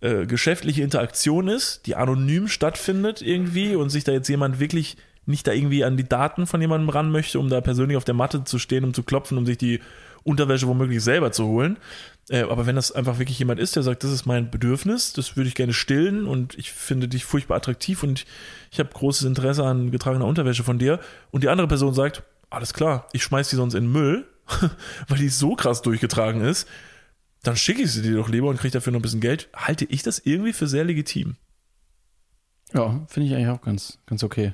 äh, 0.02 0.26
geschäftliche 0.26 0.84
Interaktion 0.84 1.48
ist, 1.48 1.86
die 1.88 1.96
anonym 1.96 2.48
stattfindet 2.48 3.22
irgendwie 3.22 3.76
und 3.76 3.90
sich 3.90 4.04
da 4.04 4.12
jetzt 4.12 4.28
jemand 4.28 4.60
wirklich 4.60 4.98
nicht 5.26 5.48
da 5.48 5.54
irgendwie 5.54 5.84
an 5.84 5.98
die 5.98 6.08
Daten 6.08 6.46
von 6.46 6.62
jemandem 6.62 6.90
ran 6.90 7.12
möchte, 7.12 7.40
um 7.40 7.50
da 7.50 7.62
persönlich 7.62 7.98
auf 7.98 8.04
der 8.04 8.14
Matte 8.14 8.44
zu 8.44 8.60
stehen, 8.60 8.84
um 8.84 8.94
zu 8.94 9.02
klopfen, 9.04 9.38
um 9.40 9.46
sich 9.46 9.58
die 9.58 9.80
Unterwäsche 10.26 10.68
womöglich 10.68 11.04
selber 11.04 11.32
zu 11.32 11.46
holen. 11.46 11.78
Äh, 12.30 12.42
aber 12.42 12.66
wenn 12.66 12.76
das 12.76 12.92
einfach 12.92 13.20
wirklich 13.20 13.38
jemand 13.38 13.60
ist, 13.60 13.76
der 13.76 13.84
sagt, 13.84 14.04
das 14.04 14.12
ist 14.12 14.26
mein 14.26 14.50
Bedürfnis, 14.50 15.14
das 15.14 15.38
würde 15.38 15.48
ich 15.48 15.56
gerne 15.56 15.74
stillen 15.74 16.26
und 16.26 16.58
ich 16.58 16.72
finde 16.72 17.08
dich 17.08 17.24
furchtbar 17.24 17.58
attraktiv 17.58 18.02
und 18.02 18.26
ich 18.72 18.80
habe 18.80 18.90
großes 18.90 19.28
Interesse 19.28 19.64
an 19.64 19.92
getragener 19.92 20.26
Unterwäsche 20.26 20.64
von 20.64 20.80
dir 20.80 21.00
und 21.32 21.44
die 21.44 21.50
andere 21.50 21.68
Person 21.68 21.94
sagt, 21.94 22.24
alles 22.50 22.74
klar, 22.74 23.08
ich 23.14 23.24
schmeiß 23.24 23.50
die 23.50 23.56
sonst 23.56 23.76
in 23.76 23.86
den 23.86 23.92
Müll, 23.92 24.28
weil 25.08 25.20
die 25.20 25.30
so 25.30 25.56
krass 25.56 25.84
durchgetragen 25.84 26.42
ist, 26.42 26.68
dann 27.44 27.56
schicke 27.56 27.84
ich 27.84 27.92
sie 27.92 28.02
dir 28.02 28.16
doch 28.16 28.30
lieber 28.30 28.50
und 28.50 28.58
kriege 28.58 28.72
dafür 28.72 28.92
noch 28.92 29.00
ein 29.00 29.04
bisschen 29.04 29.22
Geld. 29.22 29.50
Halte 29.56 29.86
ich 29.86 30.02
das 30.02 30.20
irgendwie 30.20 30.54
für 30.54 30.68
sehr 30.68 30.84
legitim. 30.84 31.36
Ja, 32.74 33.06
finde 33.08 33.30
ich 33.30 33.36
eigentlich 33.36 33.50
auch 33.50 33.62
ganz, 33.62 34.00
ganz 34.08 34.24
okay. 34.24 34.54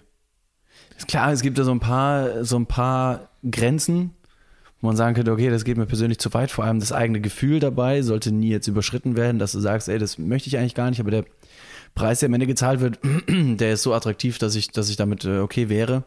Ist 0.98 1.08
klar, 1.08 1.32
es 1.32 1.42
gibt 1.42 1.58
da 1.58 1.64
so 1.64 1.72
ein 1.72 1.80
paar, 1.80 2.44
so 2.44 2.58
ein 2.58 2.66
paar 2.66 3.30
Grenzen, 3.50 4.14
wo 4.82 4.88
man 4.88 4.96
sagen 4.96 5.16
könnte, 5.16 5.32
okay, 5.32 5.50
das 5.50 5.64
geht 5.64 5.78
mir 5.78 5.86
persönlich 5.86 6.18
zu 6.18 6.34
weit. 6.34 6.52
Vor 6.52 6.66
allem 6.66 6.80
das 6.80 6.92
eigene 6.92 7.22
Gefühl 7.22 7.60
dabei 7.60 8.02
sollte 8.02 8.32
nie 8.32 8.50
jetzt 8.50 8.68
überschritten 8.68 9.16
werden, 9.16 9.38
dass 9.40 9.52
du 9.52 9.60
sagst, 9.60 9.88
ey, 9.88 10.00
das 10.00 10.18
möchte 10.18 10.50
ich 10.50 10.58
eigentlich 10.58 10.76
gar 10.76 10.90
nicht, 10.90 11.00
aber 11.00 11.12
der 11.12 11.26
Preis, 11.94 12.20
der 12.20 12.28
am 12.28 12.34
Ende 12.34 12.48
gezahlt 12.48 12.80
wird, 12.80 13.00
der 13.28 13.74
ist 13.74 13.84
so 13.84 13.94
attraktiv, 13.94 14.40
dass 14.40 14.56
ich, 14.56 14.72
dass 14.72 14.90
ich 14.90 14.96
damit 14.96 15.24
äh, 15.26 15.40
okay 15.40 15.70
wäre. 15.70 16.04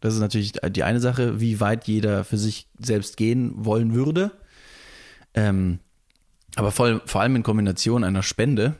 Das 0.00 0.14
ist 0.14 0.20
natürlich 0.20 0.52
die 0.52 0.82
eine 0.82 1.00
Sache, 1.00 1.40
wie 1.40 1.60
weit 1.60 1.86
jeder 1.86 2.24
für 2.24 2.36
sich 2.36 2.68
selbst 2.78 3.16
gehen 3.16 3.52
wollen 3.56 3.94
würde. 3.94 4.32
Ähm, 5.34 5.78
aber 6.56 6.70
vor, 6.70 7.00
vor 7.06 7.20
allem 7.20 7.36
in 7.36 7.42
Kombination 7.42 8.04
einer 8.04 8.22
Spende, 8.22 8.76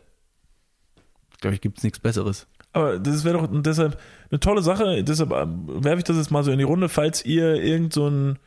glaube 1.40 1.54
ich, 1.54 1.60
gibt 1.60 1.78
es 1.78 1.84
nichts 1.84 2.00
Besseres. 2.00 2.46
Aber 2.72 2.98
das 2.98 3.24
wäre 3.24 3.38
doch 3.38 3.48
deshalb 3.50 3.98
eine 4.30 4.40
tolle 4.40 4.62
Sache. 4.62 5.04
Deshalb 5.04 5.30
äh, 5.30 5.46
werfe 5.46 5.98
ich 5.98 6.04
das 6.04 6.16
jetzt 6.16 6.30
mal 6.30 6.44
so 6.44 6.50
in 6.50 6.58
die 6.58 6.64
Runde, 6.64 6.88
falls 6.88 7.24
ihr 7.24 7.54
irgend 7.54 7.92
so 7.92 8.08
ein 8.08 8.38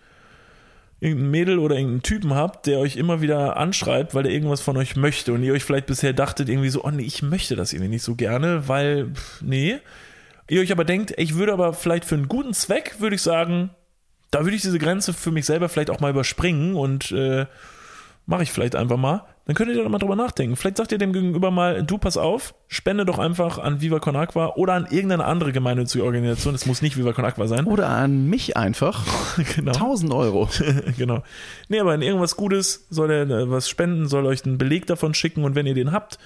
irgendein 1.00 1.32
Mädel 1.32 1.60
oder 1.60 1.76
irgendeinen 1.76 2.04
Typen 2.04 2.34
habt, 2.34 2.68
der 2.68 2.80
euch 2.80 2.96
immer 2.96 3.22
wieder 3.22 3.58
anschreibt, 3.58 4.16
weil 4.16 4.26
er 4.26 4.32
irgendwas 4.32 4.62
von 4.62 4.78
euch 4.78 4.96
möchte 4.96 5.34
und 5.34 5.44
ihr 5.44 5.54
euch 5.54 5.64
vielleicht 5.64 5.88
bisher 5.88 6.14
dachtet 6.14 6.50
irgendwie 6.50 6.70
so, 6.70 6.84
oh 6.84 6.92
nee, 6.92 7.04
ich 7.04 7.22
möchte 7.22 7.56
das 7.56 7.74
irgendwie 7.74 7.92
nicht 7.92 8.04
so 8.04 8.16
gerne, 8.16 8.68
weil, 8.68 9.12
pff, 9.14 9.42
nee. 9.42 9.78
Ihr 10.48 10.62
euch 10.62 10.72
aber 10.72 10.86
denkt, 10.86 11.14
ich 11.18 11.36
würde 11.36 11.54
aber 11.54 11.74
vielleicht 11.74 12.06
für 12.06 12.16
einen 12.16 12.28
guten 12.28 12.54
Zweck, 12.54 12.96
würde 13.00 13.16
ich 13.16 13.22
sagen, 13.22 13.72
da 14.32 14.44
würde 14.44 14.56
ich 14.56 14.62
diese 14.62 14.80
Grenze 14.80 15.14
für 15.14 15.32
mich 15.32 15.46
selber 15.46 15.70
vielleicht 15.70 15.90
auch 15.90 16.00
mal 16.00 16.12
überspringen 16.12 16.76
und 16.76 17.12
äh, 17.12 17.46
mache 18.26 18.44
ich 18.44 18.52
vielleicht 18.52 18.76
einfach 18.76 18.98
mal. 18.98 19.26
Dann 19.46 19.56
könnt 19.56 19.70
ihr 19.70 19.84
da 19.84 19.88
mal 19.88 20.00
drüber 20.00 20.16
nachdenken. 20.16 20.56
Vielleicht 20.56 20.78
sagt 20.78 20.92
ihr 20.92 20.98
dem 20.98 21.14
Gegenüber 21.14 21.52
mal, 21.52 21.84
du 21.84 22.00
pass 22.00 22.18
auf, 22.18 22.56
spende 22.68 23.06
doch 23.06 23.20
einfach 23.20 23.60
an 23.60 23.80
Viva 23.80 24.00
Con 24.00 24.16
Aqua 24.16 24.54
oder 24.56 24.74
an 24.74 24.88
irgendeine 24.90 25.26
andere 25.26 25.52
gemeinnützige 25.52 26.04
Organisation. 26.04 26.56
Es 26.56 26.66
muss 26.66 26.82
nicht 26.82 26.98
Viva 26.98 27.14
Con 27.14 27.26
Aqua 27.26 27.48
sein. 27.48 27.66
Oder 27.66 27.90
an 27.90 28.28
mich 28.28 28.58
einfach. 28.58 29.06
genau. 29.56 29.74
1000 29.74 30.14
Euro. 30.14 30.50
genau. 30.98 31.22
Nee, 31.70 31.80
aber 31.80 31.94
in 31.94 32.02
irgendwas 32.02 32.36
Gutes 32.36 32.88
soll 32.90 33.12
er 33.12 33.30
äh, 33.30 33.50
was 33.50 33.70
spenden, 33.70 34.08
soll 34.08 34.26
euch 34.26 34.46
einen 34.46 34.58
Beleg 34.58 34.88
davon 34.88 35.14
schicken 35.14 35.44
und 35.44 35.54
wenn 35.54 35.68
ihr 35.68 35.76
den 35.76 35.92
habt, 35.92 36.18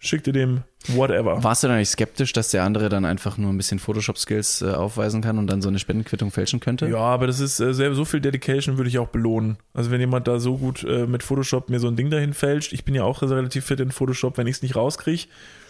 schickt 0.00 0.26
ihr 0.26 0.32
dem 0.32 0.62
whatever. 0.88 1.44
Warst 1.44 1.62
du 1.62 1.68
da 1.68 1.76
nicht 1.76 1.90
skeptisch, 1.90 2.32
dass 2.32 2.50
der 2.50 2.64
andere 2.64 2.88
dann 2.88 3.04
einfach 3.04 3.36
nur 3.36 3.52
ein 3.52 3.56
bisschen 3.56 3.78
Photoshop-Skills 3.78 4.62
äh, 4.62 4.70
aufweisen 4.72 5.20
kann 5.20 5.38
und 5.38 5.46
dann 5.46 5.60
so 5.60 5.68
eine 5.68 5.78
Spendenquittung 5.78 6.30
fälschen 6.30 6.58
könnte? 6.58 6.88
Ja, 6.88 6.98
aber 6.98 7.26
das 7.26 7.38
ist 7.38 7.60
äh, 7.60 7.74
sehr, 7.74 7.94
so 7.94 8.06
viel 8.06 8.20
Dedication 8.20 8.78
würde 8.78 8.88
ich 8.88 8.98
auch 8.98 9.08
belohnen. 9.08 9.58
Also 9.74 9.90
wenn 9.90 10.00
jemand 10.00 10.26
da 10.26 10.40
so 10.40 10.56
gut 10.56 10.82
äh, 10.84 11.06
mit 11.06 11.22
Photoshop 11.22 11.68
mir 11.68 11.78
so 11.78 11.86
ein 11.86 11.96
Ding 11.96 12.10
dahin 12.10 12.32
fälscht, 12.32 12.72
ich 12.72 12.84
bin 12.84 12.94
ja 12.94 13.04
auch 13.04 13.22
relativ 13.22 13.66
fit 13.66 13.78
in 13.78 13.92
Photoshop, 13.92 14.38
wenn 14.38 14.46
ich 14.46 14.56
es 14.56 14.62
nicht 14.62 14.74
rauskriege, 14.74 15.26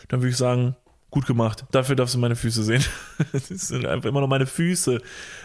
dann 0.09 0.21
würde 0.21 0.31
ich 0.31 0.37
sagen, 0.37 0.77
gut 1.11 1.27
gemacht. 1.27 1.65
Dafür 1.73 1.97
darfst 1.97 2.15
du 2.15 2.19
meine 2.19 2.37
Füße 2.37 2.63
sehen. 2.63 2.85
das 3.33 3.49
sind 3.49 3.85
einfach 3.87 4.09
immer 4.09 4.21
noch 4.21 4.29
meine 4.29 4.47
Füße. 4.47 5.01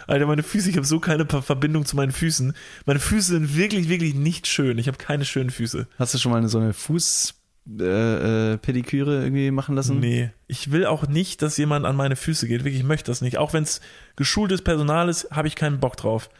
Alter, 0.06 0.26
meine 0.26 0.44
Füße, 0.44 0.70
ich 0.70 0.76
habe 0.76 0.86
so 0.86 1.00
keine 1.00 1.26
Verbindung 1.26 1.84
zu 1.84 1.96
meinen 1.96 2.12
Füßen. 2.12 2.54
Meine 2.84 3.00
Füße 3.00 3.32
sind 3.32 3.56
wirklich, 3.56 3.88
wirklich 3.88 4.14
nicht 4.14 4.46
schön. 4.46 4.78
Ich 4.78 4.86
habe 4.86 4.98
keine 4.98 5.24
schönen 5.24 5.50
Füße. 5.50 5.88
Hast 5.98 6.14
du 6.14 6.18
schon 6.18 6.30
mal 6.30 6.46
so 6.48 6.58
eine 6.58 6.72
Fuß 6.72 7.34
äh, 7.68 8.52
äh, 8.52 8.56
Pediküre 8.58 9.22
irgendwie 9.22 9.50
machen 9.50 9.74
lassen? 9.74 9.98
Nee, 9.98 10.30
ich 10.46 10.70
will 10.70 10.86
auch 10.86 11.06
nicht, 11.06 11.42
dass 11.42 11.56
jemand 11.56 11.86
an 11.86 11.96
meine 11.96 12.16
Füße 12.16 12.46
geht. 12.46 12.64
Wirklich, 12.64 12.80
ich 12.80 12.86
möchte 12.86 13.10
das 13.10 13.20
nicht. 13.20 13.38
Auch 13.38 13.52
wenn 13.52 13.64
es 13.64 13.80
geschultes 14.14 14.62
Personal 14.62 15.08
ist, 15.08 15.30
habe 15.30 15.48
ich 15.48 15.56
keinen 15.56 15.80
Bock 15.80 15.96
drauf. 15.96 16.30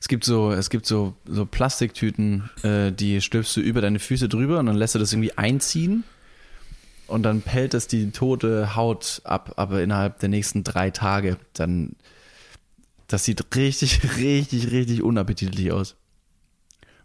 Es 0.00 0.08
gibt 0.08 0.24
so, 0.24 0.52
es 0.52 0.70
gibt 0.70 0.86
so, 0.86 1.14
so 1.26 1.46
Plastiktüten, 1.46 2.50
äh, 2.62 2.92
die 2.92 3.20
stülpst 3.20 3.56
du 3.56 3.60
über 3.60 3.80
deine 3.80 3.98
Füße 3.98 4.28
drüber 4.28 4.58
und 4.58 4.66
dann 4.66 4.76
lässt 4.76 4.94
du 4.94 4.98
das 4.98 5.12
irgendwie 5.12 5.36
einziehen 5.36 6.04
und 7.10 7.24
dann 7.24 7.42
pellt 7.42 7.74
es 7.74 7.88
die 7.88 8.10
tote 8.12 8.76
Haut 8.76 9.20
ab, 9.24 9.54
aber 9.56 9.82
innerhalb 9.82 10.20
der 10.20 10.28
nächsten 10.28 10.64
drei 10.64 10.90
Tage. 10.90 11.38
Dann, 11.54 11.96
das 13.08 13.24
sieht 13.24 13.56
richtig, 13.56 14.00
richtig, 14.16 14.70
richtig 14.70 15.02
unappetitlich 15.02 15.72
aus. 15.72 15.96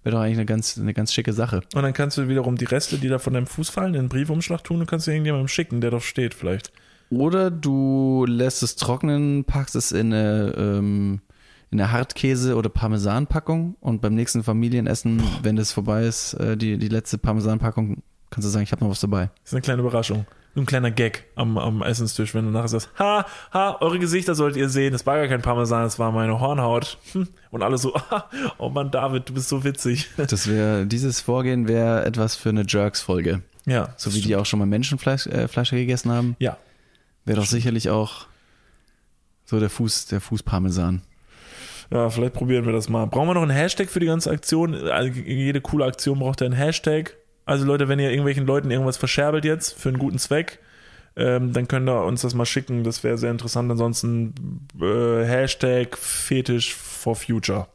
Wäre 0.05 0.17
doch 0.17 0.21
eigentlich 0.21 0.37
eine 0.37 0.45
ganz, 0.45 0.77
eine 0.77 0.93
ganz 0.93 1.11
schicke 1.11 1.33
Sache. 1.33 1.61
Und 1.73 1.81
dann 1.81 1.93
kannst 1.93 2.15
du 2.19 2.29
wiederum 2.29 2.57
die 2.57 2.65
Reste, 2.65 2.99
die 2.99 3.07
da 3.07 3.17
von 3.17 3.33
deinem 3.33 3.47
Fuß 3.47 3.71
fallen, 3.71 3.95
in 3.95 4.01
einen 4.01 4.09
Briefumschlag 4.09 4.63
tun 4.63 4.79
und 4.79 4.85
kannst 4.85 5.07
du 5.07 5.11
irgendjemandem 5.11 5.47
schicken, 5.47 5.81
der 5.81 5.89
doch 5.89 6.03
steht 6.03 6.35
vielleicht. 6.35 6.71
Oder 7.09 7.49
du 7.49 8.23
lässt 8.27 8.61
es 8.61 8.75
trocknen, 8.75 9.45
packst 9.45 9.75
es 9.75 9.91
in 9.91 10.13
eine, 10.13 10.53
ähm, 10.57 11.21
in 11.71 11.81
eine 11.81 11.91
Hartkäse- 11.91 12.53
oder 12.53 12.69
Parmesanpackung 12.69 13.77
und 13.79 14.01
beim 14.01 14.13
nächsten 14.13 14.43
Familienessen, 14.43 15.17
Boah. 15.17 15.39
wenn 15.41 15.55
das 15.55 15.71
vorbei 15.71 16.03
ist, 16.03 16.35
äh, 16.35 16.55
die, 16.55 16.77
die 16.77 16.87
letzte 16.87 17.17
Parmesanpackung, 17.17 18.03
kannst 18.29 18.45
du 18.45 18.51
sagen, 18.51 18.61
ich 18.61 18.71
habe 18.71 18.83
noch 18.83 18.91
was 18.91 18.99
dabei. 18.99 19.31
Das 19.41 19.49
ist 19.49 19.53
eine 19.53 19.61
kleine 19.61 19.81
Überraschung 19.81 20.27
ein 20.55 20.65
kleiner 20.65 20.91
Gag 20.91 21.25
am, 21.35 21.57
am 21.57 21.81
Essenstisch, 21.81 22.33
wenn 22.33 22.45
du 22.45 22.51
nachher 22.51 22.69
sagst, 22.69 22.89
ha, 22.97 23.25
ha, 23.51 23.77
eure 23.81 23.99
Gesichter 23.99 24.35
solltet 24.35 24.57
ihr 24.57 24.69
sehen, 24.69 24.93
das 24.93 25.05
war 25.05 25.17
gar 25.17 25.27
kein 25.27 25.41
Parmesan, 25.41 25.83
das 25.83 25.99
war 25.99 26.11
meine 26.11 26.39
Hornhaut. 26.39 26.97
Hm. 27.11 27.27
Und 27.51 27.63
alle 27.63 27.77
so, 27.77 27.93
oh 28.57 28.69
Mann, 28.69 28.91
David, 28.91 29.29
du 29.29 29.33
bist 29.33 29.49
so 29.49 29.63
witzig. 29.63 30.09
Das 30.17 30.47
wäre, 30.47 30.85
dieses 30.85 31.21
Vorgehen 31.21 31.67
wäre 31.67 32.05
etwas 32.05 32.35
für 32.35 32.49
eine 32.49 32.63
Jerks-Folge. 32.67 33.41
Ja. 33.65 33.93
So 33.97 34.09
wie 34.11 34.17
stimmt. 34.17 34.29
die 34.29 34.35
auch 34.35 34.45
schon 34.45 34.59
mal 34.59 34.65
Menschenfleisch 34.65 35.27
äh, 35.27 35.47
gegessen 35.71 36.11
haben. 36.11 36.35
Ja. 36.39 36.57
Wäre 37.25 37.39
doch 37.39 37.45
sicherlich 37.45 37.89
auch 37.89 38.27
so 39.45 39.59
der 39.59 39.69
Fuß, 39.69 40.07
der 40.07 40.21
Fußparmesan. 40.21 41.01
Ja, 41.91 42.09
vielleicht 42.09 42.33
probieren 42.33 42.65
wir 42.65 42.73
das 42.73 42.89
mal. 42.89 43.05
Brauchen 43.05 43.27
wir 43.27 43.33
noch 43.35 43.43
einen 43.43 43.51
Hashtag 43.51 43.89
für 43.89 43.99
die 43.99 44.07
ganze 44.07 44.31
Aktion? 44.31 44.73
Also 44.89 45.11
jede 45.19 45.61
coole 45.61 45.85
Aktion 45.85 46.19
braucht 46.19 46.41
ja 46.41 46.45
einen 46.45 46.55
Hashtag. 46.55 47.15
Also 47.45 47.65
Leute, 47.65 47.87
wenn 47.87 47.99
ihr 47.99 48.09
irgendwelchen 48.09 48.45
Leuten 48.45 48.71
irgendwas 48.71 48.97
verscherbelt 48.97 49.45
jetzt 49.45 49.79
für 49.79 49.89
einen 49.89 49.99
guten 49.99 50.17
Zweck, 50.17 50.59
ähm, 51.15 51.53
dann 51.53 51.67
könnt 51.67 51.87
ihr 51.87 52.03
uns 52.03 52.21
das 52.21 52.33
mal 52.33 52.45
schicken. 52.45 52.83
Das 52.83 53.03
wäre 53.03 53.17
sehr 53.17 53.31
interessant. 53.31 53.71
Ansonsten 53.71 54.67
äh, 54.81 55.23
Hashtag 55.23 55.97
Fetisch 55.97 56.73
for 56.73 57.15
Future. 57.15 57.67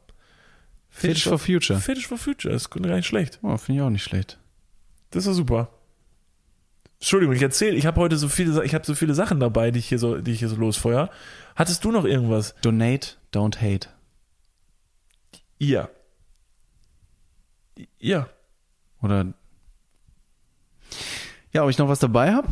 Fetisch, 0.90 1.24
for 1.24 1.38
Future. 1.38 1.78
Fetisch 1.78 2.08
for 2.08 2.18
Future, 2.18 2.52
ist 2.52 2.68
gar 2.70 2.96
nicht 2.96 3.06
schlecht. 3.06 3.38
Oh, 3.42 3.56
finde 3.56 3.80
ich 3.80 3.86
auch 3.86 3.90
nicht 3.90 4.02
schlecht. 4.02 4.38
Das 5.10 5.26
ist 5.26 5.36
super. 5.36 5.70
Entschuldigung, 6.98 7.34
ich 7.34 7.40
erzähle, 7.40 7.76
ich 7.76 7.86
habe 7.86 7.98
heute 8.00 8.18
so 8.18 8.28
viele, 8.28 8.62
ich 8.64 8.74
habe 8.74 8.84
so 8.84 8.94
viele 8.94 9.14
Sachen 9.14 9.40
dabei, 9.40 9.70
die 9.70 9.78
ich 9.78 9.88
hier 9.88 9.98
so, 9.98 10.18
die 10.18 10.32
ich 10.32 10.40
hier 10.40 10.48
so 10.48 10.56
losfeuer. 10.56 11.08
Hattest 11.56 11.84
du 11.84 11.92
noch 11.92 12.04
irgendwas? 12.04 12.54
Donate, 12.60 13.16
don't 13.32 13.56
hate. 13.56 13.88
Ja. 15.58 15.88
Ja. 17.98 18.28
Oder 19.00 19.32
ja, 21.52 21.62
ob 21.64 21.70
ich 21.70 21.78
noch 21.78 21.88
was 21.88 21.98
dabei 21.98 22.32
habe? 22.32 22.48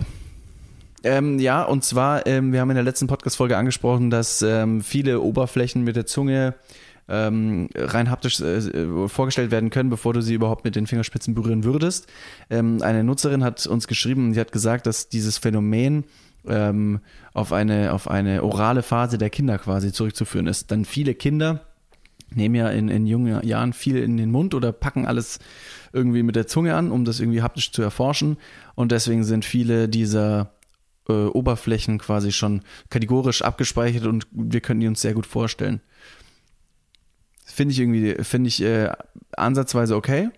Ähm, 1.04 1.38
ja, 1.38 1.62
und 1.62 1.84
zwar, 1.84 2.26
ähm, 2.26 2.52
wir 2.52 2.60
haben 2.60 2.70
in 2.70 2.76
der 2.76 2.84
letzten 2.84 3.06
Podcast-Folge 3.06 3.56
angesprochen, 3.56 4.10
dass 4.10 4.42
ähm, 4.42 4.82
viele 4.82 5.20
Oberflächen 5.20 5.84
mit 5.84 5.94
der 5.94 6.06
Zunge 6.06 6.54
ähm, 7.08 7.68
rein 7.74 8.10
haptisch 8.10 8.40
äh, 8.40 9.08
vorgestellt 9.08 9.50
werden 9.50 9.70
können, 9.70 9.90
bevor 9.90 10.12
du 10.12 10.20
sie 10.20 10.34
überhaupt 10.34 10.64
mit 10.64 10.76
den 10.76 10.86
Fingerspitzen 10.86 11.34
berühren 11.34 11.64
würdest. 11.64 12.06
Ähm, 12.50 12.82
eine 12.82 13.04
Nutzerin 13.04 13.44
hat 13.44 13.66
uns 13.66 13.86
geschrieben, 13.86 14.34
sie 14.34 14.40
hat 14.40 14.52
gesagt, 14.52 14.86
dass 14.86 15.08
dieses 15.08 15.38
Phänomen 15.38 16.04
ähm, 16.46 17.00
auf, 17.32 17.52
eine, 17.52 17.92
auf 17.92 18.08
eine 18.08 18.42
orale 18.42 18.82
Phase 18.82 19.18
der 19.18 19.30
Kinder 19.30 19.58
quasi 19.58 19.92
zurückzuführen 19.92 20.46
ist. 20.46 20.70
Dann 20.70 20.84
viele 20.84 21.14
Kinder 21.14 21.62
nehmen 22.34 22.54
ja 22.56 22.68
in, 22.68 22.88
in 22.88 23.06
jungen 23.06 23.42
Jahren 23.46 23.72
viel 23.72 23.96
in 23.96 24.16
den 24.16 24.30
Mund 24.30 24.54
oder 24.54 24.72
packen 24.72 25.06
alles 25.06 25.38
irgendwie 25.92 26.22
mit 26.22 26.36
der 26.36 26.46
Zunge 26.46 26.74
an, 26.74 26.90
um 26.90 27.04
das 27.04 27.20
irgendwie 27.20 27.42
haptisch 27.42 27.72
zu 27.72 27.82
erforschen. 27.82 28.36
Und 28.74 28.92
deswegen 28.92 29.24
sind 29.24 29.44
viele 29.44 29.88
dieser 29.88 30.52
äh, 31.08 31.12
Oberflächen 31.12 31.98
quasi 31.98 32.32
schon 32.32 32.62
kategorisch 32.90 33.42
abgespeichert 33.42 34.06
und 34.06 34.26
wir 34.30 34.60
können 34.60 34.80
die 34.80 34.88
uns 34.88 35.00
sehr 35.00 35.14
gut 35.14 35.26
vorstellen. 35.26 35.80
Finde 37.44 37.72
ich 37.72 37.80
irgendwie, 37.80 38.22
finde 38.22 38.48
ich 38.48 38.62
äh, 38.62 38.90
ansatzweise 39.36 39.96
okay. 39.96 40.30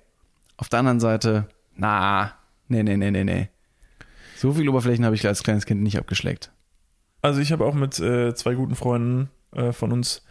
Auf 0.56 0.68
der 0.68 0.78
anderen 0.78 1.00
Seite, 1.00 1.48
na, 1.74 2.32
nee, 2.68 2.82
nee, 2.82 2.96
nee, 2.96 3.10
nee, 3.10 3.24
nee. 3.24 3.48
So 4.36 4.52
viele 4.52 4.70
Oberflächen 4.70 5.04
habe 5.04 5.14
ich 5.14 5.26
als 5.26 5.42
kleines 5.42 5.66
Kind 5.66 5.82
nicht 5.82 5.98
abgeschleckt. 5.98 6.50
Also 7.22 7.40
ich 7.40 7.52
habe 7.52 7.64
auch 7.64 7.74
mit 7.74 7.98
äh, 8.00 8.34
zwei 8.34 8.54
guten 8.54 8.74
Freunden 8.74 9.28
äh, 9.54 9.72
von 9.72 9.92
uns 9.92 10.22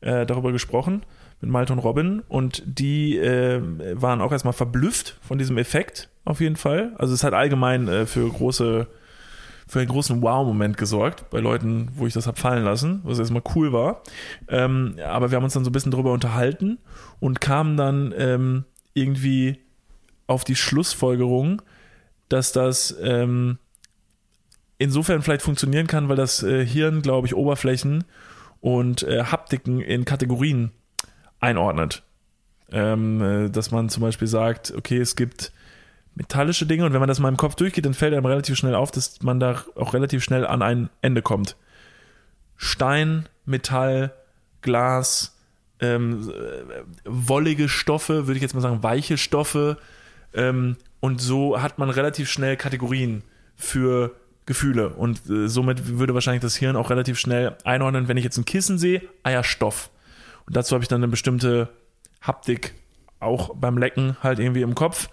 äh, 0.00 0.26
darüber 0.26 0.52
gesprochen 0.52 1.02
mit 1.44 1.52
Malte 1.52 1.74
und 1.74 1.78
Robin 1.80 2.22
und 2.28 2.62
die 2.64 3.18
äh, 3.18 3.60
waren 4.00 4.22
auch 4.22 4.32
erstmal 4.32 4.54
verblüfft 4.54 5.18
von 5.20 5.36
diesem 5.36 5.58
Effekt 5.58 6.08
auf 6.24 6.40
jeden 6.40 6.56
Fall. 6.56 6.94
Also 6.96 7.12
es 7.12 7.22
hat 7.22 7.34
allgemein 7.34 7.86
äh, 7.86 8.06
für 8.06 8.28
große 8.28 8.86
für 9.66 9.78
einen 9.78 9.88
großen 9.88 10.20
Wow-Moment 10.20 10.76
gesorgt 10.76 11.30
bei 11.30 11.40
Leuten, 11.40 11.88
wo 11.94 12.06
ich 12.06 12.12
das 12.12 12.26
habe 12.26 12.38
fallen 12.38 12.64
lassen, 12.64 13.00
was 13.02 13.18
erstmal 13.18 13.42
cool 13.54 13.72
war. 13.72 14.02
Ähm, 14.48 14.96
aber 15.02 15.30
wir 15.30 15.36
haben 15.36 15.44
uns 15.44 15.54
dann 15.54 15.64
so 15.64 15.70
ein 15.70 15.72
bisschen 15.72 15.90
drüber 15.90 16.12
unterhalten 16.12 16.78
und 17.18 17.40
kamen 17.40 17.78
dann 17.78 18.14
ähm, 18.16 18.64
irgendwie 18.92 19.60
auf 20.26 20.44
die 20.44 20.54
Schlussfolgerung, 20.54 21.62
dass 22.28 22.52
das 22.52 22.94
ähm, 23.02 23.58
insofern 24.76 25.22
vielleicht 25.22 25.42
funktionieren 25.42 25.86
kann, 25.86 26.10
weil 26.10 26.16
das 26.16 26.42
äh, 26.42 26.64
Hirn, 26.66 27.00
glaube 27.00 27.26
ich, 27.26 27.34
Oberflächen 27.34 28.04
und 28.60 29.02
äh, 29.02 29.24
Haptiken 29.24 29.80
in 29.80 30.04
Kategorien 30.04 30.72
einordnet. 31.44 32.02
Ähm, 32.72 33.22
äh, 33.22 33.50
dass 33.50 33.70
man 33.70 33.88
zum 33.88 34.02
Beispiel 34.02 34.26
sagt, 34.26 34.72
okay, 34.76 34.98
es 34.98 35.14
gibt 35.14 35.52
metallische 36.14 36.66
Dinge 36.66 36.84
und 36.84 36.92
wenn 36.92 37.00
man 37.00 37.08
das 37.08 37.20
mal 37.20 37.28
im 37.28 37.36
Kopf 37.36 37.54
durchgeht, 37.54 37.84
dann 37.84 37.94
fällt 37.94 38.14
einem 38.14 38.26
relativ 38.26 38.56
schnell 38.56 38.74
auf, 38.74 38.90
dass 38.90 39.22
man 39.22 39.38
da 39.38 39.62
auch 39.74 39.94
relativ 39.94 40.24
schnell 40.24 40.46
an 40.46 40.62
ein 40.62 40.90
Ende 41.02 41.22
kommt. 41.22 41.56
Stein, 42.56 43.28
Metall, 43.44 44.12
Glas, 44.62 45.36
ähm, 45.80 46.30
äh, 46.30 46.74
wollige 47.04 47.68
Stoffe, 47.68 48.26
würde 48.26 48.36
ich 48.36 48.42
jetzt 48.42 48.54
mal 48.54 48.60
sagen, 48.60 48.82
weiche 48.82 49.18
Stoffe. 49.18 49.76
Ähm, 50.32 50.76
und 51.00 51.20
so 51.20 51.60
hat 51.60 51.78
man 51.78 51.90
relativ 51.90 52.30
schnell 52.30 52.56
Kategorien 52.56 53.22
für 53.56 54.14
Gefühle 54.46 54.90
und 54.90 55.28
äh, 55.28 55.48
somit 55.48 55.98
würde 55.98 56.14
wahrscheinlich 56.14 56.42
das 56.42 56.56
Hirn 56.56 56.76
auch 56.76 56.90
relativ 56.90 57.18
schnell 57.18 57.56
einordnen, 57.64 58.08
wenn 58.08 58.16
ich 58.16 58.24
jetzt 58.24 58.36
ein 58.36 58.44
Kissen 58.44 58.78
sehe, 58.78 59.02
ah 59.22 59.30
ja, 59.30 59.42
Stoff. 59.42 59.90
Und 60.46 60.56
dazu 60.56 60.74
habe 60.74 60.84
ich 60.84 60.88
dann 60.88 61.00
eine 61.00 61.08
bestimmte 61.08 61.68
Haptik 62.20 62.74
auch 63.20 63.54
beim 63.54 63.78
Lecken 63.78 64.16
halt 64.22 64.38
irgendwie 64.38 64.62
im 64.62 64.74
Kopf. 64.74 65.08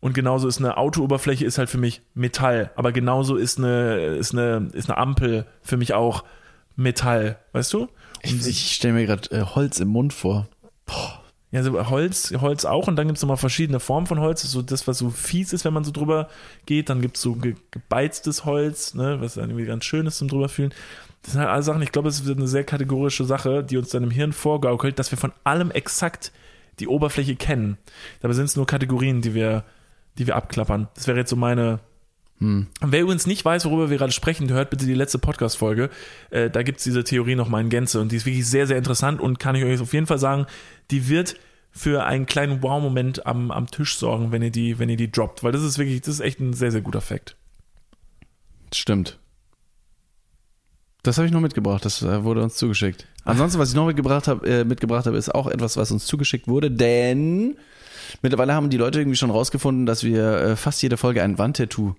Und 0.00 0.14
genauso 0.14 0.48
ist 0.48 0.58
eine 0.58 0.78
Autooberfläche 0.78 1.44
ist 1.44 1.58
halt 1.58 1.70
für 1.70 1.78
mich 1.78 2.02
Metall. 2.14 2.72
Aber 2.74 2.90
genauso 2.90 3.36
ist 3.36 3.58
eine, 3.58 4.16
ist 4.16 4.32
eine, 4.32 4.68
ist 4.72 4.90
eine 4.90 4.98
Ampel 4.98 5.46
für 5.62 5.76
mich 5.76 5.94
auch 5.94 6.24
Metall. 6.74 7.38
Weißt 7.52 7.72
du? 7.72 7.88
Ich, 8.20 8.46
ich 8.46 8.72
stelle 8.72 8.94
mir 8.94 9.06
gerade 9.06 9.30
äh, 9.30 9.42
Holz 9.42 9.78
im 9.78 9.88
Mund 9.88 10.12
vor. 10.12 10.48
Boah. 10.86 11.21
Ja, 11.52 11.62
so 11.62 11.90
Holz, 11.90 12.32
Holz 12.40 12.64
auch 12.64 12.88
und 12.88 12.96
dann 12.96 13.06
gibt 13.06 13.18
es 13.18 13.22
nochmal 13.22 13.36
verschiedene 13.36 13.78
Formen 13.78 14.06
von 14.06 14.20
Holz. 14.20 14.42
So 14.42 14.62
das, 14.62 14.88
was 14.88 14.98
so 14.98 15.10
fies 15.10 15.52
ist, 15.52 15.66
wenn 15.66 15.74
man 15.74 15.84
so 15.84 15.92
drüber 15.92 16.28
geht. 16.64 16.88
Dann 16.88 17.02
gibt 17.02 17.16
es 17.16 17.22
so 17.22 17.34
ge 17.34 17.54
gebeiztes 17.70 18.46
Holz, 18.46 18.94
ne, 18.94 19.20
was 19.20 19.34
dann 19.34 19.50
irgendwie 19.50 19.66
ganz 19.66 19.84
schön 19.84 20.06
ist 20.06 20.16
zum 20.16 20.28
drüber 20.28 20.48
fühlen. 20.48 20.72
Das 21.22 21.32
sind 21.32 21.42
halt 21.42 21.50
alle 21.50 21.62
Sachen, 21.62 21.82
ich 21.82 21.92
glaube, 21.92 22.08
es 22.08 22.24
wird 22.24 22.38
eine 22.38 22.48
sehr 22.48 22.64
kategorische 22.64 23.24
Sache, 23.24 23.62
die 23.62 23.76
uns 23.76 23.90
dann 23.90 24.02
im 24.02 24.10
Hirn 24.10 24.32
vorgaukelt, 24.32 24.98
dass 24.98 25.12
wir 25.12 25.18
von 25.18 25.32
allem 25.44 25.70
exakt 25.70 26.32
die 26.80 26.88
Oberfläche 26.88 27.36
kennen. 27.36 27.76
Dabei 28.20 28.34
sind 28.34 28.46
es 28.46 28.56
nur 28.56 28.66
Kategorien, 28.66 29.20
die 29.20 29.34
wir, 29.34 29.64
die 30.18 30.26
wir 30.26 30.36
abklappern. 30.36 30.88
Das 30.94 31.06
wäre 31.06 31.18
jetzt 31.18 31.30
so 31.30 31.36
meine, 31.36 31.80
hm. 32.42 32.66
Wer 32.80 33.02
übrigens 33.02 33.28
nicht 33.28 33.44
weiß, 33.44 33.66
worüber 33.66 33.88
wir 33.88 33.98
gerade 33.98 34.10
sprechen, 34.10 34.50
hört 34.50 34.68
bitte 34.68 34.84
die 34.84 34.94
letzte 34.94 35.20
Podcast-Folge. 35.20 35.90
Äh, 36.30 36.50
da 36.50 36.64
gibt 36.64 36.78
es 36.78 36.84
diese 36.84 37.04
Theorie 37.04 37.36
nochmal 37.36 37.60
in 37.62 37.68
Gänze 37.68 38.00
und 38.00 38.10
die 38.10 38.16
ist 38.16 38.26
wirklich 38.26 38.48
sehr, 38.48 38.66
sehr 38.66 38.78
interessant 38.78 39.20
und 39.20 39.38
kann 39.38 39.54
ich 39.54 39.62
euch 39.62 39.80
auf 39.80 39.92
jeden 39.92 40.08
Fall 40.08 40.18
sagen, 40.18 40.46
die 40.90 41.08
wird 41.08 41.36
für 41.70 42.02
einen 42.02 42.26
kleinen 42.26 42.60
Wow-Moment 42.60 43.26
am, 43.26 43.52
am 43.52 43.68
Tisch 43.68 43.96
sorgen, 43.96 44.32
wenn 44.32 44.42
ihr 44.42 44.50
die, 44.50 44.80
wenn 44.80 44.88
ihr 44.88 44.96
die 44.96 45.12
droppt, 45.12 45.44
weil 45.44 45.52
das 45.52 45.62
ist 45.62 45.78
wirklich, 45.78 46.00
das 46.00 46.14
ist 46.14 46.20
echt 46.20 46.40
ein 46.40 46.52
sehr, 46.52 46.72
sehr 46.72 46.80
guter 46.80 47.00
Fakt. 47.00 47.36
Stimmt. 48.74 49.20
Das 51.04 51.18
habe 51.18 51.26
ich 51.26 51.32
noch 51.32 51.40
mitgebracht, 51.40 51.84
das 51.84 52.02
äh, 52.02 52.24
wurde 52.24 52.42
uns 52.42 52.56
zugeschickt. 52.56 53.06
Ansonsten, 53.24 53.60
was 53.60 53.68
ich 53.68 53.76
noch 53.76 53.86
mitgebracht 53.86 54.26
habe, 54.26 54.44
äh, 54.48 54.64
mitgebracht 54.64 55.06
habe, 55.06 55.16
ist 55.16 55.32
auch 55.32 55.46
etwas, 55.46 55.76
was 55.76 55.92
uns 55.92 56.06
zugeschickt 56.06 56.48
wurde, 56.48 56.72
denn 56.72 57.56
mittlerweile 58.20 58.54
haben 58.54 58.68
die 58.68 58.78
Leute 58.78 58.98
irgendwie 58.98 59.16
schon 59.16 59.30
rausgefunden, 59.30 59.86
dass 59.86 60.02
wir 60.02 60.38
äh, 60.38 60.56
fast 60.56 60.82
jede 60.82 60.96
Folge 60.96 61.22
ein 61.22 61.38
Wandtattoo 61.38 61.94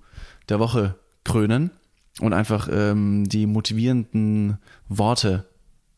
der 0.50 0.60
Woche 0.60 0.96
krönen 1.24 1.72
und 2.20 2.34
einfach 2.34 2.70
ähm, 2.72 3.28
die 3.28 3.46
motivierenden 3.46 4.58
Worte 4.88 5.46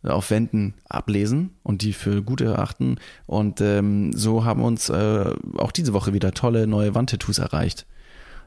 auf 0.04 0.30
Wänden 0.30 0.76
ablesen 0.88 1.52
und 1.64 1.82
die 1.82 1.93
für 1.93 2.22
gut 2.22 2.41
erachten. 2.41 2.98
Und 3.26 3.62
ähm, 3.62 4.14
so 4.14 4.46
haben 4.46 4.62
uns 4.62 4.89
äh, 4.89 5.34
auch 5.58 5.72
diese 5.72 5.93
Woche 5.93 6.14
wieder 6.14 6.32
tolle 6.32 6.68
neue 6.68 6.96
Wandtattoos 6.96 7.39
erreicht. 7.39 7.86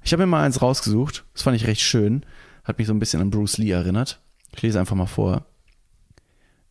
Ich 0.04 0.12
habe 0.12 0.22
mir 0.22 0.28
mal 0.28 0.44
eins 0.44 0.62
rausgesucht, 0.62 1.24
das 1.34 1.42
fand 1.42 1.56
ich 1.56 1.66
recht 1.66 1.80
schön, 1.80 2.24
hat 2.64 2.78
mich 2.78 2.86
so 2.86 2.94
ein 2.94 3.00
bisschen 3.00 3.20
an 3.20 3.30
Bruce 3.30 3.58
Lee 3.58 3.70
erinnert. 3.70 4.20
Ich 4.54 4.62
lese 4.62 4.78
einfach 4.78 4.96
mal 4.96 5.06
vor. 5.06 5.44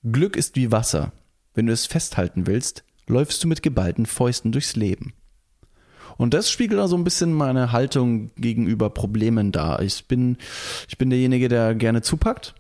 Glück 0.04 0.36
ist 0.36 0.56
wie 0.56 0.72
Wasser. 0.72 1.12
Wenn 1.54 1.66
du 1.66 1.74
es 1.74 1.86
festhalten 1.86 2.48
willst, 2.48 2.84
läufst 3.08 3.44
du 3.44 3.48
mit 3.48 3.64
geballten 3.64 4.06
Fäusten 4.06 4.52
durchs 4.52 4.76
Leben. 4.76 5.14
Und 6.18 6.34
das 6.34 6.50
spiegelt 6.50 6.80
also 6.80 6.98
ein 6.98 7.04
bisschen 7.04 7.34
meine 7.34 7.72
Haltung 7.72 8.32
gegenüber 8.36 8.90
Problemen 8.90 9.52
dar. 9.52 9.82
Ich 9.82 10.06
bin, 10.08 10.38
ich 10.88 10.98
bin 10.98 11.10
derjenige, 11.10 11.48
der 11.48 11.76
gerne 11.76 12.02
zupackt. 12.02 12.56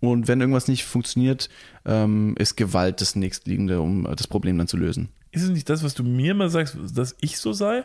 Und 0.00 0.28
wenn 0.28 0.40
irgendwas 0.40 0.68
nicht 0.68 0.84
funktioniert, 0.84 1.48
ähm, 1.84 2.34
ist 2.38 2.56
Gewalt 2.56 3.00
das 3.00 3.16
nächstliegende, 3.16 3.80
um 3.80 4.08
das 4.16 4.26
Problem 4.26 4.58
dann 4.58 4.68
zu 4.68 4.76
lösen. 4.76 5.08
Ist 5.32 5.42
es 5.42 5.50
nicht 5.50 5.68
das, 5.68 5.82
was 5.82 5.94
du 5.94 6.04
mir 6.04 6.32
immer 6.32 6.48
sagst, 6.48 6.76
dass 6.94 7.16
ich 7.20 7.38
so 7.38 7.52
sei? 7.52 7.84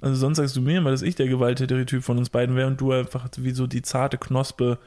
Also 0.00 0.16
sonst 0.16 0.38
sagst 0.38 0.56
du 0.56 0.62
mir 0.62 0.78
immer, 0.78 0.90
dass 0.90 1.02
ich 1.02 1.14
der 1.14 1.28
gewalttätige 1.28 1.84
Typ 1.84 2.02
von 2.02 2.18
uns 2.18 2.30
beiden 2.30 2.56
wäre 2.56 2.68
und 2.68 2.80
du 2.80 2.92
einfach 2.92 3.28
wie 3.36 3.50
so 3.50 3.66
die 3.66 3.82
zarte 3.82 4.16
Knospe 4.16 4.78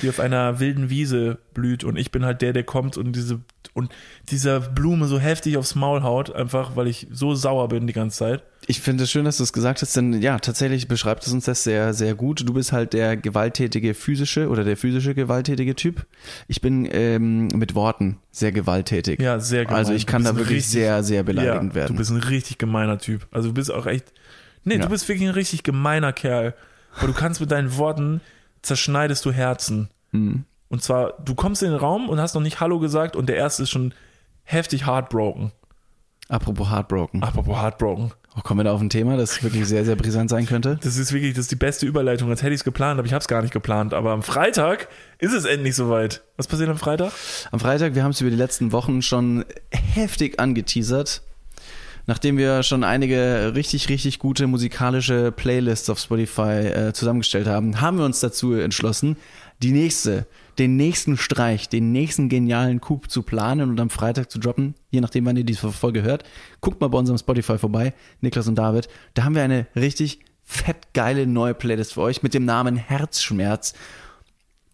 die 0.00 0.08
auf 0.08 0.20
einer 0.20 0.60
wilden 0.60 0.90
Wiese 0.90 1.38
blüht 1.54 1.84
und 1.84 1.96
ich 1.96 2.10
bin 2.10 2.24
halt 2.24 2.42
der, 2.42 2.52
der 2.52 2.64
kommt 2.64 2.96
und 2.96 3.12
diese 3.12 3.40
und 3.74 3.90
dieser 4.30 4.60
Blume 4.60 5.06
so 5.06 5.18
heftig 5.18 5.56
aufs 5.56 5.74
Maul 5.74 6.02
haut, 6.02 6.34
einfach 6.34 6.76
weil 6.76 6.88
ich 6.88 7.06
so 7.10 7.34
sauer 7.34 7.68
bin 7.68 7.86
die 7.86 7.92
ganze 7.92 8.18
Zeit. 8.18 8.42
Ich 8.66 8.80
finde 8.80 9.04
es 9.04 9.10
schön, 9.10 9.24
dass 9.24 9.38
du 9.38 9.42
es 9.42 9.52
gesagt 9.52 9.82
hast, 9.82 9.96
denn 9.96 10.20
ja, 10.20 10.38
tatsächlich 10.38 10.86
beschreibt 10.88 11.26
es 11.26 11.32
uns 11.32 11.46
das 11.46 11.64
sehr, 11.64 11.94
sehr 11.94 12.14
gut. 12.14 12.46
Du 12.46 12.52
bist 12.52 12.70
halt 12.70 12.92
der 12.92 13.16
gewalttätige 13.16 13.94
physische 13.94 14.48
oder 14.48 14.62
der 14.62 14.76
physische 14.76 15.14
gewalttätige 15.14 15.74
Typ. 15.74 16.06
Ich 16.48 16.60
bin 16.60 16.88
ähm, 16.92 17.48
mit 17.48 17.74
Worten 17.74 18.18
sehr 18.30 18.52
gewalttätig. 18.52 19.20
Ja, 19.20 19.40
sehr 19.40 19.64
gemein. 19.64 19.78
Also 19.78 19.94
ich 19.94 20.06
kann 20.06 20.22
da 20.22 20.36
wirklich 20.36 20.58
richtig, 20.58 20.72
sehr, 20.72 21.02
sehr 21.02 21.22
beleidigend 21.24 21.72
ja, 21.72 21.74
werden. 21.74 21.92
Du 21.94 21.98
bist 21.98 22.10
ein 22.10 22.18
richtig 22.18 22.58
gemeiner 22.58 22.98
Typ. 22.98 23.26
Also 23.32 23.48
du 23.48 23.54
bist 23.54 23.72
auch 23.72 23.86
echt. 23.86 24.12
Nee, 24.64 24.76
ja. 24.76 24.82
du 24.82 24.88
bist 24.88 25.08
wirklich 25.08 25.28
ein 25.28 25.34
richtig 25.34 25.64
gemeiner 25.64 26.12
Kerl. 26.12 26.54
Aber 26.98 27.06
du 27.06 27.14
kannst 27.14 27.40
mit 27.40 27.50
deinen 27.50 27.76
Worten 27.78 28.20
zerschneidest 28.62 29.24
du 29.24 29.32
Herzen. 29.32 29.90
Mhm. 30.12 30.44
Und 30.68 30.82
zwar, 30.82 31.14
du 31.22 31.34
kommst 31.34 31.62
in 31.62 31.70
den 31.70 31.78
Raum 31.78 32.08
und 32.08 32.20
hast 32.20 32.34
noch 32.34 32.40
nicht 32.40 32.60
Hallo 32.60 32.78
gesagt 32.78 33.14
und 33.14 33.28
der 33.28 33.36
erste 33.36 33.64
ist 33.64 33.70
schon 33.70 33.92
heftig 34.44 34.86
heartbroken. 34.86 35.52
Apropos 36.28 36.70
heartbroken. 36.70 37.22
Apropos 37.22 37.60
heartbroken. 37.60 38.12
Oh, 38.34 38.40
kommen 38.40 38.60
wir 38.60 38.64
da 38.64 38.72
auf 38.72 38.80
ein 38.80 38.88
Thema, 38.88 39.18
das 39.18 39.42
wirklich 39.42 39.66
sehr, 39.66 39.84
sehr 39.84 39.96
brisant 39.96 40.30
sein 40.30 40.46
könnte? 40.46 40.78
Das 40.82 40.96
ist 40.96 41.12
wirklich, 41.12 41.34
das 41.34 41.42
ist 41.42 41.50
die 41.50 41.56
beste 41.56 41.84
Überleitung, 41.84 42.30
als 42.30 42.42
hätte 42.42 42.54
ich 42.54 42.60
es 42.60 42.64
geplant, 42.64 42.98
aber 42.98 43.06
ich 43.06 43.12
habe 43.12 43.20
es 43.20 43.28
gar 43.28 43.42
nicht 43.42 43.52
geplant. 43.52 43.92
Aber 43.92 44.12
am 44.12 44.22
Freitag 44.22 44.88
ist 45.18 45.34
es 45.34 45.44
endlich 45.44 45.76
soweit. 45.76 46.22
Was 46.38 46.46
passiert 46.46 46.70
am 46.70 46.78
Freitag? 46.78 47.12
Am 47.50 47.60
Freitag, 47.60 47.94
wir 47.94 48.02
haben 48.02 48.12
es 48.12 48.20
über 48.22 48.30
die 48.30 48.36
letzten 48.36 48.72
Wochen 48.72 49.02
schon 49.02 49.44
heftig 49.70 50.40
angeteasert 50.40 51.22
nachdem 52.06 52.36
wir 52.36 52.62
schon 52.62 52.84
einige 52.84 53.52
richtig, 53.54 53.88
richtig 53.88 54.18
gute 54.18 54.46
musikalische 54.46 55.32
Playlists 55.32 55.88
auf 55.90 55.98
Spotify 55.98 56.66
äh, 56.66 56.92
zusammengestellt 56.92 57.46
haben, 57.46 57.80
haben 57.80 57.98
wir 57.98 58.04
uns 58.04 58.20
dazu 58.20 58.54
entschlossen, 58.54 59.16
die 59.62 59.72
nächste, 59.72 60.26
den 60.58 60.76
nächsten 60.76 61.16
Streich, 61.16 61.68
den 61.68 61.92
nächsten 61.92 62.28
genialen 62.28 62.80
Coup 62.80 63.08
zu 63.08 63.22
planen 63.22 63.70
und 63.70 63.80
am 63.80 63.90
Freitag 63.90 64.30
zu 64.30 64.38
droppen, 64.38 64.74
je 64.90 65.00
nachdem, 65.00 65.24
wann 65.24 65.36
ihr 65.36 65.44
diese 65.44 65.70
Folge 65.70 66.02
hört. 66.02 66.24
Guckt 66.60 66.80
mal 66.80 66.88
bei 66.88 66.98
unserem 66.98 67.18
Spotify 67.18 67.58
vorbei, 67.58 67.94
Niklas 68.20 68.48
und 68.48 68.56
David. 68.56 68.88
Da 69.14 69.24
haben 69.24 69.34
wir 69.34 69.42
eine 69.42 69.66
richtig 69.76 70.20
fett 70.42 70.92
geile 70.92 71.26
neue 71.26 71.54
Playlist 71.54 71.94
für 71.94 72.02
euch 72.02 72.22
mit 72.22 72.34
dem 72.34 72.44
Namen 72.44 72.76
Herzschmerz. 72.76 73.74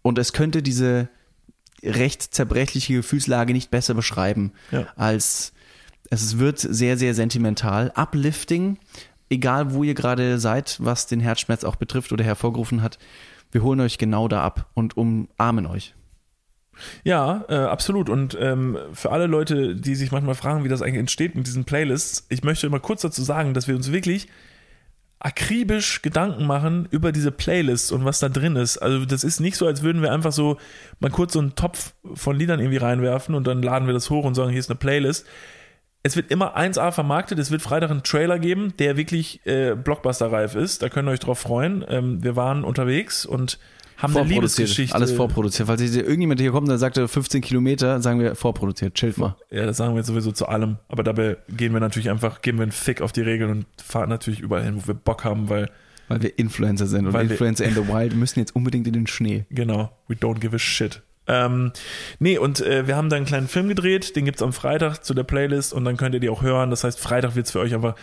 Und 0.01 0.17
es 0.17 0.33
könnte 0.33 0.63
diese 0.63 1.09
recht 1.83 2.21
zerbrechliche 2.21 2.95
Gefühlslage 2.95 3.53
nicht 3.53 3.71
besser 3.71 3.93
beschreiben 3.93 4.51
ja. 4.71 4.87
als 4.95 5.53
es 6.09 6.39
wird 6.39 6.59
sehr, 6.59 6.97
sehr 6.97 7.13
sentimental. 7.13 7.91
Uplifting, 7.95 8.77
egal 9.29 9.73
wo 9.73 9.83
ihr 9.83 9.93
gerade 9.93 10.39
seid, 10.39 10.77
was 10.79 11.07
den 11.07 11.19
Herzschmerz 11.19 11.63
auch 11.63 11.75
betrifft 11.75 12.11
oder 12.11 12.23
hervorgerufen 12.23 12.81
hat. 12.81 12.97
Wir 13.51 13.63
holen 13.63 13.79
euch 13.79 13.97
genau 13.97 14.27
da 14.27 14.43
ab 14.43 14.69
und 14.73 14.97
umarmen 14.97 15.65
euch. 15.65 15.95
Ja, 17.03 17.45
äh, 17.49 17.55
absolut. 17.55 18.09
Und 18.09 18.37
ähm, 18.39 18.77
für 18.93 19.11
alle 19.11 19.27
Leute, 19.27 19.75
die 19.75 19.95
sich 19.95 20.11
manchmal 20.11 20.35
fragen, 20.35 20.63
wie 20.63 20.69
das 20.69 20.81
eigentlich 20.81 20.99
entsteht 20.99 21.35
mit 21.35 21.45
diesen 21.45 21.65
Playlists, 21.65 22.25
ich 22.29 22.43
möchte 22.43 22.67
immer 22.67 22.79
kurz 22.79 23.01
dazu 23.01 23.21
sagen, 23.21 23.53
dass 23.53 23.67
wir 23.67 23.75
uns 23.75 23.91
wirklich 23.91 24.27
akribisch 25.19 26.01
Gedanken 26.01 26.45
machen 26.45 26.87
über 26.91 27.11
diese 27.11 27.31
Playlists 27.31 27.91
und 27.91 28.05
was 28.05 28.19
da 28.19 28.29
drin 28.29 28.55
ist. 28.55 28.77
Also 28.77 29.05
das 29.05 29.25
ist 29.25 29.41
nicht 29.41 29.57
so, 29.57 29.67
als 29.67 29.83
würden 29.83 30.01
wir 30.01 30.13
einfach 30.13 30.31
so 30.31 30.57
mal 31.01 31.11
kurz 31.11 31.33
so 31.33 31.39
einen 31.39 31.55
Topf 31.55 31.93
von 32.13 32.37
Liedern 32.37 32.61
irgendwie 32.61 32.77
reinwerfen 32.77 33.35
und 33.35 33.45
dann 33.45 33.61
laden 33.61 33.85
wir 33.85 33.93
das 33.93 34.09
hoch 34.09 34.23
und 34.23 34.35
sagen, 34.35 34.51
hier 34.51 34.59
ist 34.59 34.69
eine 34.69 34.79
Playlist 34.79 35.27
es 36.03 36.15
wird 36.15 36.31
immer 36.31 36.57
1A 36.57 36.91
vermarktet. 36.91 37.39
Es 37.39 37.51
wird 37.51 37.61
Freitag 37.61 37.91
einen 37.91 38.03
Trailer 38.03 38.39
geben, 38.39 38.73
der 38.79 38.97
wirklich 38.97 39.45
äh, 39.45 39.75
Blockbuster-reif 39.75 40.55
ist. 40.55 40.81
Da 40.81 40.89
könnt 40.89 41.07
ihr 41.07 41.11
euch 41.11 41.19
drauf 41.19 41.39
freuen. 41.39 41.83
Ähm, 41.87 42.23
wir 42.23 42.35
waren 42.35 42.63
unterwegs 42.63 43.25
und 43.25 43.59
haben 43.97 44.15
eine 44.15 44.29
Liebesgeschichte. 44.29 44.95
Alles 44.95 45.11
vorproduziert. 45.11 45.67
Falls 45.67 45.81
irgendjemand 45.81 46.39
hier 46.39 46.51
kommt 46.51 46.69
und 46.69 46.77
sagt 46.77 46.97
15 46.97 47.41
Kilometer, 47.41 48.01
sagen 48.01 48.21
wir 48.21 48.35
vorproduziert. 48.35 48.93
Chillt 48.95 49.17
mal. 49.17 49.35
Ja, 49.51 49.65
das 49.65 49.75
sagen 49.75 49.93
wir 49.95 50.03
sowieso 50.03 50.31
zu 50.31 50.47
allem. 50.47 50.77
Aber 50.87 51.03
dabei 51.03 51.37
gehen 51.49 51.73
wir 51.73 51.81
natürlich 51.81 52.09
einfach, 52.09 52.41
geben 52.41 52.59
wir 52.59 52.63
einen 52.63 52.71
Fick 52.71 53.01
auf 53.01 53.11
die 53.11 53.21
Regeln 53.21 53.51
und 53.51 53.65
fahren 53.83 54.07
natürlich 54.07 54.39
überall 54.39 54.63
hin, 54.63 54.77
wo 54.77 54.87
wir 54.87 54.93
Bock 54.93 55.25
haben, 55.25 55.49
weil 55.49 55.69
weil 56.07 56.23
wir 56.23 56.39
Influencer 56.39 56.87
sind 56.87 57.05
und 57.05 57.13
Influencer 57.13 57.65
in 57.65 57.75
the 57.75 57.87
Wild 57.87 58.15
müssen 58.15 58.39
jetzt 58.39 58.55
unbedingt 58.55 58.87
in 58.87 58.93
den 58.93 59.05
Schnee. 59.05 59.45
Genau. 59.51 59.91
We 60.07 60.15
don't 60.15 60.39
give 60.39 60.55
a 60.55 60.59
shit. 60.59 61.03
Ähm, 61.29 61.71
nee, 62.17 62.39
und 62.39 62.59
äh, 62.59 62.87
wir 62.87 62.95
haben 62.95 63.09
da 63.09 63.15
einen 63.15 63.27
kleinen 63.27 63.47
Film 63.47 63.69
gedreht, 63.69 64.15
den 64.15 64.25
gibt's 64.25 64.41
am 64.41 64.51
Freitag 64.51 65.03
zu 65.03 65.13
der 65.13 65.23
Playlist 65.23 65.73
und 65.73 65.85
dann 65.85 65.95
könnt 65.95 66.15
ihr 66.15 66.19
die 66.19 66.29
auch 66.29 66.41
hören. 66.41 66.71
Das 66.71 66.83
heißt, 66.83 66.99
Freitag 66.99 67.35
wird's 67.35 67.51
für 67.51 67.59
euch 67.59 67.75
einfach 67.75 67.93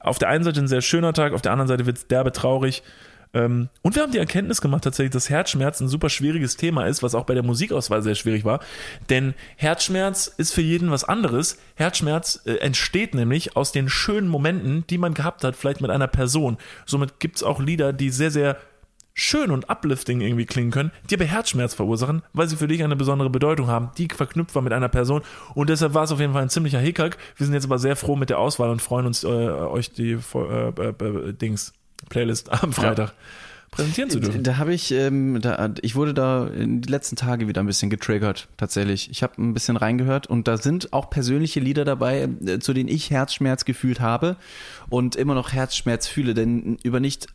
auf 0.00 0.18
der 0.18 0.28
einen 0.28 0.44
Seite 0.44 0.60
ein 0.60 0.68
sehr 0.68 0.82
schöner 0.82 1.14
Tag, 1.14 1.32
auf 1.32 1.40
der 1.40 1.52
anderen 1.52 1.68
Seite 1.68 1.86
wird's 1.86 2.06
derbe 2.06 2.30
traurig. 2.30 2.82
Ähm, 3.32 3.70
und 3.80 3.96
wir 3.96 4.02
haben 4.02 4.12
die 4.12 4.18
Erkenntnis 4.18 4.60
gemacht 4.60 4.84
tatsächlich, 4.84 5.12
dass 5.12 5.30
Herzschmerz 5.30 5.80
ein 5.80 5.88
super 5.88 6.10
schwieriges 6.10 6.58
Thema 6.58 6.86
ist, 6.86 7.02
was 7.02 7.14
auch 7.14 7.24
bei 7.24 7.32
der 7.32 7.42
Musikauswahl 7.42 8.02
sehr 8.02 8.14
schwierig 8.16 8.44
war. 8.44 8.60
Denn 9.08 9.32
Herzschmerz 9.56 10.26
ist 10.26 10.52
für 10.52 10.60
jeden 10.60 10.90
was 10.90 11.04
anderes. 11.04 11.58
Herzschmerz 11.76 12.42
äh, 12.44 12.56
entsteht 12.56 13.14
nämlich 13.14 13.56
aus 13.56 13.72
den 13.72 13.88
schönen 13.88 14.28
Momenten, 14.28 14.86
die 14.88 14.98
man 14.98 15.14
gehabt 15.14 15.42
hat, 15.42 15.56
vielleicht 15.56 15.80
mit 15.80 15.90
einer 15.90 16.06
Person. 16.06 16.58
Somit 16.84 17.18
gibt's 17.18 17.42
auch 17.42 17.60
Lieder, 17.60 17.94
die 17.94 18.10
sehr, 18.10 18.30
sehr 18.30 18.58
schön 19.14 19.52
und 19.52 19.70
uplifting 19.70 20.20
irgendwie 20.20 20.44
klingen 20.44 20.72
können, 20.72 20.90
die 21.08 21.14
aber 21.14 21.24
Herzschmerz 21.24 21.72
verursachen, 21.72 22.22
weil 22.32 22.48
sie 22.48 22.56
für 22.56 22.68
dich 22.68 22.82
eine 22.82 22.96
besondere 22.96 23.30
Bedeutung 23.30 23.68
haben, 23.68 23.90
die 23.96 24.08
verknüpft 24.08 24.54
war 24.54 24.62
mit 24.62 24.72
einer 24.72 24.88
Person 24.88 25.22
und 25.54 25.70
deshalb 25.70 25.94
war 25.94 26.02
es 26.04 26.12
auf 26.12 26.20
jeden 26.20 26.32
Fall 26.32 26.42
ein 26.42 26.50
ziemlicher 26.50 26.80
Hickhack. 26.80 27.16
Wir 27.36 27.46
sind 27.46 27.54
jetzt 27.54 27.64
aber 27.64 27.78
sehr 27.78 27.96
froh 27.96 28.16
mit 28.16 28.28
der 28.28 28.40
Auswahl 28.40 28.70
und 28.70 28.82
freuen 28.82 29.06
uns, 29.06 29.22
äh, 29.22 29.28
euch 29.28 29.92
die 29.92 30.18
äh, 30.34 30.68
äh, 30.68 30.88
äh, 30.88 31.32
Dings, 31.32 31.72
Playlist 32.08 32.50
am 32.52 32.72
Freitag 32.72 33.10
ja. 33.10 33.14
präsentieren 33.70 34.10
zu 34.10 34.18
dürfen. 34.18 34.42
Da 34.42 34.56
habe 34.56 34.74
ich, 34.74 34.90
ähm, 34.90 35.40
da, 35.40 35.70
ich 35.80 35.94
wurde 35.94 36.12
da 36.12 36.48
in 36.48 36.80
die 36.80 36.90
letzten 36.90 37.14
Tage 37.14 37.46
wieder 37.46 37.62
ein 37.62 37.66
bisschen 37.66 37.90
getriggert, 37.90 38.48
tatsächlich. 38.56 39.10
Ich 39.12 39.22
habe 39.22 39.40
ein 39.40 39.54
bisschen 39.54 39.76
reingehört 39.76 40.26
und 40.26 40.48
da 40.48 40.56
sind 40.56 40.92
auch 40.92 41.08
persönliche 41.08 41.60
Lieder 41.60 41.84
dabei, 41.84 42.28
äh, 42.44 42.58
zu 42.58 42.72
denen 42.72 42.88
ich 42.88 43.10
Herzschmerz 43.10 43.64
gefühlt 43.64 44.00
habe 44.00 44.36
und 44.90 45.14
immer 45.14 45.34
noch 45.34 45.52
Herzschmerz 45.52 46.08
fühle, 46.08 46.34
denn 46.34 46.78
über 46.82 46.98
nicht 46.98 47.28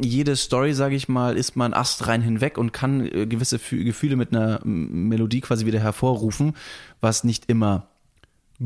jede 0.00 0.36
Story, 0.36 0.72
sage 0.72 0.94
ich 0.94 1.08
mal, 1.08 1.36
ist 1.36 1.56
man 1.56 1.74
astrein 1.74 2.22
hinweg 2.22 2.58
und 2.58 2.72
kann 2.72 3.06
äh, 3.06 3.26
gewisse 3.26 3.58
Fü- 3.58 3.84
Gefühle 3.84 4.16
mit 4.16 4.34
einer 4.34 4.60
Melodie 4.64 5.40
quasi 5.40 5.66
wieder 5.66 5.80
hervorrufen, 5.80 6.54
was 7.00 7.24
nicht 7.24 7.46
immer 7.48 7.88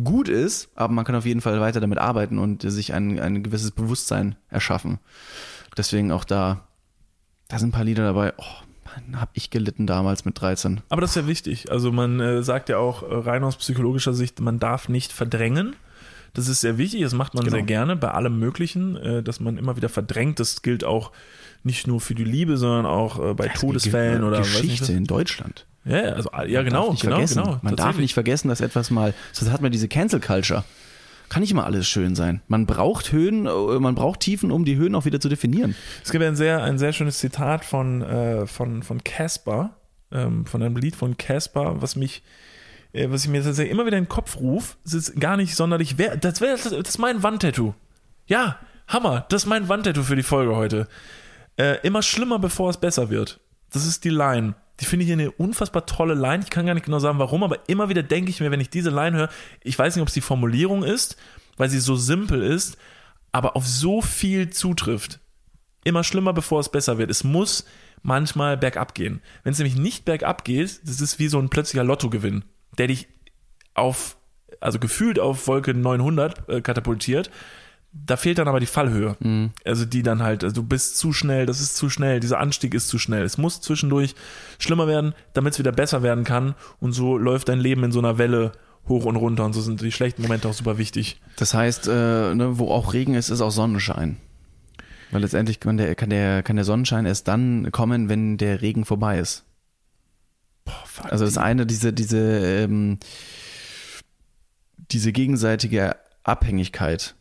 gut 0.04 0.28
ist, 0.28 0.68
aber 0.74 0.92
man 0.92 1.04
kann 1.04 1.14
auf 1.14 1.24
jeden 1.26 1.40
Fall 1.40 1.60
weiter 1.60 1.80
damit 1.80 1.98
arbeiten 1.98 2.38
und 2.38 2.62
sich 2.62 2.92
ein, 2.94 3.18
ein 3.20 3.42
gewisses 3.44 3.70
Bewusstsein 3.70 4.34
erschaffen. 4.48 4.98
Deswegen 5.76 6.10
auch 6.12 6.24
da, 6.24 6.66
da 7.48 7.58
sind 7.58 7.68
ein 7.68 7.72
paar 7.72 7.84
Lieder 7.84 8.04
dabei, 8.04 8.32
oh, 8.36 9.14
hab 9.16 9.30
ich 9.34 9.50
gelitten 9.50 9.86
damals 9.86 10.24
mit 10.24 10.40
13. 10.40 10.80
Aber 10.88 11.00
das 11.00 11.10
ist 11.10 11.16
ja 11.16 11.26
wichtig. 11.26 11.70
Also 11.70 11.92
man 11.92 12.20
äh, 12.20 12.42
sagt 12.42 12.68
ja 12.68 12.78
auch 12.78 13.02
äh, 13.02 13.06
rein 13.14 13.44
aus 13.44 13.56
psychologischer 13.56 14.14
Sicht, 14.14 14.40
man 14.40 14.58
darf 14.58 14.88
nicht 14.88 15.12
verdrängen. 15.12 15.76
Das 16.34 16.48
ist 16.48 16.60
sehr 16.60 16.78
wichtig, 16.78 17.02
das 17.02 17.14
macht 17.14 17.34
man 17.34 17.44
Genau. 17.44 17.56
sehr 17.56 17.64
gerne 17.64 17.96
bei 17.96 18.10
allem 18.10 18.38
Möglichen, 18.38 18.96
äh, 18.96 19.22
dass 19.22 19.40
man 19.40 19.56
immer 19.56 19.76
wieder 19.76 19.88
verdrängt. 19.88 20.40
Das 20.40 20.62
gilt 20.62 20.84
auch 20.84 21.12
nicht 21.62 21.86
nur 21.86 22.00
für 22.00 22.14
die 22.14 22.24
Liebe, 22.24 22.56
sondern 22.56 22.86
auch 22.86 23.18
äh, 23.30 23.34
bei 23.34 23.48
Todesfällen 23.48 24.18
Ge- 24.20 24.28
oder 24.28 24.38
Geschichte 24.38 24.92
in 24.92 25.04
Deutschland. 25.04 25.66
Ja, 25.86 26.00
also 26.14 26.30
ja 26.46 26.60
Man 26.60 26.64
genau, 26.64 26.86
genau, 26.90 26.96
vergessen. 26.96 27.42
genau. 27.42 27.58
Man 27.62 27.76
darf 27.76 27.98
nicht 27.98 28.14
vergessen, 28.14 28.48
dass 28.48 28.60
etwas 28.60 28.90
mal, 28.90 29.14
das 29.38 29.50
hat 29.50 29.60
man 29.60 29.70
diese 29.72 29.86
Cancel 29.88 30.18
Culture. 30.20 30.64
Kann 31.30 31.40
nicht 31.40 31.52
immer 31.52 31.64
alles 31.64 31.86
schön 31.88 32.14
sein. 32.14 32.42
Man 32.48 32.66
braucht 32.66 33.12
Höhen, 33.12 33.46
äh, 33.46 33.78
man 33.80 33.94
braucht 33.94 34.20
Tiefen, 34.20 34.50
um 34.50 34.64
die 34.64 34.76
Höhen 34.76 34.94
auch 34.94 35.04
wieder 35.04 35.20
zu 35.20 35.28
definieren. 35.28 35.74
Es 36.04 36.10
gibt 36.10 36.22
ein 36.24 36.36
sehr, 36.36 36.62
ein 36.62 36.78
sehr 36.78 36.92
schönes 36.92 37.18
Zitat 37.18 37.64
von 37.64 38.02
äh, 38.02 38.46
von 38.46 38.82
von 38.82 39.02
Casper, 39.04 39.76
ähm, 40.12 40.46
von 40.46 40.62
einem 40.62 40.76
Lied 40.76 40.96
von 40.96 41.16
Casper, 41.16 41.80
was 41.80 41.96
mich, 41.96 42.22
was 42.94 43.24
ich 43.24 43.30
mir 43.30 43.42
tatsächlich 43.42 43.72
immer 43.72 43.86
wieder 43.86 43.98
in 43.98 44.04
den 44.04 44.08
Kopf 44.08 44.36
rufe. 44.36 44.76
Ist 44.84 45.20
gar 45.20 45.36
nicht 45.36 45.54
sonderlich 45.56 45.98
wer. 45.98 46.16
Das 46.16 46.40
wäre 46.40 46.52
das, 46.52 46.62
das 46.62 46.72
ist 46.72 46.98
mein 46.98 47.22
Wandtattoo. 47.22 47.74
Ja, 48.26 48.58
Hammer. 48.88 49.26
Das 49.28 49.42
ist 49.42 49.46
mein 49.46 49.68
Wandtattoo 49.68 50.02
für 50.02 50.16
die 50.16 50.22
Folge 50.22 50.54
heute. 50.56 50.88
Äh, 51.56 51.78
immer 51.82 52.02
schlimmer, 52.02 52.38
bevor 52.38 52.70
es 52.70 52.76
besser 52.76 53.10
wird. 53.10 53.40
Das 53.72 53.86
ist 53.86 54.04
die 54.04 54.10
Line. 54.10 54.54
Die 54.80 54.84
finde 54.84 55.04
ich 55.04 55.12
eine 55.12 55.30
unfassbar 55.30 55.86
tolle 55.86 56.14
Line. 56.14 56.42
Ich 56.42 56.50
kann 56.50 56.66
gar 56.66 56.74
nicht 56.74 56.86
genau 56.86 56.98
sagen, 56.98 57.18
warum, 57.18 57.42
aber 57.44 57.68
immer 57.68 57.88
wieder 57.88 58.02
denke 58.02 58.30
ich 58.30 58.40
mir, 58.40 58.50
wenn 58.50 58.60
ich 58.60 58.70
diese 58.70 58.90
Line 58.90 59.16
höre, 59.16 59.28
ich 59.62 59.78
weiß 59.78 59.94
nicht, 59.94 60.02
ob 60.02 60.08
es 60.08 60.14
die 60.14 60.20
Formulierung 60.20 60.82
ist, 60.82 61.16
weil 61.56 61.70
sie 61.70 61.78
so 61.78 61.94
simpel 61.94 62.42
ist, 62.42 62.76
aber 63.30 63.56
auf 63.56 63.66
so 63.66 64.00
viel 64.00 64.50
zutrifft 64.50 65.20
immer 65.84 66.02
schlimmer, 66.02 66.32
bevor 66.32 66.60
es 66.60 66.70
besser 66.70 66.98
wird. 66.98 67.10
Es 67.10 67.22
muss 67.22 67.64
manchmal 68.02 68.56
bergab 68.56 68.94
gehen. 68.94 69.20
Wenn 69.44 69.52
es 69.52 69.58
nämlich 69.58 69.76
nicht 69.76 70.04
bergab 70.04 70.44
geht, 70.44 70.80
das 70.84 71.00
ist 71.00 71.18
wie 71.18 71.28
so 71.28 71.38
ein 71.38 71.50
plötzlicher 71.50 71.84
Lottogewinn, 71.84 72.44
der 72.78 72.88
dich 72.88 73.08
auf, 73.74 74.16
also 74.60 74.78
gefühlt 74.78 75.18
auf 75.18 75.46
Wolke 75.46 75.74
900 75.74 76.48
äh, 76.48 76.60
katapultiert. 76.60 77.30
Da 77.92 78.16
fehlt 78.16 78.38
dann 78.38 78.48
aber 78.48 78.58
die 78.58 78.66
Fallhöhe. 78.66 79.16
Also 79.64 79.84
die 79.84 80.02
dann 80.02 80.22
halt, 80.22 80.42
also 80.42 80.56
du 80.56 80.62
bist 80.64 80.98
zu 80.98 81.12
schnell, 81.12 81.46
das 81.46 81.60
ist 81.60 81.76
zu 81.76 81.88
schnell, 81.88 82.18
dieser 82.18 82.40
Anstieg 82.40 82.74
ist 82.74 82.88
zu 82.88 82.98
schnell. 82.98 83.22
Es 83.22 83.38
muss 83.38 83.60
zwischendurch 83.60 84.16
schlimmer 84.58 84.88
werden, 84.88 85.14
damit 85.32 85.52
es 85.52 85.58
wieder 85.60 85.70
besser 85.70 86.02
werden 86.02 86.24
kann. 86.24 86.54
Und 86.80 86.92
so 86.92 87.16
läuft 87.16 87.48
dein 87.48 87.60
Leben 87.60 87.84
in 87.84 87.92
so 87.92 88.00
einer 88.00 88.18
Welle 88.18 88.52
hoch 88.88 89.04
und 89.04 89.16
runter. 89.16 89.44
Und 89.44 89.52
so 89.52 89.60
sind 89.60 89.80
die 89.80 89.92
schlechten 89.92 90.22
Momente 90.22 90.48
auch 90.48 90.54
super 90.54 90.76
wichtig. 90.76 91.20
Das 91.36 91.54
heißt, 91.54 91.86
äh, 91.86 92.34
ne, 92.34 92.58
wo 92.58 92.70
auch 92.70 92.94
Regen 92.94 93.14
ist, 93.14 93.30
ist 93.30 93.40
auch 93.40 93.52
Sonnenschein. 93.52 94.16
Weil 95.12 95.20
letztendlich 95.22 95.60
kann 95.60 95.76
der, 95.76 95.94
kann, 95.94 96.10
der, 96.10 96.42
kann 96.42 96.56
der 96.56 96.64
Sonnenschein 96.64 97.06
erst 97.06 97.28
dann 97.28 97.70
kommen, 97.70 98.08
wenn 98.08 98.36
der 98.36 98.62
Regen 98.62 98.84
vorbei 98.84 99.20
ist. 99.20 99.44
Boah, 100.64 100.82
fuck. 100.86 101.12
Also 101.12 101.24
das 101.24 101.38
eine, 101.38 101.66
diese, 101.66 101.92
diese, 101.92 102.18
ähm, 102.18 102.98
diese 104.90 105.12
gegenseitige 105.12 105.96
Abhängigkeit 106.22 107.14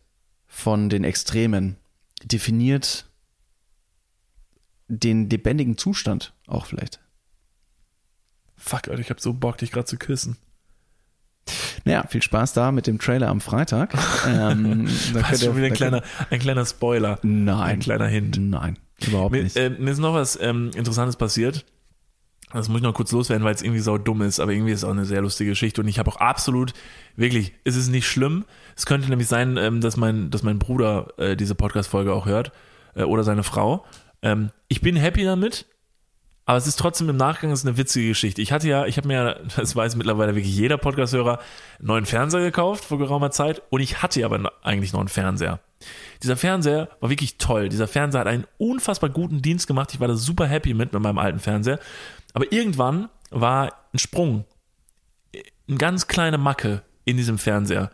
von 0.46 0.88
den 0.88 1.04
Extremen 1.04 1.76
definiert 2.22 3.06
den 4.88 5.28
lebendigen 5.28 5.76
Zustand 5.78 6.32
auch 6.46 6.66
vielleicht. 6.66 7.00
Fuck, 8.56 8.88
Alter, 8.88 9.00
ich 9.00 9.10
hab 9.10 9.20
so 9.20 9.32
Bock, 9.34 9.58
dich 9.58 9.72
gerade 9.72 9.86
zu 9.86 9.96
küssen. 9.96 10.36
Naja, 11.84 12.06
viel 12.08 12.22
Spaß 12.22 12.54
da 12.54 12.72
mit 12.72 12.86
dem 12.86 12.98
Trailer 12.98 13.28
am 13.28 13.40
Freitag. 13.42 13.94
ähm, 14.26 14.88
da 15.12 15.20
Das 15.20 15.32
ist 15.32 15.44
schon 15.44 15.56
wieder 15.56 15.66
ein 15.66 15.74
kleiner, 15.74 16.02
ein 16.30 16.38
kleiner 16.38 16.64
Spoiler. 16.64 17.18
Nein. 17.22 17.60
Ein 17.60 17.78
kleiner 17.80 18.06
Hint. 18.06 18.38
Nein, 18.40 18.78
überhaupt 19.06 19.32
Mir, 19.32 19.42
nicht. 19.42 19.56
äh, 19.56 19.70
mir 19.70 19.90
ist 19.90 19.98
noch 19.98 20.14
was 20.14 20.38
ähm, 20.40 20.70
Interessantes 20.74 21.16
passiert. 21.16 21.66
Das 22.54 22.68
muss 22.68 22.78
ich 22.78 22.84
noch 22.84 22.94
kurz 22.94 23.10
loswerden, 23.10 23.44
weil 23.44 23.54
es 23.54 23.62
irgendwie 23.62 23.80
sau 23.80 23.98
dumm 23.98 24.22
ist, 24.22 24.38
aber 24.38 24.52
irgendwie 24.52 24.70
ist 24.70 24.78
es 24.78 24.84
auch 24.84 24.90
eine 24.90 25.04
sehr 25.04 25.20
lustige 25.20 25.50
Geschichte 25.50 25.80
und 25.80 25.88
ich 25.88 25.98
habe 25.98 26.08
auch 26.10 26.16
absolut, 26.16 26.72
wirklich, 27.16 27.52
es 27.64 27.74
ist 27.74 27.88
nicht 27.88 28.06
schlimm. 28.06 28.44
Es 28.76 28.86
könnte 28.86 29.08
nämlich 29.08 29.26
sein, 29.26 29.56
ähm, 29.56 29.80
dass 29.80 29.96
mein, 29.96 30.30
dass 30.30 30.44
mein 30.44 30.60
Bruder 30.60 31.08
äh, 31.16 31.36
diese 31.36 31.56
Podcast-Folge 31.56 32.12
auch 32.12 32.26
hört 32.26 32.52
äh, 32.94 33.02
oder 33.02 33.24
seine 33.24 33.42
Frau. 33.42 33.84
Ähm, 34.22 34.50
ich 34.68 34.80
bin 34.80 34.94
happy 34.94 35.24
damit, 35.24 35.66
aber 36.46 36.56
es 36.56 36.68
ist 36.68 36.78
trotzdem 36.78 37.08
im 37.08 37.16
Nachgang 37.16 37.50
es 37.50 37.60
ist 37.60 37.66
eine 37.66 37.76
witzige 37.76 38.08
Geschichte. 38.08 38.40
Ich 38.40 38.52
hatte 38.52 38.68
ja, 38.68 38.86
ich 38.86 38.98
habe 38.98 39.08
mir, 39.08 39.40
das 39.56 39.74
weiß 39.74 39.96
mittlerweile 39.96 40.36
wirklich 40.36 40.54
jeder 40.54 40.78
Podcast-Hörer, 40.78 41.40
einen 41.78 41.86
neuen 41.88 42.06
Fernseher 42.06 42.42
gekauft 42.42 42.84
vor 42.84 42.98
geraumer 42.98 43.32
Zeit 43.32 43.62
und 43.70 43.80
ich 43.80 44.00
hatte 44.00 44.24
aber 44.24 44.52
eigentlich 44.62 44.92
noch 44.92 45.00
einen 45.00 45.08
Fernseher. 45.08 45.58
Dieser 46.22 46.36
Fernseher 46.36 46.88
war 47.00 47.10
wirklich 47.10 47.36
toll. 47.38 47.68
Dieser 47.68 47.88
Fernseher 47.88 48.20
hat 48.20 48.28
einen 48.28 48.46
unfassbar 48.58 49.10
guten 49.10 49.42
Dienst 49.42 49.66
gemacht. 49.66 49.92
Ich 49.92 49.98
war 49.98 50.06
da 50.06 50.14
super 50.14 50.46
happy 50.46 50.72
mit, 50.72 50.92
mit 50.92 51.02
meinem 51.02 51.18
alten 51.18 51.40
Fernseher. 51.40 51.80
Aber 52.34 52.52
irgendwann 52.52 53.08
war 53.30 53.72
ein 53.94 53.98
Sprung, 53.98 54.44
eine 55.68 55.78
ganz 55.78 56.06
kleine 56.06 56.36
Macke 56.38 56.82
in 57.04 57.16
diesem 57.16 57.38
Fernseher. 57.38 57.90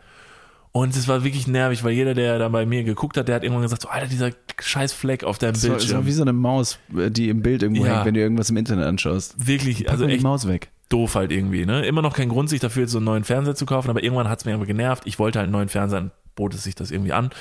Und 0.73 0.95
es 0.95 1.07
war 1.09 1.23
wirklich 1.25 1.47
nervig, 1.47 1.83
weil 1.83 1.91
jeder, 1.91 2.13
der 2.13 2.39
da 2.39 2.47
bei 2.47 2.65
mir 2.65 2.83
geguckt 2.83 3.17
hat, 3.17 3.27
der 3.27 3.35
hat 3.35 3.43
irgendwann 3.43 3.63
gesagt, 3.63 3.81
so, 3.81 3.89
Alter, 3.89 4.07
dieser 4.07 4.31
scheiß 4.61 4.93
Fleck 4.93 5.23
auf 5.25 5.37
deinem 5.37 5.53
Das 5.53 5.61
das 5.61 5.69
war 5.69 5.77
Bildschirm. 5.77 6.05
wie 6.05 6.11
so 6.13 6.21
eine 6.21 6.31
Maus, 6.33 6.79
äh, 6.97 7.11
die 7.11 7.27
im 7.29 7.41
Bild 7.41 7.61
irgendwo 7.61 7.85
Ja. 7.85 7.95
hängt, 7.95 8.05
wenn 8.05 8.13
du 8.13 8.21
irgendwas 8.21 8.49
im 8.49 8.57
Internet 8.57 8.85
anschaust. 8.85 9.35
wirklich, 9.47 9.89
also 9.89 10.03
mal 10.03 10.09
die 10.09 10.15
echt 10.15 10.23
Maus 10.23 10.47
weg. 10.47 10.71
doof 10.87 11.15
halt 11.15 11.31
irgendwie. 11.33 11.65
Ne? 11.65 11.85
Immer 11.85 12.01
noch 12.01 12.15
kein 12.15 12.29
Grund, 12.29 12.49
sich 12.49 12.61
dafür 12.61 12.83
jetzt 12.83 12.91
so 12.91 12.99
einen 12.99 13.05
neuen 13.05 13.25
Fernseher 13.25 13.55
zu 13.55 13.65
kaufen, 13.65 13.89
aber 13.89 14.01
irgendwann 14.01 14.29
hat 14.29 14.39
es 14.39 14.45
mir 14.45 14.53
aber 14.53 14.65
genervt. 14.65 15.03
Ich 15.05 15.19
wollte 15.19 15.39
halt 15.39 15.47
einen 15.47 15.53
neuen 15.53 15.67
Fernseher, 15.69 15.99
dann 16.01 16.11
bot 16.35 16.53
es 16.53 16.63
sich 16.63 16.75
das 16.75 16.89
irgendwie 16.89 17.11
an. 17.13 17.31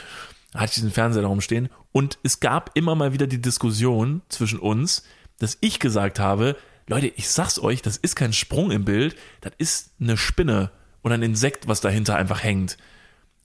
Hatte 0.52 0.64
ich 0.66 0.74
diesen 0.74 0.90
Fernseher 0.90 1.22
da 1.22 1.28
rumstehen. 1.28 1.68
Und 1.92 2.18
es 2.24 2.40
gab 2.40 2.72
immer 2.76 2.96
mal 2.96 3.12
wieder 3.12 3.28
die 3.28 3.40
Diskussion 3.40 4.22
zwischen 4.28 4.58
uns, 4.58 5.04
dass 5.38 5.56
ich 5.60 5.78
gesagt 5.78 6.18
habe, 6.18 6.56
Leute, 6.90 7.06
ich 7.06 7.30
sag's 7.30 7.60
euch, 7.60 7.82
das 7.82 7.96
ist 7.96 8.16
kein 8.16 8.32
Sprung 8.32 8.72
im 8.72 8.84
Bild, 8.84 9.14
das 9.42 9.52
ist 9.58 9.92
eine 10.00 10.16
Spinne 10.16 10.72
oder 11.02 11.14
ein 11.14 11.22
Insekt, 11.22 11.68
was 11.68 11.80
dahinter 11.80 12.16
einfach 12.16 12.42
hängt. 12.42 12.76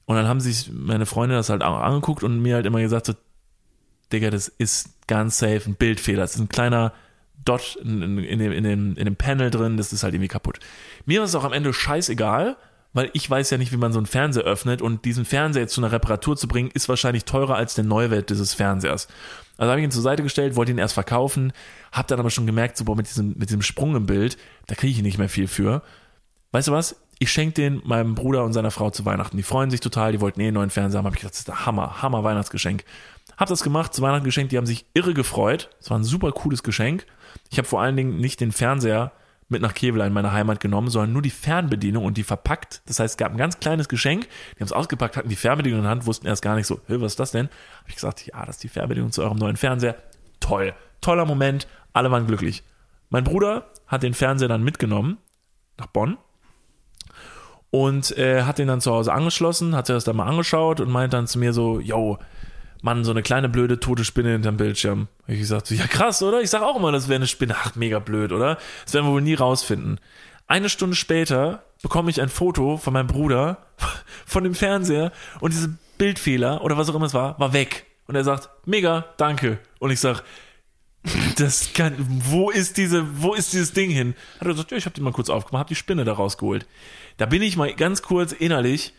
Und 0.05 0.15
dann 0.15 0.27
haben 0.27 0.41
sich 0.41 0.71
meine 0.73 1.05
Freunde 1.05 1.35
das 1.35 1.49
halt 1.49 1.61
auch 1.61 1.79
angeguckt 1.79 2.23
und 2.23 2.41
mir 2.41 2.55
halt 2.55 2.65
immer 2.65 2.81
gesagt, 2.81 3.05
so, 3.05 3.13
Digga, 4.11 4.31
das 4.31 4.47
ist 4.47 5.07
ganz 5.07 5.37
safe 5.37 5.61
ein 5.67 5.75
Bildfehler. 5.75 6.21
Das 6.21 6.33
ist 6.35 6.41
ein 6.41 6.49
kleiner 6.49 6.91
Dot 7.43 7.77
in, 7.83 8.01
in, 8.01 8.17
in, 8.17 8.39
dem, 8.39 8.51
in, 8.51 8.63
dem, 8.63 8.97
in 8.97 9.05
dem 9.05 9.15
Panel 9.15 9.51
drin, 9.51 9.77
das 9.77 9.93
ist 9.93 10.01
halt 10.01 10.15
irgendwie 10.15 10.27
kaputt. 10.27 10.59
Mir 11.05 11.21
ist 11.23 11.29
es 11.29 11.35
auch 11.35 11.43
am 11.43 11.53
Ende 11.53 11.71
scheißegal, 11.71 12.57
weil 12.95 13.09
ich 13.11 13.29
weiß 13.29 13.49
ja 13.49 13.57
nicht, 13.57 13.73
wie 13.73 13.77
man 13.77 13.91
so 13.91 13.99
einen 13.99 14.05
Fernseher 14.05 14.45
öffnet 14.45 14.81
und 14.81 15.03
diesen 15.03 15.25
Fernseher 15.25 15.63
jetzt 15.63 15.73
zu 15.73 15.81
einer 15.81 15.91
Reparatur 15.91 16.37
zu 16.37 16.47
bringen, 16.47 16.71
ist 16.73 16.87
wahrscheinlich 16.87 17.25
teurer 17.25 17.55
als 17.55 17.75
der 17.75 17.83
Neuwert 17.83 18.29
dieses 18.29 18.53
Fernsehers. 18.53 19.09
Also 19.57 19.69
habe 19.69 19.81
ich 19.81 19.83
ihn 19.83 19.91
zur 19.91 20.01
Seite 20.01 20.23
gestellt, 20.23 20.55
wollte 20.55 20.71
ihn 20.71 20.77
erst 20.77 20.93
verkaufen, 20.93 21.51
habe 21.91 22.07
dann 22.07 22.21
aber 22.21 22.29
schon 22.29 22.45
gemerkt, 22.45 22.77
so 22.77 22.85
boah, 22.85 22.95
mit 22.95 23.09
diesem, 23.09 23.35
mit 23.37 23.49
diesem 23.49 23.61
Sprung 23.61 23.97
im 23.97 24.05
Bild, 24.05 24.37
da 24.67 24.75
kriege 24.75 24.93
ich 24.93 25.01
nicht 25.01 25.17
mehr 25.17 25.27
viel 25.27 25.49
für. 25.49 25.81
Weißt 26.53 26.69
du 26.69 26.71
was? 26.71 26.95
Ich 27.19 27.31
schenke 27.31 27.55
den 27.55 27.81
meinem 27.83 28.15
Bruder 28.15 28.45
und 28.45 28.53
seiner 28.53 28.71
Frau 28.71 28.89
zu 28.89 29.03
Weihnachten. 29.03 29.35
Die 29.35 29.43
freuen 29.43 29.69
sich 29.69 29.81
total, 29.81 30.13
die 30.13 30.21
wollten 30.21 30.39
eh 30.39 30.45
einen 30.45 30.53
neuen 30.53 30.69
Fernseher 30.69 30.99
haben. 30.99 31.05
Hab 31.05 31.15
ich 31.15 31.19
gedacht, 31.19 31.33
das 31.33 31.39
ist 31.39 31.49
der 31.49 31.65
Hammer, 31.65 32.01
Hammer 32.01 32.23
Weihnachtsgeschenk. 32.23 32.85
Hab 33.35 33.49
das 33.49 33.61
gemacht, 33.61 33.93
zu 33.93 34.01
Weihnachten 34.01 34.23
geschenkt, 34.23 34.53
die 34.53 34.57
haben 34.57 34.65
sich 34.65 34.85
irre 34.93 35.13
gefreut. 35.13 35.69
Es 35.81 35.89
war 35.89 35.99
ein 35.99 36.05
super 36.05 36.31
cooles 36.31 36.63
Geschenk. 36.63 37.05
Ich 37.49 37.57
habe 37.57 37.67
vor 37.67 37.81
allen 37.81 37.97
Dingen 37.97 38.17
nicht 38.17 38.39
den 38.39 38.53
Fernseher 38.53 39.11
mit 39.47 39.61
nach 39.61 39.73
Kevela 39.73 40.07
in 40.07 40.13
meine 40.13 40.31
Heimat 40.31 40.59
genommen, 40.59 40.89
sondern 40.89 41.13
nur 41.13 41.21
die 41.21 41.29
Fernbedienung 41.29 42.03
und 42.03 42.17
die 42.17 42.23
verpackt. 42.23 42.81
Das 42.87 42.99
heißt, 42.99 43.13
es 43.13 43.17
gab 43.17 43.31
ein 43.31 43.37
ganz 43.37 43.59
kleines 43.59 43.87
Geschenk, 43.87 44.27
die 44.55 44.59
haben 44.59 44.65
es 44.65 44.71
ausgepackt, 44.71 45.17
hatten 45.17 45.29
die 45.29 45.35
Fernbedienung 45.35 45.79
in 45.79 45.83
der 45.83 45.91
Hand, 45.91 46.05
wussten 46.05 46.25
erst 46.25 46.41
gar 46.41 46.55
nicht 46.55 46.67
so, 46.67 46.79
was 46.87 47.13
ist 47.13 47.19
das 47.19 47.31
denn? 47.31 47.47
Habe 47.79 47.89
ich 47.89 47.95
gesagt, 47.95 48.25
ja, 48.25 48.45
das 48.45 48.55
ist 48.55 48.63
die 48.63 48.69
Fernbedienung 48.69 49.11
zu 49.11 49.21
eurem 49.21 49.37
neuen 49.37 49.55
Fernseher. 49.55 49.95
Toll, 50.39 50.73
toller 51.01 51.25
Moment, 51.25 51.67
alle 51.93 52.09
waren 52.11 52.25
glücklich. 52.25 52.63
Mein 53.09 53.23
Bruder 53.23 53.71
hat 53.87 54.03
den 54.03 54.13
Fernseher 54.13 54.47
dann 54.47 54.63
mitgenommen 54.63 55.17
nach 55.77 55.87
Bonn 55.87 56.17
und 57.69 58.17
äh, 58.17 58.43
hat 58.43 58.57
den 58.57 58.67
dann 58.67 58.81
zu 58.81 58.91
Hause 58.91 59.13
angeschlossen, 59.13 59.75
hat 59.75 59.87
sich 59.87 59.95
das 59.95 60.05
dann 60.05 60.15
mal 60.15 60.27
angeschaut 60.27 60.79
und 60.79 60.89
meint 60.89 61.13
dann 61.13 61.27
zu 61.27 61.37
mir 61.37 61.53
so, 61.53 61.79
yo, 61.79 62.17
Mann, 62.81 63.03
so 63.03 63.11
eine 63.11 63.23
kleine 63.23 63.49
blöde 63.49 63.79
tote 63.79 64.05
Spinne 64.05 64.31
hinterm 64.31 64.57
Bildschirm. 64.57 65.07
Ich 65.27 65.39
gesagt, 65.39 65.67
so, 65.67 65.75
ja 65.75 65.87
krass, 65.87 66.21
oder? 66.21 66.41
Ich 66.41 66.49
sag 66.49 66.61
auch 66.61 66.75
immer, 66.75 66.91
das 66.91 67.07
wäre 67.07 67.17
eine 67.17 67.27
Spinne. 67.27 67.55
Ach, 67.57 67.75
mega 67.75 67.99
blöd, 67.99 68.31
oder? 68.31 68.57
Das 68.83 68.93
werden 68.93 69.07
wir 69.07 69.13
wohl 69.13 69.21
nie 69.21 69.33
rausfinden. 69.33 69.99
Eine 70.47 70.69
Stunde 70.69 70.95
später 70.95 71.63
bekomme 71.81 72.11
ich 72.11 72.21
ein 72.21 72.29
Foto 72.29 72.77
von 72.77 72.93
meinem 72.93 73.07
Bruder 73.07 73.57
von 74.25 74.43
dem 74.43 74.53
Fernseher 74.53 75.11
und 75.39 75.53
diese 75.53 75.75
Bildfehler 75.97 76.63
oder 76.63 76.77
was 76.77 76.89
auch 76.89 76.95
immer 76.95 77.05
es 77.05 77.13
war, 77.13 77.39
war 77.39 77.53
weg. 77.53 77.85
Und 78.07 78.15
er 78.15 78.23
sagt, 78.23 78.49
mega, 78.65 79.05
danke. 79.17 79.59
Und 79.79 79.89
ich 79.89 79.99
sag, 79.99 80.23
Das 81.37 81.73
kann, 81.73 81.95
wo 81.99 82.49
ist 82.49 82.77
diese, 82.77 83.21
wo 83.21 83.33
ist 83.33 83.53
dieses 83.53 83.73
Ding 83.73 83.89
hin? 83.91 84.15
Hat 84.39 84.47
er 84.47 84.53
gesagt, 84.53 84.71
ja, 84.71 84.77
ich 84.77 84.85
habe 84.85 84.95
die 84.95 85.01
mal 85.01 85.11
kurz 85.13 85.29
aufgemacht, 85.29 85.59
habe 85.61 85.69
die 85.69 85.75
Spinne 85.75 86.03
da 86.03 86.13
rausgeholt. 86.13 86.65
Da 87.17 87.25
bin 87.25 87.41
ich 87.41 87.57
mal 87.57 87.73
ganz 87.73 88.01
kurz 88.01 88.31
innerlich, 88.31 88.93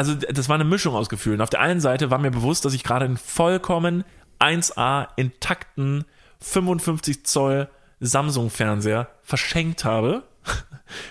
also 0.00 0.14
das 0.14 0.48
war 0.48 0.54
eine 0.54 0.64
Mischung 0.64 0.94
aus 0.94 1.10
Gefühlen. 1.10 1.42
Auf 1.42 1.50
der 1.50 1.60
einen 1.60 1.78
Seite 1.78 2.10
war 2.10 2.16
mir 2.16 2.30
bewusst, 2.30 2.64
dass 2.64 2.72
ich 2.72 2.84
gerade 2.84 3.04
einen 3.04 3.18
vollkommen 3.18 4.04
1A 4.38 5.08
intakten 5.16 6.06
55 6.40 7.26
Zoll 7.26 7.68
Samsung-Fernseher 8.00 9.10
verschenkt 9.22 9.84
habe, 9.84 10.22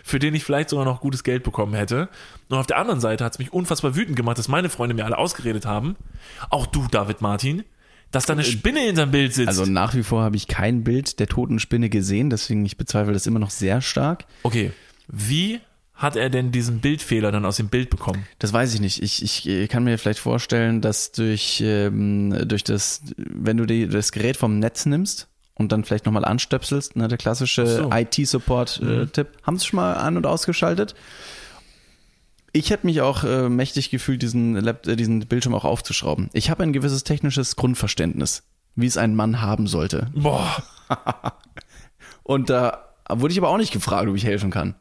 für 0.04 0.18
den 0.18 0.34
ich 0.34 0.44
vielleicht 0.44 0.70
sogar 0.70 0.86
noch 0.86 1.02
gutes 1.02 1.24
Geld 1.24 1.44
bekommen 1.44 1.76
hätte. 1.76 2.10
Und 2.50 2.58
auf 2.58 2.66
der 2.66 2.80
anderen 2.80 3.00
Seite 3.00 3.24
hat 3.24 3.34
es 3.34 3.38
mich 3.38 3.54
unfassbar 3.54 3.96
wütend 3.96 4.16
gemacht, 4.16 4.40
dass 4.40 4.48
meine 4.48 4.70
Freunde 4.70 4.96
mir 4.96 5.06
alle 5.06 5.20
ausgeredet 5.20 5.68
haben, 5.68 5.96
auch 6.50 6.66
du, 6.66 6.88
David 6.90 7.22
Martin, 7.22 7.66
dass 8.10 8.26
da 8.26 8.34
eine 8.34 8.44
Spinne 8.44 8.80
hinterm 8.80 9.12
Bild 9.12 9.36
sitzt. 9.36 9.50
Also 9.50 9.68
nach 9.68 9.94
wie 9.94 10.02
vor 10.02 10.24
habe 10.24 10.36
ich 10.36 10.48
kein 10.48 10.84
Bild 10.84 11.20
der 11.20 11.28
toten 11.28 11.60
Spinne 11.60 11.90
gesehen, 11.90 12.32
deswegen 12.32 12.66
ich 12.66 12.76
bezweifle 12.76 13.14
das 13.14 13.28
immer 13.28 13.38
noch 13.38 13.52
sehr 13.52 13.82
stark. 13.82 14.26
okay, 14.42 14.72
wie 15.08 15.60
hat 16.00 16.16
er 16.16 16.30
denn 16.30 16.52
diesen 16.52 16.80
Bildfehler 16.80 17.32
dann 17.32 17.46
aus 17.46 17.58
dem 17.58 17.68
Bild 17.68 17.90
bekommen? 17.90 18.26
Das 18.40 18.54
weiß 18.54 18.74
ich 18.74 18.80
nicht. 18.80 19.04
Ich, 19.04 19.22
ich 19.22 19.48
äh, 19.48 19.68
kann 19.68 19.84
mir 19.84 19.98
vielleicht 19.98 20.20
vorstellen, 20.20 20.82
dass 20.82 21.12
durch, 21.12 21.62
ähm, 21.64 22.48
durch 22.48 22.64
das, 22.64 23.04
wenn 23.18 23.58
du 23.58 23.66
die, 23.66 23.88
das 23.88 24.12
Gerät 24.12 24.38
vom 24.38 24.60
Netz 24.60 24.86
nimmst 24.86 25.28
und 25.56 25.72
dann 25.72 25.84
vielleicht 25.84 26.06
nochmal 26.06 26.26
anstöpselst, 26.26 26.96
ne, 26.96 27.08
der 27.10 27.18
klassische 27.18 27.68
so. 27.68 27.92
IT-Support-Tipp, 27.92 29.28
haben 29.44 29.60
sie 29.60 29.66
schon 29.66 29.78
mal 29.78 29.94
an- 29.94 30.18
und 30.18 30.26
ausgeschaltet? 30.26 30.96
Ich 32.54 32.72
hätte 32.72 32.88
mich 32.88 33.02
auch 33.02 33.24
äh, 33.26 33.50
mächtig 33.50 33.92
gefühlt, 33.92 34.22
diesen, 34.22 34.56
Lap 34.56 34.88
äh, 34.88 34.96
diesen 34.96 35.20
Bildschirm 35.20 35.54
auch 35.54 35.66
aufzuschrauben. 35.66 36.30
Ich 36.34 36.50
habe 36.50 36.64
ein 36.64 36.74
gewisses 36.74 37.04
technisches 37.04 37.58
Grundverständnis, 37.58 38.44
wie 38.76 38.88
es 38.88 38.98
ein 38.98 39.16
Mann 39.16 39.42
haben 39.42 39.68
sollte. 39.68 40.08
Boah, 40.16 40.64
Und 42.24 42.50
da 42.50 42.94
wurde 43.10 43.32
ich 43.32 43.40
aber 43.40 43.50
auch 43.50 43.58
nicht 43.58 43.74
gefragt, 43.74 44.08
ob 44.08 44.16
ich 44.16 44.24
helfen 44.24 44.52
kann. 44.52 44.76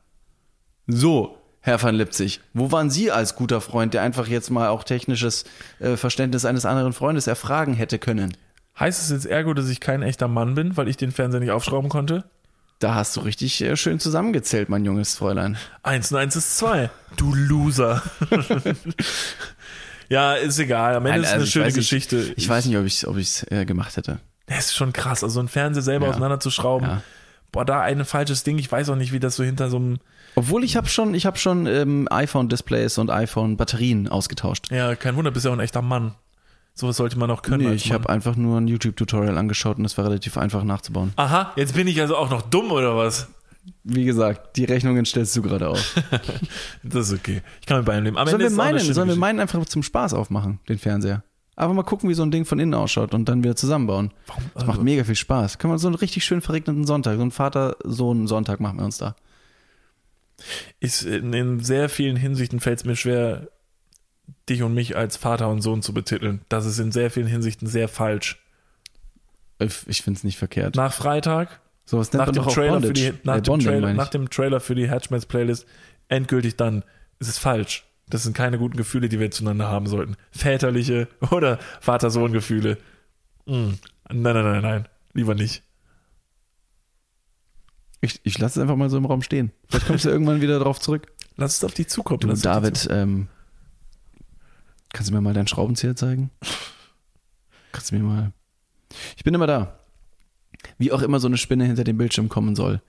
So, 0.89 1.37
Herr 1.61 1.83
van 1.83 1.95
Lipzig, 1.95 2.41
wo 2.55 2.73
waren 2.73 2.89
Sie 2.91 3.11
als 3.13 3.35
guter 3.37 3.61
Freund, 3.61 3.93
der 3.95 4.03
einfach 4.03 4.27
jetzt 4.27 4.51
mal 4.51 4.69
auch 4.69 4.85
technisches 4.85 5.45
äh, 5.81 5.97
Verständnis 5.97 6.45
eines 6.45 6.65
anderen 6.65 6.93
Freundes 6.93 7.27
erfragen 7.27 7.75
hätte 7.75 7.99
können? 7.99 8.37
heißt 8.81 9.03
es 9.03 9.11
jetzt 9.11 9.27
ergo, 9.27 9.55
dass 9.55 9.69
ich 9.69 9.81
kein 9.81 10.03
echter 10.03 10.29
Mann 10.29 10.55
bin, 10.55 10.77
weil 10.77 10.87
ich 10.89 10.97
den 10.97 11.11
Fernseher 11.11 11.41
nicht 11.41 11.51
aufschrauben 11.51 11.91
konnte? 11.91 12.25
Da 12.79 12.95
hast 12.95 13.17
du 13.17 13.21
richtig 13.21 13.61
äh, 13.61 13.77
schön 13.77 13.99
zusammengezählt, 13.99 14.69
mein 14.69 14.85
junges 14.85 15.17
Fräulein. 15.17 15.59
Eins 15.83 16.13
und 16.13 16.19
eins 16.19 16.37
ist 16.37 16.59
zwei. 16.59 16.89
Du 17.17 17.35
Loser. 17.35 18.03
ja, 20.09 20.35
ist 20.35 20.59
egal. 20.61 20.95
Am 20.95 21.07
Ende 21.07 21.23
Nein, 21.23 21.25
ist 21.25 21.27
also 21.33 21.35
eine 21.35 21.45
ich 21.45 21.51
schöne 21.51 21.65
weiß 21.67 21.75
nicht- 21.75 21.83
Geschichte. 21.91 22.33
Ich 22.37 22.49
weiß 22.49 22.67
nicht, 22.67 22.77
ob 22.79 22.85
ich 22.85 22.95
es 22.99 23.07
ob 23.09 23.17
ich's, 23.17 23.43
äh, 23.51 23.65
gemacht 23.65 23.97
hätte. 23.97 24.21
Das 24.47 24.67
ist 24.67 24.77
schon 24.77 24.93
krass. 24.93 25.25
Also 25.25 25.41
ein 25.41 25.49
Fernseher 25.49 25.83
selber 25.83 26.07
Ja. 26.07 26.11
auseinanderzuschrauben. 26.13 26.89
Ja. 26.89 27.03
Boah, 27.51 27.65
da 27.65 27.81
ein 27.81 28.05
falsches 28.05 28.45
Ding. 28.45 28.59
Ich 28.59 28.71
weiß 28.71 28.89
auch 28.91 28.97
nicht, 28.97 29.13
wie 29.13 29.19
das 29.21 29.37
so 29.37 29.43
hinter 29.45 29.69
so 29.71 29.77
einem. 29.79 29.99
Obwohl 30.39 30.65
ich 30.65 30.77
habe 30.77 30.87
schon, 30.89 31.15
ich 31.15 31.27
habe 31.27 31.37
schon 31.39 31.67
ähm, 31.67 32.07
iPhone-Displays 32.11 32.99
und 32.99 33.11
iPhone-Batterien 33.11 34.09
ausgetauscht. 34.09 34.71
Ja, 34.71 34.95
kein 34.95 35.17
Wunder, 35.17 35.31
bist 35.31 35.45
ja 35.45 35.51
auch 35.51 35.57
ein 35.57 35.61
echter 35.61 35.83
Mann. 35.83 36.15
Sowas 36.75 36.97
sollte 36.97 37.19
man 37.19 37.31
auch 37.31 37.43
können. 37.43 37.69
Nee, 37.69 37.75
ich 37.75 37.93
habe 37.93 38.09
einfach 38.09 38.37
nur 38.37 38.61
ein 38.61 38.69
YouTube-Tutorial 38.69 39.37
angeschaut 39.37 39.79
und 39.79 39.85
es 39.85 39.99
war 39.99 40.05
relativ 40.05 40.39
einfach 40.39 40.63
nachzubauen. 40.63 41.13
Aha, 41.17 41.53
jetzt 41.57 41.75
bin 41.75 41.89
ich 41.89 42.01
also 42.01 42.17
auch 42.17 42.31
noch 42.31 42.43
dumm 42.43 42.71
oder 42.71 42.97
was? 42.97 43.27
Wie 43.83 44.05
gesagt, 44.05 44.57
die 44.57 44.65
Rechnungen 44.65 45.05
stellst 45.05 45.37
du 45.37 45.43
gerade 45.43 45.69
auf. 45.69 45.95
Das 46.85 47.11
ist 47.11 47.19
okay. 47.19 47.43
Ich 47.61 47.67
kann 47.67 47.79
mit 47.79 47.87
beidem 47.87 48.05
leben. 48.05 48.17
Am 48.17 48.29
Sollen 48.29 48.41
wir 48.41 48.51
meinen, 48.51 48.79
sollen 48.95 49.09
wir 49.09 49.17
meinen 49.17 49.41
einfach 49.41 49.65
zum 49.67 49.83
Spaß 49.83 50.15
aufmachen, 50.15 50.61
den 50.69 50.79
Fernseher? 50.79 51.23
Einfach 51.57 51.75
mal 51.75 51.83
gucken, 51.83 52.09
wie 52.09 52.15
so 52.15 52.23
ein 52.23 52.31
Ding 52.31 52.45
von 52.45 52.61
innen 52.61 52.75
ausschaut 52.75 53.13
und 53.13 53.29
dann 53.29 53.43
wieder 53.43 53.57
zusammenbauen. 53.57 54.13
Warum? 54.29 54.45
Das 54.55 54.63
macht 54.63 54.77
Also, 54.77 54.85
mega 54.85 55.03
viel 55.03 55.17
Spaß. 55.17 55.59
Können 55.59 55.75
wir 55.75 55.79
so 55.79 55.89
einen 55.89 55.97
richtig 55.97 56.25
schön 56.25 56.41
verregneten 56.41 56.85
Sonntag, 56.87 57.17
so 57.17 57.23
einen 57.23 57.33
Vater-Sohn-Sonntag 57.33 58.61
machen 58.61 58.79
wir 58.79 58.85
uns 58.85 58.99
da. 58.99 59.17
Ist 60.81 61.03
in, 61.03 61.33
in 61.33 61.61
sehr 61.61 61.89
vielen 61.89 62.17
Hinsichten 62.17 62.61
fällt 62.61 62.79
es 62.81 62.85
mir 62.85 62.97
schwer, 62.97 63.49
dich 64.49 64.63
und 64.63 64.75
mich 64.75 64.97
als 64.97 65.17
Vater 65.17 65.49
und 65.49 65.63
Sohn 65.63 65.83
zu 65.83 65.93
betiteln. 65.93 66.41
Das 66.49 66.67
ist 66.67 66.79
in 66.79 66.93
sehr 66.93 67.11
vielen 67.11 67.27
Hinsichten 67.27 67.67
sehr 67.67 67.89
falsch. 67.89 68.39
Ich, 69.59 69.87
ich 69.87 70.03
finde 70.03 70.19
es 70.19 70.25
nicht 70.25 70.39
verkehrt. 70.39 70.77
Nach 70.77 70.93
Freitag, 70.93 71.61
so 71.85 71.99
was 71.99 72.13
nach 72.13 72.31
dem, 72.31 72.45
Trailer 72.45 72.81
für 72.81 72.93
die, 72.93 73.13
nach, 73.25 73.37
Äh, 73.37 73.43
dem 73.43 73.53
Bonding, 73.53 73.69
Trailer, 73.69 73.93
nach 73.95 74.05
ich. 74.05 74.11
dem 74.11 74.31
Trailer 74.31 74.61
für 74.61 74.75
die 74.75 74.89
Hatchmans 74.89 75.27
Playlist 75.27 75.67
endgültig 76.09 76.57
dann 76.57 76.85
ist 77.19 77.29
es 77.29 77.39
falsch. 77.39 77.85
Das 78.09 78.23
sind 78.23 78.35
keine 78.35 78.59
guten 78.59 78.77
Gefühle, 78.77 79.09
die 79.09 79.21
wir 79.21 79.31
zueinander 79.31 79.69
haben 79.69 79.87
sollten. 79.87 80.17
Väterliche 80.31 81.09
oder 81.31 81.59
Vater-Sohn-Gefühle. 81.81 82.79
Mm. 83.45 83.73
Nein, 84.11 84.35
nein, 84.35 84.45
nein, 84.45 84.63
nein. 84.63 84.89
Lieber 85.13 85.35
nicht. 85.35 85.63
Ich, 88.01 88.21
ich 88.23 88.39
lasse 88.39 88.61
es 88.61 88.63
einfach 88.63 88.77
mal 88.77 88.91
so 88.91 88.97
im 88.97 89.05
Raum 89.05 89.23
stehen. 89.23 89.53
Vielleicht 89.69 89.87
kommst 89.87 90.05
du 90.05 90.11
irgendwann 90.11 90.41
wieder 90.41 90.59
drauf 90.59 90.81
zurück. 90.81 91.13
Lass 91.37 91.57
es 91.57 91.65
auf 91.65 91.75
dich 91.75 91.89
zukommen. 91.89 92.21
Du, 92.21 92.33
David, 92.33 92.89
ähm, 92.91 93.29
kannst 94.93 95.11
du 95.11 95.15
mir 95.15 95.21
mal 95.21 95.35
deinen 95.35 95.49
Schraubenzieher 95.49 95.97
zeigen? 95.97 96.31
Kannst 97.73 97.91
du 97.91 97.97
mir 97.97 98.03
mal. 98.03 98.33
Ich 99.17 99.25
bin 99.25 99.35
immer 99.35 99.47
da. 99.47 99.79
Wie 100.79 100.93
auch 100.93 101.03
immer 101.03 101.21
so 101.21 101.29
eine 101.29 101.37
Spinne 101.37 101.65
hinter 101.65 101.85
dem 101.85 101.99
Bildschirm 101.99 102.29
kommen 102.29 102.57
soll. 102.57 102.81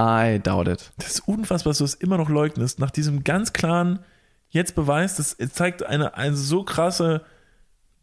I 0.00 0.38
doubt 0.42 0.68
it. 0.68 0.92
Das 0.96 1.10
ist 1.10 1.28
unfassbar, 1.28 1.70
dass 1.70 1.78
du 1.78 1.84
es 1.84 1.94
immer 1.94 2.18
noch 2.18 2.28
leugnest. 2.28 2.78
Nach 2.78 2.90
diesem 2.90 3.24
ganz 3.24 3.52
klaren, 3.52 4.00
jetzt 4.48 4.74
Beweis, 4.74 5.16
das 5.16 5.36
zeigt 5.52 5.82
eine, 5.82 6.14
eine 6.14 6.36
so 6.36 6.62
krasse, 6.62 7.24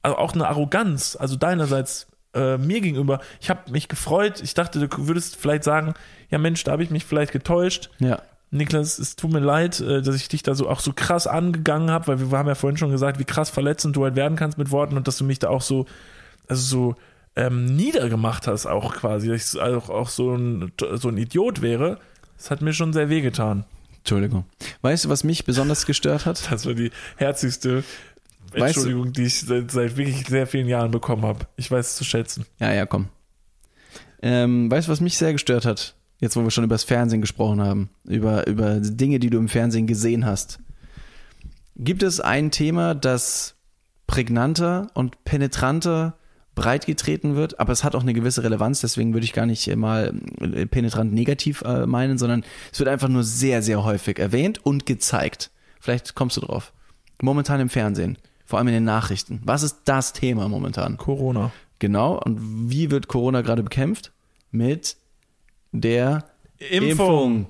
also 0.02 0.18
auch 0.18 0.34
eine 0.34 0.48
Arroganz, 0.48 1.16
also 1.16 1.36
deinerseits 1.36 2.08
äh, 2.36 2.58
mir 2.58 2.82
gegenüber. 2.82 3.20
Ich 3.42 3.50
habe 3.50 3.72
mich 3.72 3.88
gefreut. 3.88 4.42
Ich 4.42 4.54
dachte, 4.54 4.88
du 4.88 5.08
würdest 5.08 5.36
vielleicht 5.38 5.64
sagen, 5.64 5.94
ja 6.30 6.38
Mensch, 6.38 6.64
da 6.64 6.74
habe 6.74 6.84
ich 6.84 6.90
mich 6.90 7.06
vielleicht 7.06 7.32
getäuscht. 7.32 7.90
Ja. 8.00 8.22
Niklas, 8.52 9.00
es 9.00 9.16
tut 9.16 9.32
mir 9.32 9.40
leid, 9.40 9.80
äh, 9.80 10.02
dass 10.02 10.16
ich 10.16 10.28
dich 10.28 10.44
da 10.44 10.56
so 10.56 10.70
auch 10.70 10.80
so 10.80 10.94
krass 10.94 11.28
angegangen 11.28 11.92
habe, 11.92 12.08
weil 12.08 12.32
wir 12.32 12.38
haben 12.38 12.48
ja 12.48 12.56
vorhin 12.56 12.78
schon 12.78 12.92
gesagt, 12.92 13.20
wie 13.20 13.26
krass 13.26 13.50
verletzend 13.50 13.96
du 13.96 14.04
halt 14.04 14.16
werden 14.16 14.38
kannst 14.38 14.58
mit 14.58 14.72
Worten 14.72 14.98
und 14.98 15.08
dass 15.08 15.18
du 15.18 15.24
mich 15.24 15.40
da 15.40 15.50
auch 15.50 15.62
so, 15.62 15.86
also 16.48 16.62
so 16.62 16.96
ähm, 17.36 17.66
niedergemacht 17.66 18.48
hast, 18.48 18.66
auch 18.66 18.94
quasi, 18.94 19.30
dass 19.30 19.54
ich 19.54 19.62
auch, 19.62 19.90
auch 19.90 20.10
so, 20.10 20.36
ein, 20.36 20.72
so 20.94 21.10
ein 21.10 21.18
Idiot 21.18 21.62
wäre. 21.62 22.00
Das 22.38 22.52
hat 22.52 22.62
mir 22.62 22.74
schon 22.74 22.94
sehr 22.94 23.10
wehgetan. 23.10 23.66
Entschuldigung. 23.98 24.46
Weißt 24.82 25.06
du, 25.06 25.10
was 25.10 25.24
mich 25.24 25.46
besonders 25.46 25.86
gestört 25.86 26.26
hat? 26.26 26.52
Das 26.52 26.66
war 26.66 26.74
die 26.76 26.92
herzigste 27.18 27.84
Weißt 28.62 28.76
du- 28.78 28.82
Entschuldigung, 28.82 29.14
die 29.14 29.24
ich 29.24 29.42
seit, 29.42 29.72
seit 29.72 29.98
wirklich 29.98 30.26
sehr 30.28 30.48
vielen 30.48 30.68
Jahren 30.68 30.92
bekommen 30.92 31.24
habe. 31.24 31.48
Ich 31.58 31.70
weiß 31.72 31.88
es 31.90 31.96
zu 31.96 32.04
schätzen. 32.04 32.46
Ja, 32.60 32.74
ja, 32.74 32.86
komm. 32.86 33.08
Ähm, 34.22 34.72
weißt 34.72 34.88
du, 34.88 34.92
was 34.92 35.02
mich 35.02 35.18
sehr 35.18 35.34
gestört 35.34 35.66
hat? 35.66 35.96
Jetzt, 36.20 36.36
wo 36.36 36.44
wir 36.44 36.52
schon 36.52 36.64
über 36.64 36.76
das 36.76 36.84
Fernsehen 36.86 37.22
gesprochen 37.22 37.62
haben, 37.62 37.90
über, 38.06 38.48
über 38.48 38.80
Dinge, 38.80 39.20
die 39.20 39.30
du 39.30 39.38
im 39.38 39.50
Fernsehen 39.50 39.86
gesehen 39.86 40.26
hast. 40.26 40.60
Gibt 41.76 42.04
es 42.04 42.22
ein 42.22 42.52
Thema, 42.52 42.96
das 42.96 43.56
prägnanter 44.08 44.88
und 44.94 45.24
penetranter 45.26 46.18
breitgetreten 46.56 47.36
wird, 47.36 47.60
aber 47.60 47.74
es 47.74 47.84
hat 47.84 47.96
auch 47.96 48.02
eine 48.02 48.14
gewisse 48.14 48.42
Relevanz, 48.44 48.80
deswegen 48.80 49.14
würde 49.14 49.26
ich 49.26 49.34
gar 49.34 49.46
nicht 49.46 49.68
äh, 49.68 49.76
mal 49.76 50.14
äh, 50.40 50.66
penetrant 50.66 51.12
negativ 51.14 51.62
äh, 51.64 51.86
meinen, 51.86 52.18
sondern 52.18 52.46
es 52.72 52.80
wird 52.80 52.88
einfach 52.88 53.10
nur 53.10 53.24
sehr, 53.26 53.62
sehr 53.62 53.84
häufig 53.84 54.20
erwähnt 54.20 54.66
und 54.66 54.86
gezeigt. 54.86 55.52
Vielleicht 55.82 56.16
kommst 56.16 56.38
du 56.38 56.42
drauf. 56.42 56.72
Momentan 57.22 57.60
im 57.60 57.68
Fernsehen, 57.70 58.18
vor 58.46 58.60
allem 58.60 58.68
in 58.68 58.74
den 58.76 58.84
Nachrichten. 58.84 59.42
Was 59.44 59.64
ist 59.64 59.82
das 59.86 60.14
Thema 60.14 60.48
momentan? 60.48 60.98
Corona. 60.98 61.52
Genau. 61.80 62.20
Und 62.20 62.70
wie 62.70 62.92
wird 62.92 63.08
Corona 63.08 63.42
gerade 63.42 63.64
bekämpft? 63.64 64.12
Mit 64.52 64.98
der 65.72 66.26
Impfung. 66.58 66.90
Impfung. 66.90 67.50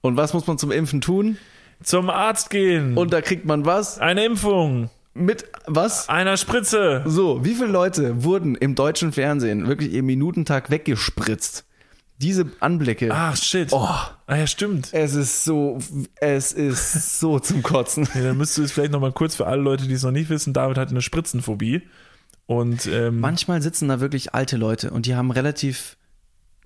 Und 0.00 0.16
was 0.16 0.32
muss 0.32 0.46
man 0.46 0.58
zum 0.58 0.72
Impfen 0.72 1.00
tun? 1.00 1.36
Zum 1.82 2.10
Arzt 2.10 2.50
gehen. 2.50 2.96
Und 2.96 3.12
da 3.12 3.20
kriegt 3.20 3.44
man 3.44 3.64
was? 3.64 3.98
eine 3.98 4.24
Impfung. 4.24 4.90
Mit 5.14 5.44
was? 5.66 6.08
Einer 6.08 6.36
Spritze. 6.36 7.02
So, 7.06 7.44
wie 7.44 7.54
viele 7.54 7.68
Leute 7.68 8.24
wurden 8.24 8.54
im 8.54 8.74
deutschen 8.74 9.12
Fernsehen 9.12 9.66
wirklich 9.66 9.92
im 9.94 10.06
Minutentag 10.06 10.70
weggespritzt? 10.70 11.64
Diese 12.18 12.46
Anblicke. 12.60 13.10
Ach, 13.12 13.36
shit. 13.36 13.68
Oh, 13.72 13.88
Ah 14.30 14.36
ja, 14.36 14.46
stimmt. 14.46 14.90
es 14.92 15.16
ist 15.16 15.42
so, 15.42 15.78
es 16.20 16.52
ist 16.52 17.18
so 17.18 17.40
zum 17.40 17.64
Kotzen. 17.64 18.08
Ja, 18.14 18.22
dann 18.22 18.36
müsstest 18.36 18.58
du 18.58 18.62
es 18.62 18.70
vielleicht 18.70 18.92
nochmal 18.92 19.10
kurz 19.10 19.34
für 19.34 19.48
alle 19.48 19.60
Leute, 19.60 19.88
die 19.88 19.94
es 19.94 20.04
noch 20.04 20.12
nicht 20.12 20.30
wissen, 20.30 20.52
David 20.52 20.78
hat 20.78 20.90
eine 20.90 21.02
Spritzenphobie. 21.02 21.82
Und 22.46 22.86
ähm, 22.86 23.18
Manchmal 23.18 23.60
sitzen 23.60 23.88
da 23.88 23.98
wirklich 23.98 24.32
alte 24.32 24.56
Leute 24.56 24.92
und 24.92 25.06
die 25.06 25.16
haben 25.16 25.32
relativ 25.32 25.96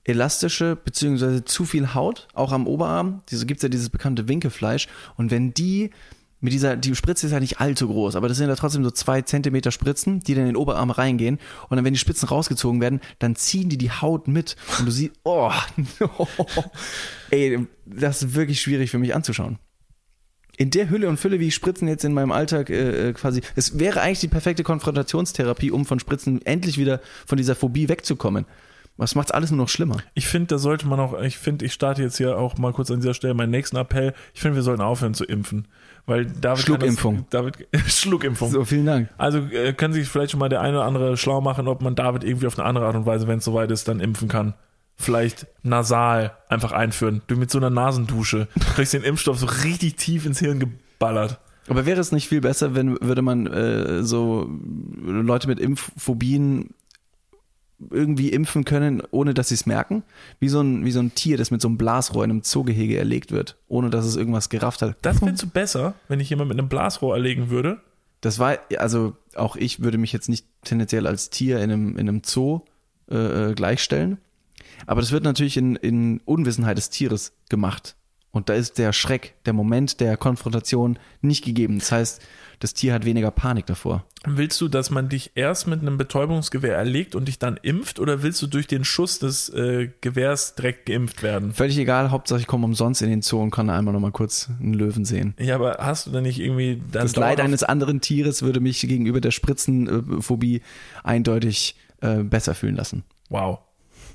elastische 0.05 0.77
beziehungsweise 0.77 1.47
zu 1.47 1.65
viel 1.65 1.95
Haut, 1.95 2.29
auch 2.35 2.53
am 2.53 2.67
Oberarm. 2.67 3.23
Diese 3.31 3.47
gibt's 3.47 3.63
ja 3.63 3.71
dieses 3.71 3.89
bekannte 3.89 4.29
Winkefleisch. 4.29 4.87
Und 5.17 5.31
wenn 5.31 5.55
die 5.55 5.89
mit 6.45 6.53
dieser, 6.53 6.77
die 6.77 6.95
Spritze 6.95 7.25
ist 7.25 7.33
ja 7.33 7.41
nicht 7.41 7.59
allzu 7.59 7.89
groß, 7.89 8.17
aber 8.17 8.29
das 8.29 8.37
sind 8.37 8.51
ja 8.51 8.55
trotzdem 8.55 8.85
so 8.85 8.91
zwei 8.91 9.23
Zentimeter 9.23 9.71
Spritzen, 9.71 10.21
die 10.21 10.35
dann 10.35 10.43
in 10.43 10.51
den 10.51 10.57
Oberarm 10.57 10.91
reingehen. 10.91 11.39
Und 11.71 11.77
dann, 11.77 11.87
wenn 11.87 11.95
die 11.95 11.99
Spitzen 11.99 12.29
rausgezogen 12.29 12.83
werden, 12.83 13.01
dann 13.19 13.35
ziehen 13.35 13.71
die 13.71 13.79
die 13.79 13.91
Haut 13.91 14.29
mit. 14.29 14.55
Und 14.79 14.85
du 14.85 14.91
siehst, 14.93 15.15
oh, 15.23 15.51
ey, 17.31 17.67
das 17.87 18.23
ist 18.23 18.35
wirklich 18.35 18.61
schwierig 18.61 18.91
für 18.91 18.99
mich 18.99 19.15
anzuschauen. 19.15 19.59
In 20.59 20.69
der 20.69 20.91
Hülle 20.91 21.09
und 21.09 21.17
Fülle, 21.17 21.41
wie 21.41 21.49
ich 21.49 21.55
Spritzen 21.55 21.89
jetzt 21.89 22.05
in 22.05 22.13
meinem 22.13 22.31
Alltag 22.31 22.69
äh, 22.69 23.09
äh, 23.09 23.13
quasi. 23.15 23.41
Es 23.57 23.79
wäre 23.79 24.03
eigentlich 24.03 24.21
die 24.21 24.29
perfekte 24.29 24.65
Konfrontationstherapie, 24.65 25.71
um 25.71 25.87
von 25.87 25.99
Spritzen 25.99 26.45
endlich 26.45 26.77
wieder 26.77 27.01
von 27.25 27.39
dieser 27.39 27.55
Phobie 27.55 27.89
wegzukommen. 27.89 28.45
Was 28.97 29.17
macht's 29.17 29.33
alles 29.33 29.51
nur 29.51 29.59
noch 29.59 29.69
schlimmer? 29.69 29.97
Ich 30.15 30.29
finde, 30.29 30.49
da 30.49 30.59
sollte 30.59 30.87
man 30.87 31.01
auch, 31.01 31.21
ich 31.21 31.37
finde, 31.37 31.65
ich 31.65 31.73
starte 31.73 32.03
jetzt 32.03 32.17
hier 32.17 32.39
auch 32.39 32.57
mal 32.59 32.73
kurz 32.73 32.91
an 32.93 33.01
dieser 33.01 33.15
Stelle 33.15 33.35
meinen 33.35 33.51
nächsten 33.51 33.77
Appell. 33.77 34.15
Ich 34.35 34.41
finde, 34.41 34.57
wir 34.57 34.63
sollten 34.63 34.83
aufhören 34.83 35.15
zu 35.15 35.25
impfen. 35.25 35.67
Weil 36.07 36.27
David 36.27 36.65
Schluckimpfung. 36.65 37.27
Das, 37.31 37.43
David, 37.43 37.67
Schluckimpfung. 37.89 38.51
So, 38.51 38.65
vielen 38.65 38.87
Dank. 38.87 39.09
Also 39.19 39.39
äh, 39.39 39.73
können 39.73 39.95
sich 39.95 40.09
vielleicht 40.09 40.31
schon 40.31 40.41
mal 40.41 40.49
der 40.49 40.61
eine 40.61 40.77
oder 40.77 40.87
andere 40.87 41.17
schlau 41.17 41.41
machen, 41.41 41.67
ob 41.67 41.83
man 41.83 41.97
David 41.97 42.23
irgendwie 42.23 42.47
auf 42.47 42.57
eine 42.59 42.69
andere 42.69 42.87
Art 42.87 42.95
und 42.95 43.07
Weise, 43.07 43.27
wenn 43.27 43.39
es 43.39 43.45
soweit 43.45 43.71
ist, 43.71 43.89
dann 43.89 43.99
impfen 43.99 44.29
kann. 44.29 44.55
Vielleicht 44.97 45.49
nasal 45.65 46.37
einfach 46.49 46.71
einführen. 46.71 47.23
Du 47.27 47.37
mit 47.37 47.51
so 47.51 47.59
einer 47.59 47.71
Nasendusche 47.71 48.47
kriegst 48.77 48.95
den 48.95 49.03
Impfstoff 49.03 49.39
so 49.39 49.47
richtig 49.65 49.97
tief 49.97 50.25
ins 50.25 50.39
Hirn 50.39 50.61
geballert. 50.61 51.41
Aber 51.69 51.87
wäre 51.87 52.01
es 52.01 52.13
nicht 52.13 52.29
viel 52.29 52.43
besser, 52.43 52.75
wenn 52.75 53.01
würde 53.01 53.23
man 53.23 53.47
äh, 53.47 54.03
so 54.05 54.49
Leute 55.03 55.49
mit 55.49 55.59
Impfphobien 55.59 56.75
irgendwie 57.91 58.31
impfen 58.31 58.65
können, 58.65 59.03
ohne 59.11 59.35
dass 59.35 59.49
sie 59.49 59.55
es 59.55 59.67
merken? 59.67 60.03
Wie 60.41 60.49
so, 60.49 60.61
ein, 60.61 60.85
wie 60.85 60.91
so 60.91 61.01
ein 61.01 61.15
Tier, 61.15 61.37
das 61.37 61.51
mit 61.51 61.61
so 61.61 61.69
einem 61.69 61.79
Blasrohr 61.79 62.25
in 62.25 62.31
einem 62.31 62.43
Zoogehege 62.43 62.99
erlegt 62.99 63.33
wird, 63.33 63.57
ohne 63.69 63.91
dass 63.91 64.05
es 64.05 64.17
irgendwas 64.17 64.49
gerafft 64.49 64.83
hat. 64.83 64.97
Das 65.03 65.19
findest 65.19 65.43
du 65.43 65.49
besser, 65.49 65.95
wenn 66.09 66.21
ich 66.21 66.31
jemand 66.31 66.49
mit 66.49 66.59
einem 66.59 66.69
Blasrohr 66.69 67.15
erlegen 67.15 67.51
würde? 67.51 67.81
Das 68.21 68.39
war, 68.39 68.59
also 68.79 69.17
auch 69.35 69.57
ich 69.57 69.81
würde 69.81 69.99
mich 69.99 70.13
jetzt 70.13 70.29
nicht 70.29 70.47
tendenziell 70.63 71.07
als 71.07 71.31
Tier 71.31 71.59
in 71.59 71.71
einem, 71.71 71.97
in 71.97 72.09
einem 72.09 72.23
Zoo 72.25 72.63
äh, 73.11 73.51
äh 73.51 73.55
gleichstellen. 73.55 74.19
Aber 74.87 75.01
das 75.01 75.13
wird 75.13 75.25
natürlich 75.25 75.57
in, 75.57 75.77
in 75.77 76.21
Unwissenheit 76.25 76.79
des 76.79 76.91
Tieres 76.91 77.33
gemacht. 77.49 77.97
Und 78.31 78.49
da 78.49 78.55
ist 78.55 78.79
der 78.79 78.93
Schreck, 78.93 79.35
der 79.47 79.53
Moment 79.53 80.01
der 80.01 80.17
Konfrontation 80.17 80.99
nicht 81.21 81.45
gegeben. 81.45 81.79
Das 81.79 81.93
heißt, 81.93 82.23
das 82.65 82.73
Tier 82.73 82.95
hat 82.95 83.05
weniger 83.05 83.31
Panik 83.31 83.67
davor. 83.67 84.07
Willst 84.27 84.59
du, 84.59 84.69
dass 84.69 84.89
man 84.91 85.11
dich 85.11 85.33
erst 85.35 85.67
mit 85.67 85.83
einem 85.83 85.99
Betäubungsgewehr 85.99 86.75
erlegt 86.75 87.15
und 87.15 87.29
dich 87.29 87.39
dann 87.39 87.59
impft 87.61 88.01
oder 88.01 88.23
willst 88.23 88.41
du 88.41 88.47
durch 88.47 88.67
den 88.67 88.85
Schuss 88.87 89.19
des 89.19 89.51
äh, 89.51 89.91
Gewehrs 90.01 90.55
direkt 90.55 90.87
geimpft 90.87 91.23
werden? 91.23 91.53
Völlig 91.53 91.77
egal, 91.77 92.11
Hauptsache 92.11 92.41
ich 92.41 92.47
komme 92.47 92.65
umsonst 92.65 93.03
in 93.03 93.11
den 93.11 93.21
Zoo 93.21 93.43
und 93.43 93.51
kann 93.51 93.69
einmal 93.69 93.93
nochmal 93.93 94.13
kurz 94.13 94.49
einen 94.61 94.73
Löwen 94.73 95.05
sehen. 95.05 95.35
Ja, 95.39 95.57
aber 95.57 95.77
hast 95.79 96.07
du 96.07 96.11
denn 96.11 96.23
nicht 96.23 96.41
irgendwie 96.41 96.81
dann 96.91 97.03
Das 97.03 97.17
Leid 97.17 97.39
eines 97.39 97.65
anderen 97.65 98.01
Tieres 98.01 98.41
würde 98.41 98.61
mich 98.61 98.81
gegenüber 98.81 99.21
der 99.21 99.31
Spritzenphobie 99.31 100.63
eindeutig 101.03 101.77
äh, 102.01 102.23
besser 102.23 102.55
fühlen 102.55 102.77
lassen. 102.77 103.05
Wow. 103.29 103.59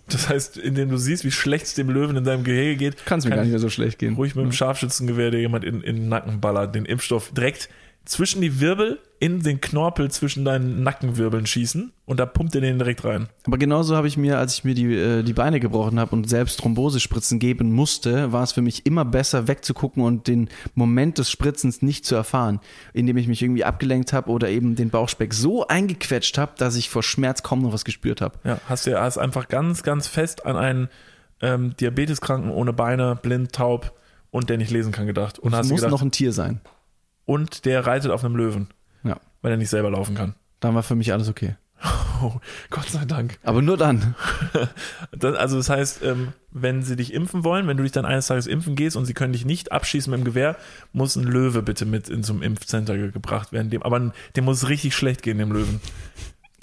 Das 0.08 0.28
heißt, 0.28 0.58
indem 0.58 0.90
du 0.90 0.98
siehst, 0.98 1.24
wie 1.24 1.30
schlecht 1.30 1.68
es 1.68 1.76
dem 1.76 1.92
Löwen 1.92 2.16
in 2.16 2.26
seinem 2.26 2.44
Gehege 2.44 2.78
geht, 2.78 3.06
kann 3.06 3.20
es 3.20 3.26
mir 3.26 3.32
gar 3.32 3.44
nicht 3.44 3.52
mehr 3.52 3.60
so 3.60 3.70
schlecht 3.70 4.00
gehen. 4.00 4.16
Ruhig 4.16 4.34
mit 4.34 4.44
dem 4.44 4.52
Scharfschützengewehr, 4.52 5.30
der 5.30 5.40
jemand 5.40 5.64
in, 5.64 5.82
in 5.82 5.98
den 5.98 6.10
Nacken 6.10 6.42
ballert, 6.42 6.74
den 6.74 6.86
Impfstoff 6.86 7.32
direkt 7.32 7.70
zwischen 8.10 8.42
die 8.42 8.60
Wirbel 8.60 9.00
in 9.20 9.44
den 9.44 9.62
Knorpel 9.62 10.10
zwischen 10.10 10.44
deinen 10.44 10.82
Nackenwirbeln 10.82 11.46
schießen 11.46 11.94
und 12.06 12.20
da 12.20 12.26
pumpt 12.26 12.56
er 12.56 12.62
den 12.62 12.80
direkt 12.80 13.06
rein. 13.06 13.28
Aber 13.46 13.60
genauso 13.60 13.96
habe 13.96 14.08
ich 14.08 14.18
mir, 14.18 14.40
als 14.40 14.56
ich 14.56 14.64
mir 14.64 14.74
die, 14.74 14.96
äh, 14.96 15.22
die 15.22 15.34
Beine 15.34 15.60
gebrochen 15.60 16.00
habe 16.00 16.16
und 16.16 16.28
selbst 16.28 16.60
Thrombosespritzen 16.60 17.38
geben 17.38 17.72
musste, 17.72 18.32
war 18.32 18.42
es 18.42 18.52
für 18.52 18.64
mich 18.64 18.88
immer 18.88 19.06
besser 19.06 19.48
wegzugucken 19.48 20.02
und 20.04 20.28
den 20.28 20.50
Moment 20.74 21.20
des 21.20 21.30
Spritzens 21.30 21.84
nicht 21.84 22.04
zu 22.04 22.16
erfahren, 22.16 22.60
indem 22.94 23.18
ich 23.18 23.28
mich 23.28 23.44
irgendwie 23.44 23.64
abgelenkt 23.64 24.12
habe 24.12 24.32
oder 24.32 24.50
eben 24.50 24.76
den 24.76 24.90
Bauchspeck 24.90 25.34
so 25.34 25.68
eingequetscht 25.68 26.40
habe, 26.40 26.54
dass 26.58 26.76
ich 26.76 26.90
vor 26.90 27.04
Schmerz 27.04 27.44
kaum 27.44 27.62
noch 27.62 27.74
was 27.74 27.86
gespürt 27.86 28.22
habe. 28.22 28.40
Ja, 28.44 28.60
hast 28.68 28.88
du 28.88 29.00
hast 29.00 29.20
einfach 29.20 29.50
ganz, 29.50 29.84
ganz 29.84 30.08
fest 30.08 30.48
an 30.48 30.56
einen 30.56 30.90
ähm, 31.42 31.76
Diabeteskranken 31.80 32.50
ohne 32.50 32.74
Beine, 32.74 33.20
blind, 33.22 33.54
taub 33.54 33.94
und 34.32 34.50
der 34.50 34.58
nicht 34.58 34.72
lesen 34.72 34.92
kann 34.92 35.06
gedacht. 35.06 35.38
Und 35.38 35.54
es 35.54 35.60
hast 35.60 35.70
muss 35.70 35.82
gedacht, 35.82 35.92
noch 35.92 36.02
ein 36.02 36.12
Tier 36.12 36.34
sein. 36.34 36.60
Und 37.30 37.66
der 37.66 37.86
reitet 37.86 38.10
auf 38.10 38.26
einem 38.26 38.36
Löwen. 38.36 38.70
Ja. 39.04 39.18
Weil 39.44 39.52
er 39.52 39.58
nicht 39.58 39.70
selber 39.70 39.92
laufen 39.92 40.16
kann. 40.16 40.34
Dann 40.60 40.74
war 40.74 40.82
für 40.82 40.96
mich 40.96 41.14
alles 41.14 41.30
okay. 41.30 41.56
Oh, 42.22 42.34
Gott 42.70 42.90
sei 42.90 43.06
Dank. 43.06 43.40
Aber 43.44 43.62
nur 43.62 43.78
dann. 43.78 44.14
Das, 45.12 45.36
also 45.38 45.56
das 45.58 45.70
heißt, 45.70 46.04
ähm, 46.04 46.34
wenn 46.52 46.82
sie 46.84 46.96
dich 46.98 47.14
impfen 47.14 47.44
wollen, 47.46 47.66
wenn 47.68 47.78
du 47.78 47.84
dich 47.84 47.92
dann 47.94 48.06
eines 48.06 48.28
Tages 48.28 48.46
impfen 48.48 48.76
gehst 48.76 48.98
und 48.98 49.06
sie 49.06 49.14
können 49.14 49.32
dich 49.32 49.46
nicht 49.46 49.72
abschießen 49.72 50.12
mit 50.12 50.20
dem 50.20 50.26
Gewehr, 50.26 50.58
muss 50.92 51.16
ein 51.16 51.24
Löwe 51.24 51.62
bitte 51.62 51.86
mit 51.86 52.10
in 52.10 52.24
zum 52.24 52.42
Impfcenter 52.42 52.98
ge- 52.98 53.12
gebracht 53.12 53.52
werden. 53.54 53.70
Dem, 53.70 53.84
aber 53.84 54.12
dem 54.36 54.44
muss 54.46 54.64
es 54.64 54.70
richtig 54.70 54.96
schlecht 54.96 55.22
gehen, 55.24 55.38
dem 55.38 55.52
Löwen. 55.54 55.80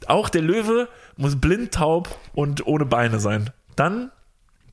Auch 0.09 0.29
der 0.29 0.43
Löwe 0.43 0.89
muss 1.17 1.37
blind, 1.37 1.73
taub 1.73 2.15
und 2.35 2.67
ohne 2.67 2.85
Beine 2.85 3.19
sein. 3.21 3.51
Dann, 3.77 4.11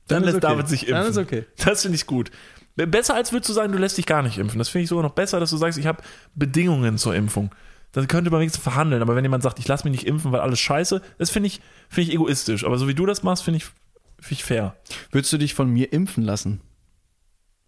dann, 0.08 0.22
ist 0.24 0.32
lässt 0.32 0.44
okay. 0.44 0.54
David 0.54 0.68
sich 0.68 0.82
impfen. 0.88 1.02
Dann 1.02 1.10
ist 1.10 1.18
okay. 1.18 1.46
Das 1.64 1.82
finde 1.82 1.96
ich 1.96 2.06
gut. 2.06 2.30
Besser 2.76 3.14
als 3.14 3.32
würdest 3.32 3.48
du 3.48 3.52
sagen, 3.52 3.72
du 3.72 3.78
lässt 3.78 3.98
dich 3.98 4.06
gar 4.06 4.22
nicht 4.22 4.38
impfen. 4.38 4.58
Das 4.58 4.68
finde 4.68 4.84
ich 4.84 4.88
sogar 4.88 5.04
noch 5.04 5.14
besser, 5.14 5.38
dass 5.38 5.50
du 5.50 5.56
sagst, 5.56 5.78
ich 5.78 5.86
habe 5.86 6.02
Bedingungen 6.34 6.98
zur 6.98 7.14
Impfung. 7.14 7.50
Das 7.92 8.08
könnte 8.08 8.30
man 8.30 8.40
wenigstens 8.40 8.64
verhandeln, 8.64 9.02
aber 9.02 9.14
wenn 9.14 9.24
jemand 9.24 9.44
sagt, 9.44 9.60
ich 9.60 9.68
lasse 9.68 9.88
mich 9.88 9.92
nicht 9.92 10.06
impfen, 10.08 10.32
weil 10.32 10.40
alles 10.40 10.58
scheiße, 10.58 11.00
das 11.16 11.30
finde 11.30 11.46
ich, 11.46 11.60
finde 11.88 12.08
ich 12.08 12.14
egoistisch. 12.14 12.64
Aber 12.64 12.76
so 12.76 12.88
wie 12.88 12.94
du 12.94 13.06
das 13.06 13.22
machst, 13.22 13.44
finde 13.44 13.58
ich, 13.58 13.64
finde 13.64 14.32
ich 14.32 14.44
fair. 14.44 14.74
Würdest 15.12 15.32
du 15.32 15.38
dich 15.38 15.54
von 15.54 15.70
mir 15.70 15.92
impfen 15.92 16.24
lassen? 16.24 16.60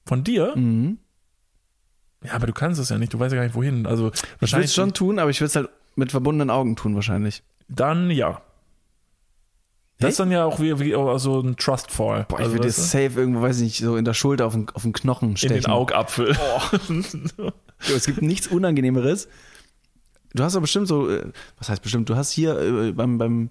Von 0.04 0.24
dir? 0.24 0.56
Mhm. 0.56 0.98
Ja, 2.24 2.32
aber 2.32 2.48
du 2.48 2.52
kannst 2.52 2.80
es 2.80 2.88
ja 2.88 2.98
nicht, 2.98 3.14
du 3.14 3.20
weißt 3.20 3.32
ja 3.32 3.36
gar 3.36 3.44
nicht 3.44 3.54
wohin. 3.54 3.86
Also 3.86 4.08
Ich 4.08 4.22
würde 4.22 4.40
wahrscheinlich 4.40 4.70
es 4.70 4.74
schon 4.74 4.92
tun, 4.92 5.20
aber 5.20 5.30
ich 5.30 5.40
würde 5.40 5.48
es 5.48 5.56
halt 5.56 5.68
mit 5.94 6.10
verbundenen 6.10 6.50
Augen 6.50 6.74
tun 6.74 6.96
wahrscheinlich. 6.96 7.44
Dann 7.68 8.10
ja. 8.10 8.42
Das 9.98 10.10
ist 10.10 10.20
dann 10.20 10.30
ja 10.30 10.44
auch 10.44 10.60
wie, 10.60 10.78
wie 10.78 10.92
so 11.18 11.40
ein 11.40 11.56
Trustfall. 11.56 12.26
Boah, 12.28 12.38
ich 12.38 12.44
also, 12.44 12.52
würde 12.56 12.66
dir 12.68 12.72
safe 12.72 13.12
irgendwo, 13.18 13.40
weiß 13.40 13.56
ich 13.58 13.62
nicht, 13.62 13.78
so 13.78 13.96
in 13.96 14.04
der 14.04 14.12
Schulter 14.14 14.46
auf 14.46 14.52
den, 14.52 14.68
auf 14.74 14.82
den 14.82 14.92
Knochen 14.92 15.28
du, 15.28 15.32
in 15.32 15.36
stechen. 15.38 15.56
den 15.62 15.66
Augapfel. 15.70 16.36
Jo, 17.88 17.94
Es 17.96 18.06
gibt 18.06 18.22
nichts 18.22 18.46
Unangenehmeres. 18.46 19.28
Du 20.34 20.42
hast 20.42 20.54
aber 20.54 20.62
bestimmt 20.62 20.88
so, 20.88 21.10
äh, 21.10 21.26
was 21.58 21.68
heißt 21.68 21.82
bestimmt, 21.82 22.08
du 22.08 22.16
hast 22.16 22.30
hier 22.32 22.58
äh, 22.58 22.92
beim, 22.92 23.16
beim, 23.18 23.50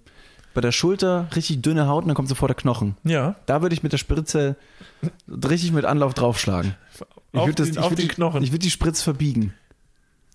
bei 0.53 0.61
der 0.61 0.71
Schulter 0.71 1.27
richtig 1.35 1.61
dünne 1.61 1.87
Haut 1.87 2.03
und 2.03 2.09
dann 2.09 2.15
kommt 2.15 2.29
sofort 2.29 2.49
der 2.49 2.55
Knochen. 2.55 2.95
ja. 3.03 3.35
Da 3.47 3.61
würde 3.61 3.73
ich 3.73 3.81
mit 3.83 3.91
der 3.91 3.97
Spritze 3.97 4.55
richtig 5.27 5.71
mit 5.73 5.85
Anlauf 5.85 6.13
draufschlagen. 6.13 6.75
Ich 7.33 7.39
Auf 7.39 7.47
würde 7.47 7.55
das- 7.63 7.67
den- 7.71 7.79
ich 7.79 7.79
auf 7.79 7.89
den 7.95 8.07
die- 8.07 8.07
Knochen. 8.07 8.43
Ich 8.43 8.51
würde 8.51 8.59
die 8.59 8.71
Spritze 8.71 9.03
verbiegen. 9.03 9.53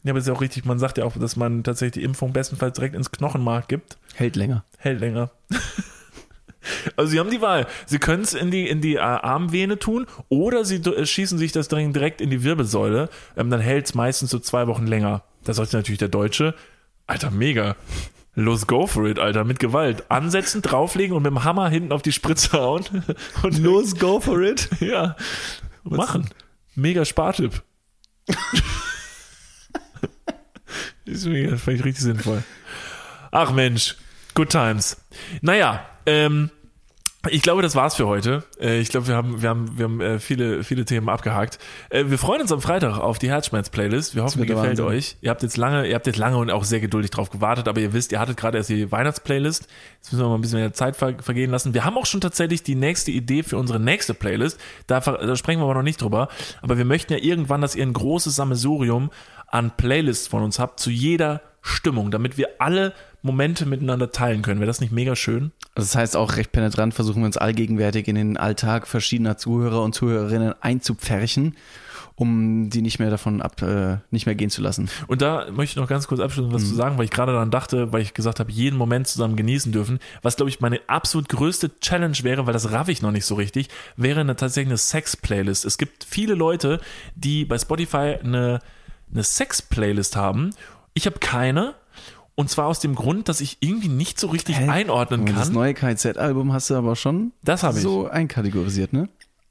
Ja, 0.02 0.11
aber 0.12 0.18
ist 0.18 0.26
ja 0.28 0.32
auch 0.34 0.40
richtig, 0.40 0.64
man 0.64 0.78
sagt 0.78 0.98
ja 0.98 1.04
auch, 1.04 1.16
dass 1.16 1.36
man 1.36 1.62
tatsächlich 1.62 1.94
die 1.94 2.02
Impfung 2.04 2.32
bestenfalls 2.32 2.74
direkt 2.74 2.94
ins 2.94 3.11
Knochenmark 3.12 3.68
gibt. 3.68 3.98
Hält 4.14 4.34
länger. 4.36 4.64
Hält 4.78 5.00
länger. 5.00 5.30
Also 6.96 7.11
sie 7.11 7.18
haben 7.18 7.30
die 7.30 7.40
Wahl. 7.40 7.66
Sie 7.86 7.98
können 7.98 8.22
es 8.22 8.34
in 8.34 8.50
die, 8.50 8.68
in 8.68 8.80
die 8.80 8.96
äh, 8.96 9.00
Armvene 9.00 9.78
tun 9.78 10.06
oder 10.28 10.64
sie 10.64 10.76
äh, 10.76 11.06
schießen 11.06 11.38
sich 11.38 11.52
das 11.52 11.68
Ding 11.68 11.92
direkt 11.92 12.20
in 12.20 12.30
die 12.30 12.44
Wirbelsäule. 12.44 13.08
Ähm, 13.36 13.50
dann 13.50 13.61
hält 13.61 13.86
es 13.86 13.94
meistens 13.94 14.30
so 14.30 14.38
zwei 14.38 14.66
Wochen 14.66 14.86
länger. 14.86 15.22
Da 15.44 15.54
sollte 15.54 15.76
natürlich 15.76 15.98
der 15.98 16.08
Deutsche, 16.08 16.54
Alter, 17.06 17.30
mega. 17.30 17.76
Los, 18.34 18.66
go 18.66 18.86
for 18.86 19.06
it, 19.06 19.18
Alter, 19.18 19.44
mit 19.44 19.58
Gewalt. 19.58 20.04
Ansetzen, 20.11 20.62
drauflegen 20.62 21.16
und 21.16 21.22
mit 21.22 21.30
dem 21.30 21.42
Hammer 21.44 21.68
hinten 21.68 21.92
auf 21.92 22.02
die 22.02 22.12
Spritze 22.12 22.52
hauen. 22.52 22.84
Und 23.42 23.58
Los, 23.58 23.98
go 23.98 24.20
for 24.20 24.40
it. 24.40 24.68
ja, 24.80 25.16
machen. 25.82 26.30
Mega 26.76 27.04
Spartipp. 27.04 27.62
ist 31.04 31.26
mega, 31.26 31.56
fand 31.56 31.78
ich 31.78 31.84
richtig 31.84 32.04
sinnvoll. 32.04 32.44
Ach 33.32 33.50
Mensch, 33.52 33.96
good 34.34 34.50
times. 34.50 34.96
Naja, 35.40 35.84
ähm, 36.11 36.50
ich 37.28 37.42
glaube, 37.42 37.61
das 37.61 37.76
war's 37.76 37.96
für 37.96 38.06
heute. 38.06 38.44
Äh, 38.58 38.80
ich 38.80 38.88
glaube, 38.88 39.06
wir 39.06 39.14
haben, 39.14 39.42
wir 39.42 39.50
haben, 39.50 39.76
wir 39.76 39.84
haben 39.84 40.00
äh, 40.00 40.18
viele, 40.18 40.64
viele 40.64 40.86
Themen 40.86 41.11
abgehakt. 41.11 41.58
Äh, 41.90 42.06
wir 42.06 42.16
freuen 42.16 42.40
uns 42.40 42.50
am 42.50 42.62
Freitag 42.62 42.98
auf 42.98 43.18
die 43.18 43.28
Herzschmerz-Playlist. 43.28 44.14
Wir 44.14 44.22
hoffen, 44.22 44.40
die 44.40 44.46
gefällt 44.46 44.78
Wahnsinn. 44.78 44.84
euch. 44.86 45.16
Ihr 45.20 45.28
habt 45.28 45.42
jetzt 45.42 45.58
lange, 45.58 45.86
ihr 45.86 45.94
habt 45.94 46.06
jetzt 46.06 46.16
lange 46.16 46.38
und 46.38 46.50
auch 46.50 46.64
sehr 46.64 46.80
geduldig 46.80 47.11
drauf 47.11 47.28
gewartet, 47.28 47.68
aber 47.68 47.78
ihr 47.80 47.92
wisst, 47.92 48.12
ihr 48.12 48.20
hattet 48.20 48.38
gerade 48.38 48.56
erst 48.56 48.70
die 48.70 48.90
Weihnachts-Playlist. 48.90 49.68
Jetzt 49.96 50.12
müssen 50.12 50.24
wir 50.24 50.28
mal 50.30 50.36
ein 50.36 50.40
bisschen 50.40 50.61
mehr 50.61 50.72
Zeit 50.72 50.96
ver 50.96 51.14
vergehen 51.20 51.50
lassen. 51.50 51.74
Wir 51.74 51.84
haben 51.84 51.98
auch 51.98 52.06
schon 52.06 52.22
tatsächlich 52.22 52.62
die 52.62 52.74
nächste 52.74 53.11
Idee 53.11 53.42
für 53.42 53.58
unsere 53.58 53.78
nächste 53.78 54.14
Playlist. 54.14 54.58
Da, 54.86 55.00
da 55.00 55.36
sprechen 55.36 55.61
wir 55.61 55.64
aber 55.64 55.74
noch 55.74 55.82
nicht 55.82 56.00
drüber. 56.00 56.28
Aber 56.62 56.78
wir 56.78 56.86
möchten 56.86 57.12
ja 57.12 57.18
irgendwann, 57.18 57.61
dass 57.61 57.74
ihr 57.74 57.84
ein 57.84 57.92
großes 57.92 58.34
Sammelsurium 58.34 59.11
an 59.46 59.76
Playlists 59.76 60.28
von 60.28 60.42
uns 60.42 60.58
habt, 60.58 60.80
zu 60.80 60.90
jeder 60.90 61.42
Stimmung, 61.61 62.11
damit 62.11 62.38
wir 62.38 62.48
alle 62.61 62.94
Momente 63.22 63.66
miteinander 63.66 64.12
teilen 64.12 64.42
können. 64.42 64.60
Wäre 64.60 64.66
das 64.68 64.80
nicht 64.80 64.92
mega 64.92 65.14
schön? 65.16 65.52
Also 65.74 65.86
das 65.86 65.94
heißt 65.94 66.16
auch 66.16 66.36
recht 66.36 66.52
penetrant 66.52 66.94
versuchen 66.94 67.22
wir 67.22 67.26
uns 67.26 67.36
allgegenwärtig 67.36 68.08
in 68.08 68.14
den 68.14 68.36
Alltag 68.36 68.86
verschiedener 68.86 69.36
Zuhörer 69.36 69.82
und 69.82 69.94
Zuhörerinnen 69.94 70.54
einzupferchen, 70.60 71.56
um 72.16 72.70
die 72.70 72.82
nicht 72.82 72.98
mehr 72.98 73.10
davon 73.10 73.42
ab, 73.42 73.60
äh, 73.62 73.98
nicht 74.10 74.26
mehr 74.26 74.34
gehen 74.34 74.50
zu 74.50 74.62
lassen. 74.62 74.88
Und 75.06 75.22
da 75.22 75.46
möchte 75.50 75.74
ich 75.74 75.76
noch 75.76 75.88
ganz 75.88 76.06
kurz 76.06 76.20
abschließend 76.20 76.52
was 76.52 76.68
zu 76.68 76.74
sagen, 76.74 76.98
weil 76.98 77.04
ich 77.04 77.10
gerade 77.10 77.32
daran 77.32 77.50
dachte, 77.50 77.92
weil 77.92 78.02
ich 78.02 78.14
gesagt 78.14 78.40
habe, 78.40 78.50
jeden 78.50 78.76
Moment 78.76 79.06
zusammen 79.06 79.36
genießen 79.36 79.72
dürfen. 79.72 80.00
Was, 80.22 80.36
glaube 80.36 80.50
ich, 80.50 80.60
meine 80.60 80.80
absolut 80.86 81.28
größte 81.28 81.78
Challenge 81.80 82.16
wäre, 82.22 82.46
weil 82.46 82.52
das 82.52 82.72
raff 82.72 82.88
ich 82.88 83.02
noch 83.02 83.12
nicht 83.12 83.26
so 83.26 83.34
richtig, 83.34 83.68
wäre 83.96 84.20
eine, 84.20 84.36
tatsächlich 84.36 84.70
eine 84.70 84.78
Sex-Playlist. 84.78 85.64
Es 85.64 85.78
gibt 85.78 86.04
viele 86.04 86.34
Leute, 86.34 86.80
die 87.14 87.44
bei 87.44 87.58
Spotify 87.58 88.16
eine, 88.22 88.60
eine 89.12 89.24
Sex-Playlist 89.24 90.16
haben. 90.16 90.50
Ich 90.94 91.06
habe 91.06 91.18
keine. 91.20 91.74
Und 92.41 92.49
zwar 92.49 92.66
aus 92.66 92.80
dem 92.80 92.95
Grund, 92.95 93.28
dass 93.28 93.41
ich 93.41 93.59
irgendwie 93.61 93.88
nicht 93.88 94.18
so 94.18 94.28
richtig 94.28 94.59
Hä? 94.59 94.68
einordnen 94.68 95.26
Das 95.26 95.45
kann. 95.47 95.53
neue 95.53 95.74
KZ-Album 95.74 96.53
hast 96.53 96.70
du 96.70 96.74
aber 96.74 96.97
schon 96.97 97.32
Das 97.43 97.62
habe 97.62 97.76
ich. 97.76 97.82
so 97.82 98.09
einkategorisiert, 98.09 98.93
ne? 98.93 99.09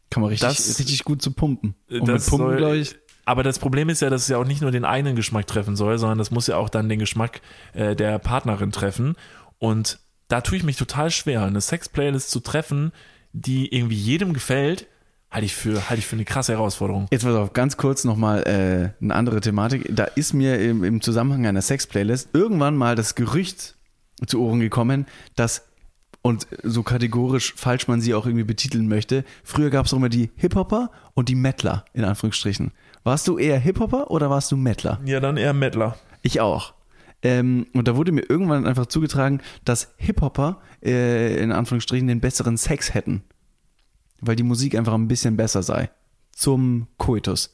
Kann 0.09 0.21
man 0.21 0.29
richtig, 0.31 0.49
Das- 0.49 0.79
richtig 0.79 1.03
gut 1.03 1.21
zu 1.21 1.31
pumpen. 1.31 1.75
Und 1.89 2.07
das 2.07 2.29
mit 2.31 2.39
Pumpen, 2.39 2.57
glaube 2.57 2.77
ich. 2.77 2.95
Aber 3.25 3.43
das 3.43 3.59
Problem 3.59 3.89
ist 3.89 4.01
ja, 4.01 4.09
dass 4.09 4.23
es 4.23 4.27
ja 4.27 4.37
auch 4.37 4.45
nicht 4.45 4.61
nur 4.61 4.71
den 4.71 4.85
eigenen 4.85 5.15
Geschmack 5.15 5.45
treffen 5.45 5.75
soll, 5.75 5.99
sondern 5.99 6.17
das 6.17 6.31
muss 6.31 6.47
ja 6.47 6.57
auch 6.57 6.69
dann 6.69 6.89
den 6.89 6.97
Geschmack 6.97 7.41
äh, 7.73 7.95
der 7.95 8.17
Partnerin 8.17 8.71
treffen. 8.71 9.15
Und 9.59 9.99
da 10.29 10.41
tue 10.41 10.57
ich 10.57 10.63
mich 10.63 10.77
total 10.77 11.11
schwer, 11.11 11.43
eine 11.43 11.61
Sex-Playlist 11.61 12.31
zu 12.31 12.39
treffen, 12.39 12.91
die 13.33 13.71
irgendwie 13.71 13.95
jedem 13.97 14.33
gefällt, 14.33 14.87
halte 15.31 15.45
ich 15.45 15.55
für, 15.55 15.89
halte 15.89 15.99
ich 15.99 16.07
für 16.07 16.15
eine 16.15 16.25
krasse 16.25 16.53
Herausforderung. 16.53 17.07
Jetzt 17.11 17.23
pass 17.23 17.35
auf, 17.35 17.53
ganz 17.53 17.77
kurz 17.77 18.03
nochmal 18.03 18.43
äh, 18.43 19.03
eine 19.03 19.15
andere 19.15 19.41
Thematik. 19.41 19.85
Da 19.89 20.05
ist 20.05 20.33
mir 20.33 20.59
im, 20.59 20.83
im 20.83 21.01
Zusammenhang 21.01 21.45
einer 21.45 21.61
Sex-Playlist 21.61 22.29
irgendwann 22.33 22.75
mal 22.75 22.95
das 22.95 23.15
Gerücht 23.15 23.75
zu 24.25 24.41
Ohren 24.41 24.59
gekommen, 24.59 25.05
dass 25.35 25.65
und 26.21 26.47
so 26.63 26.83
kategorisch 26.83 27.53
falsch 27.55 27.87
man 27.87 28.01
sie 28.01 28.13
auch 28.13 28.25
irgendwie 28.25 28.43
betiteln 28.43 28.87
möchte. 28.87 29.23
Früher 29.43 29.69
gab 29.69 29.85
es 29.85 29.93
auch 29.93 29.97
immer 29.97 30.09
die 30.09 30.31
Hip-Hopper 30.35 30.91
und 31.13 31.29
die 31.29 31.35
Mettler, 31.35 31.85
in 31.93 32.03
Anführungsstrichen. 32.03 32.71
Warst 33.03 33.27
du 33.27 33.37
eher 33.37 33.57
Hip-Hopper 33.57 34.11
oder 34.11 34.29
warst 34.29 34.51
du 34.51 34.57
Mettler? 34.57 34.99
Ja, 35.05 35.21
dann 35.21 35.37
eher 35.37 35.53
Mettler. 35.53 35.95
Ich 36.21 36.41
auch. 36.41 36.73
Ähm, 37.21 37.67
und 37.73 37.87
da 37.87 37.95
wurde 37.95 38.11
mir 38.11 38.29
irgendwann 38.29 38.65
einfach 38.65 38.87
zugetragen, 38.87 39.41
dass 39.63 39.93
Hip-Hopper 39.97 40.61
äh, 40.83 41.41
in 41.41 41.51
Anführungsstrichen 41.51 42.07
den 42.07 42.19
besseren 42.19 42.57
Sex 42.57 42.93
hätten. 42.93 43.23
Weil 44.21 44.35
die 44.35 44.43
Musik 44.43 44.75
einfach 44.75 44.93
ein 44.93 45.07
bisschen 45.07 45.37
besser 45.37 45.63
sei. 45.63 45.89
Zum 46.31 46.87
Koitus. 46.97 47.53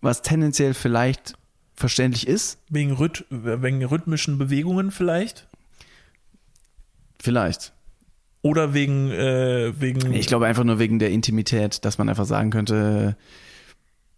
Was 0.00 0.22
tendenziell 0.22 0.74
vielleicht 0.74 1.34
verständlich 1.74 2.26
ist. 2.26 2.58
Wegen, 2.70 2.92
Rhyth 2.92 3.24
wegen 3.30 3.84
rhythmischen 3.84 4.38
Bewegungen 4.38 4.90
vielleicht? 4.90 5.48
Vielleicht. 7.20 7.72
Oder 8.42 8.74
wegen, 8.74 9.10
äh, 9.10 9.72
wegen. 9.80 10.12
Ich 10.12 10.26
glaube 10.28 10.46
einfach 10.46 10.64
nur 10.64 10.78
wegen 10.78 10.98
der 10.98 11.10
Intimität, 11.10 11.84
dass 11.84 11.98
man 11.98 12.08
einfach 12.08 12.26
sagen 12.26 12.50
könnte, 12.50 13.16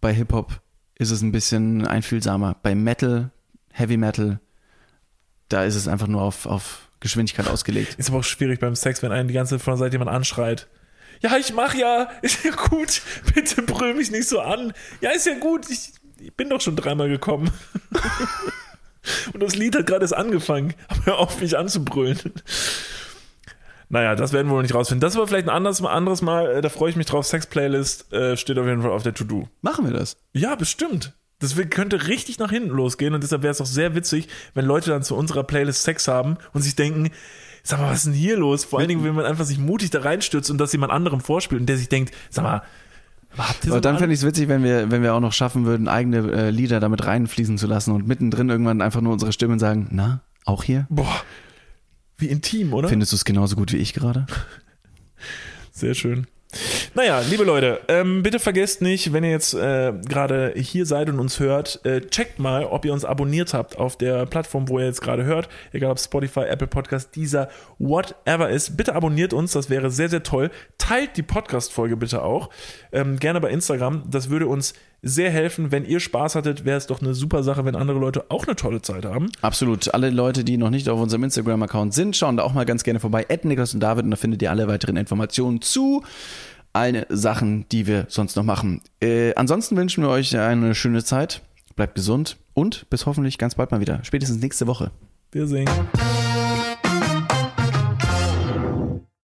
bei 0.01 0.13
Hip-Hop 0.13 0.61
ist 0.95 1.11
es 1.11 1.21
ein 1.21 1.31
bisschen 1.31 1.87
einfühlsamer. 1.87 2.57
Bei 2.61 2.75
Metal, 2.75 3.31
Heavy 3.71 3.97
Metal, 3.97 4.39
da 5.47 5.63
ist 5.63 5.75
es 5.75 5.87
einfach 5.87 6.07
nur 6.07 6.21
auf, 6.21 6.45
auf 6.45 6.89
Geschwindigkeit 6.99 7.47
ausgelegt. 7.47 7.95
Ist 7.95 8.09
aber 8.09 8.19
auch 8.19 8.23
schwierig 8.23 8.59
beim 8.59 8.75
Sex, 8.75 9.01
wenn 9.01 9.11
einen 9.11 9.27
die 9.27 9.33
ganze 9.33 9.55
Zeit 9.55 9.63
von 9.63 9.71
der 9.71 9.77
Seite 9.79 9.93
jemand 9.93 10.11
anschreit. 10.11 10.67
Ja, 11.21 11.37
ich 11.37 11.53
mach 11.53 11.73
ja, 11.75 12.09
ist 12.21 12.43
ja 12.43 12.51
gut, 12.51 13.01
bitte 13.33 13.61
brüll 13.61 13.93
mich 13.93 14.11
nicht 14.11 14.27
so 14.27 14.39
an. 14.39 14.73
Ja, 15.01 15.11
ist 15.11 15.25
ja 15.25 15.37
gut, 15.37 15.69
ich, 15.69 15.91
ich 16.19 16.33
bin 16.33 16.49
doch 16.49 16.61
schon 16.61 16.75
dreimal 16.75 17.09
gekommen. 17.09 17.51
Und 19.33 19.41
das 19.41 19.55
Lied 19.55 19.75
hat 19.75 19.87
gerade 19.87 20.01
erst 20.01 20.15
angefangen. 20.15 20.73
Aber 20.87 20.99
hör 21.05 21.19
auf, 21.19 21.39
mich 21.41 21.57
anzubrüllen. 21.57 22.33
Naja, 23.87 24.15
das 24.15 24.33
werden 24.33 24.47
wir 24.47 24.55
wohl 24.55 24.61
nicht 24.61 24.75
rausfinden. 24.75 25.01
Das 25.01 25.15
war 25.15 25.25
vielleicht 25.25 25.47
ein 25.47 25.55
anderes, 25.55 25.83
anderes 25.83 26.21
Mal. 26.21 26.57
Äh, 26.57 26.61
da 26.61 26.69
freue 26.69 26.89
ich 26.89 26.95
mich 26.95 27.07
drauf. 27.07 27.25
Sex-Playlist 27.25 28.13
äh, 28.13 28.37
steht 28.37 28.59
auf 28.59 28.67
jeden 28.67 28.81
Fall 28.81 28.91
auf 28.91 29.03
der 29.03 29.13
To-Do. 29.13 29.47
Machen 29.61 29.85
wir 29.85 29.93
das? 29.93 30.17
Ja, 30.33 30.55
bestimmt. 30.55 31.13
Das 31.39 31.55
könnte 31.69 32.07
richtig 32.07 32.37
nach 32.37 32.51
hinten 32.51 32.69
losgehen 32.69 33.13
und 33.13 33.23
deshalb 33.23 33.43
wäre 33.43 33.51
es 33.51 33.61
auch 33.61 33.65
sehr 33.65 33.95
witzig, 33.95 34.27
wenn 34.55 34.65
Leute 34.65 34.89
dann 34.89 35.03
zu 35.03 35.15
unserer 35.15 35.45
Playlist 35.45 35.83
Sex 35.83 36.09
haben 36.09 36.37
und 36.51 36.63
sich 36.63 36.75
denken, 36.75 37.11
sag 37.63 37.79
mal, 37.79 37.91
was 37.91 37.99
ist 37.99 38.07
denn 38.07 38.13
hier 38.13 38.37
los? 38.37 38.65
Vor 38.65 38.79
allen 38.79 38.87
Dingen, 38.87 39.03
wenn 39.03 39.15
man 39.15 39.25
einfach 39.25 39.45
sich 39.45 39.59
mutig 39.59 39.89
da 39.89 40.01
reinstürzt 40.01 40.49
und 40.49 40.57
das 40.57 40.71
jemand 40.71 40.91
anderem 40.91 41.21
vorspielt 41.21 41.61
und 41.61 41.67
der 41.67 41.77
sich 41.77 41.89
denkt, 41.89 42.13
sag 42.29 42.43
mal, 42.43 42.61
Aber 43.69 43.81
dann 43.81 43.97
fände 43.97 44.13
ich 44.13 44.21
es 44.21 44.25
witzig, 44.25 44.47
wenn 44.47 44.63
wir, 44.63 44.91
wenn 44.91 45.03
wir 45.03 45.13
auch 45.13 45.19
noch 45.19 45.33
schaffen 45.33 45.65
würden, 45.65 45.87
eigene 45.87 46.31
äh, 46.31 46.49
Lieder 46.49 46.79
damit 46.79 47.05
reinfließen 47.05 47.57
zu 47.57 47.67
lassen 47.67 47.91
und 47.91 48.07
mittendrin 48.07 48.49
irgendwann 48.49 48.81
einfach 48.81 49.01
nur 49.01 49.13
unsere 49.13 49.33
Stimmen 49.33 49.59
sagen, 49.59 49.87
na, 49.91 50.21
auch 50.45 50.63
hier? 50.63 50.87
Boah, 50.89 51.21
wie 52.17 52.27
intim, 52.27 52.73
oder? 52.73 52.89
Findest 52.89 53.11
du 53.11 53.15
es 53.15 53.25
genauso 53.25 53.55
gut 53.55 53.71
wie 53.71 53.77
ich 53.77 53.93
gerade? 53.93 54.25
Sehr 55.71 55.93
schön. 55.93 56.27
Naja, 56.95 57.19
liebe 57.29 57.43
Leute, 57.43 57.79
ähm, 57.87 58.23
bitte 58.23 58.39
vergesst 58.39 58.81
nicht, 58.81 59.13
wenn 59.13 59.23
ihr 59.23 59.29
jetzt 59.29 59.53
äh, 59.53 59.93
gerade 60.07 60.53
hier 60.55 60.87
seid 60.87 61.07
und 61.09 61.19
uns 61.19 61.39
hört, 61.39 61.85
äh, 61.85 62.01
checkt 62.01 62.39
mal, 62.39 62.65
ob 62.65 62.85
ihr 62.85 62.93
uns 62.93 63.05
abonniert 63.05 63.53
habt 63.53 63.77
auf 63.77 63.97
der 63.97 64.25
Plattform, 64.25 64.67
wo 64.67 64.79
ihr 64.79 64.85
jetzt 64.85 65.01
gerade 65.01 65.25
hört, 65.25 65.47
egal 65.73 65.91
ob 65.91 65.99
Spotify, 65.99 66.41
Apple 66.41 66.65
Podcast, 66.65 67.15
dieser, 67.15 67.49
whatever 67.77 68.49
ist. 68.49 68.77
Bitte 68.77 68.95
abonniert 68.95 69.31
uns, 69.31 69.51
das 69.51 69.69
wäre 69.69 69.91
sehr, 69.91 70.09
sehr 70.09 70.23
toll. 70.23 70.49
Teilt 70.79 71.17
die 71.17 71.23
Podcast-Folge 71.23 71.95
bitte 71.95 72.23
auch, 72.23 72.49
ähm, 72.91 73.19
gerne 73.19 73.39
bei 73.41 73.51
Instagram, 73.51 74.05
das 74.09 74.31
würde 74.31 74.47
uns 74.47 74.73
sehr 75.01 75.31
helfen. 75.31 75.71
Wenn 75.71 75.85
ihr 75.85 75.99
Spaß 75.99 76.35
hattet, 76.35 76.65
wäre 76.65 76.77
es 76.77 76.87
doch 76.87 77.01
eine 77.01 77.13
super 77.13 77.43
Sache, 77.43 77.65
wenn 77.65 77.75
andere 77.75 77.99
Leute 77.99 78.25
auch 78.29 78.45
eine 78.45 78.55
tolle 78.55 78.81
Zeit 78.81 79.05
haben. 79.05 79.31
Absolut. 79.41 79.93
Alle 79.93 80.09
Leute, 80.09 80.43
die 80.43 80.57
noch 80.57 80.69
nicht 80.69 80.89
auf 80.89 80.99
unserem 80.99 81.23
Instagram-Account 81.23 81.93
sind, 81.93 82.15
schauen 82.15 82.37
da 82.37 82.43
auch 82.43 82.53
mal 82.53 82.65
ganz 82.65 82.83
gerne 82.83 82.99
vorbei. 82.99 83.25
Ed 83.29 83.45
Niklas 83.45 83.73
und 83.73 83.79
David 83.79 84.05
und 84.05 84.11
da 84.11 84.17
findet 84.17 84.41
ihr 84.41 84.51
alle 84.51 84.67
weiteren 84.67 84.97
Informationen 84.97 85.61
zu 85.61 86.03
allen 86.73 87.05
Sachen, 87.09 87.67
die 87.69 87.87
wir 87.87 88.05
sonst 88.09 88.35
noch 88.35 88.43
machen. 88.43 88.81
Äh, 89.01 89.33
ansonsten 89.35 89.75
wünschen 89.75 90.03
wir 90.03 90.09
euch 90.09 90.37
eine 90.37 90.75
schöne 90.75 91.03
Zeit. 91.03 91.41
Bleibt 91.75 91.95
gesund 91.95 92.37
und 92.53 92.89
bis 92.89 93.05
hoffentlich 93.05 93.37
ganz 93.37 93.55
bald 93.55 93.71
mal 93.71 93.79
wieder. 93.79 94.03
Spätestens 94.03 94.41
nächste 94.41 94.67
Woche. 94.67 94.91
Wir 95.31 95.47
sehen. 95.47 95.69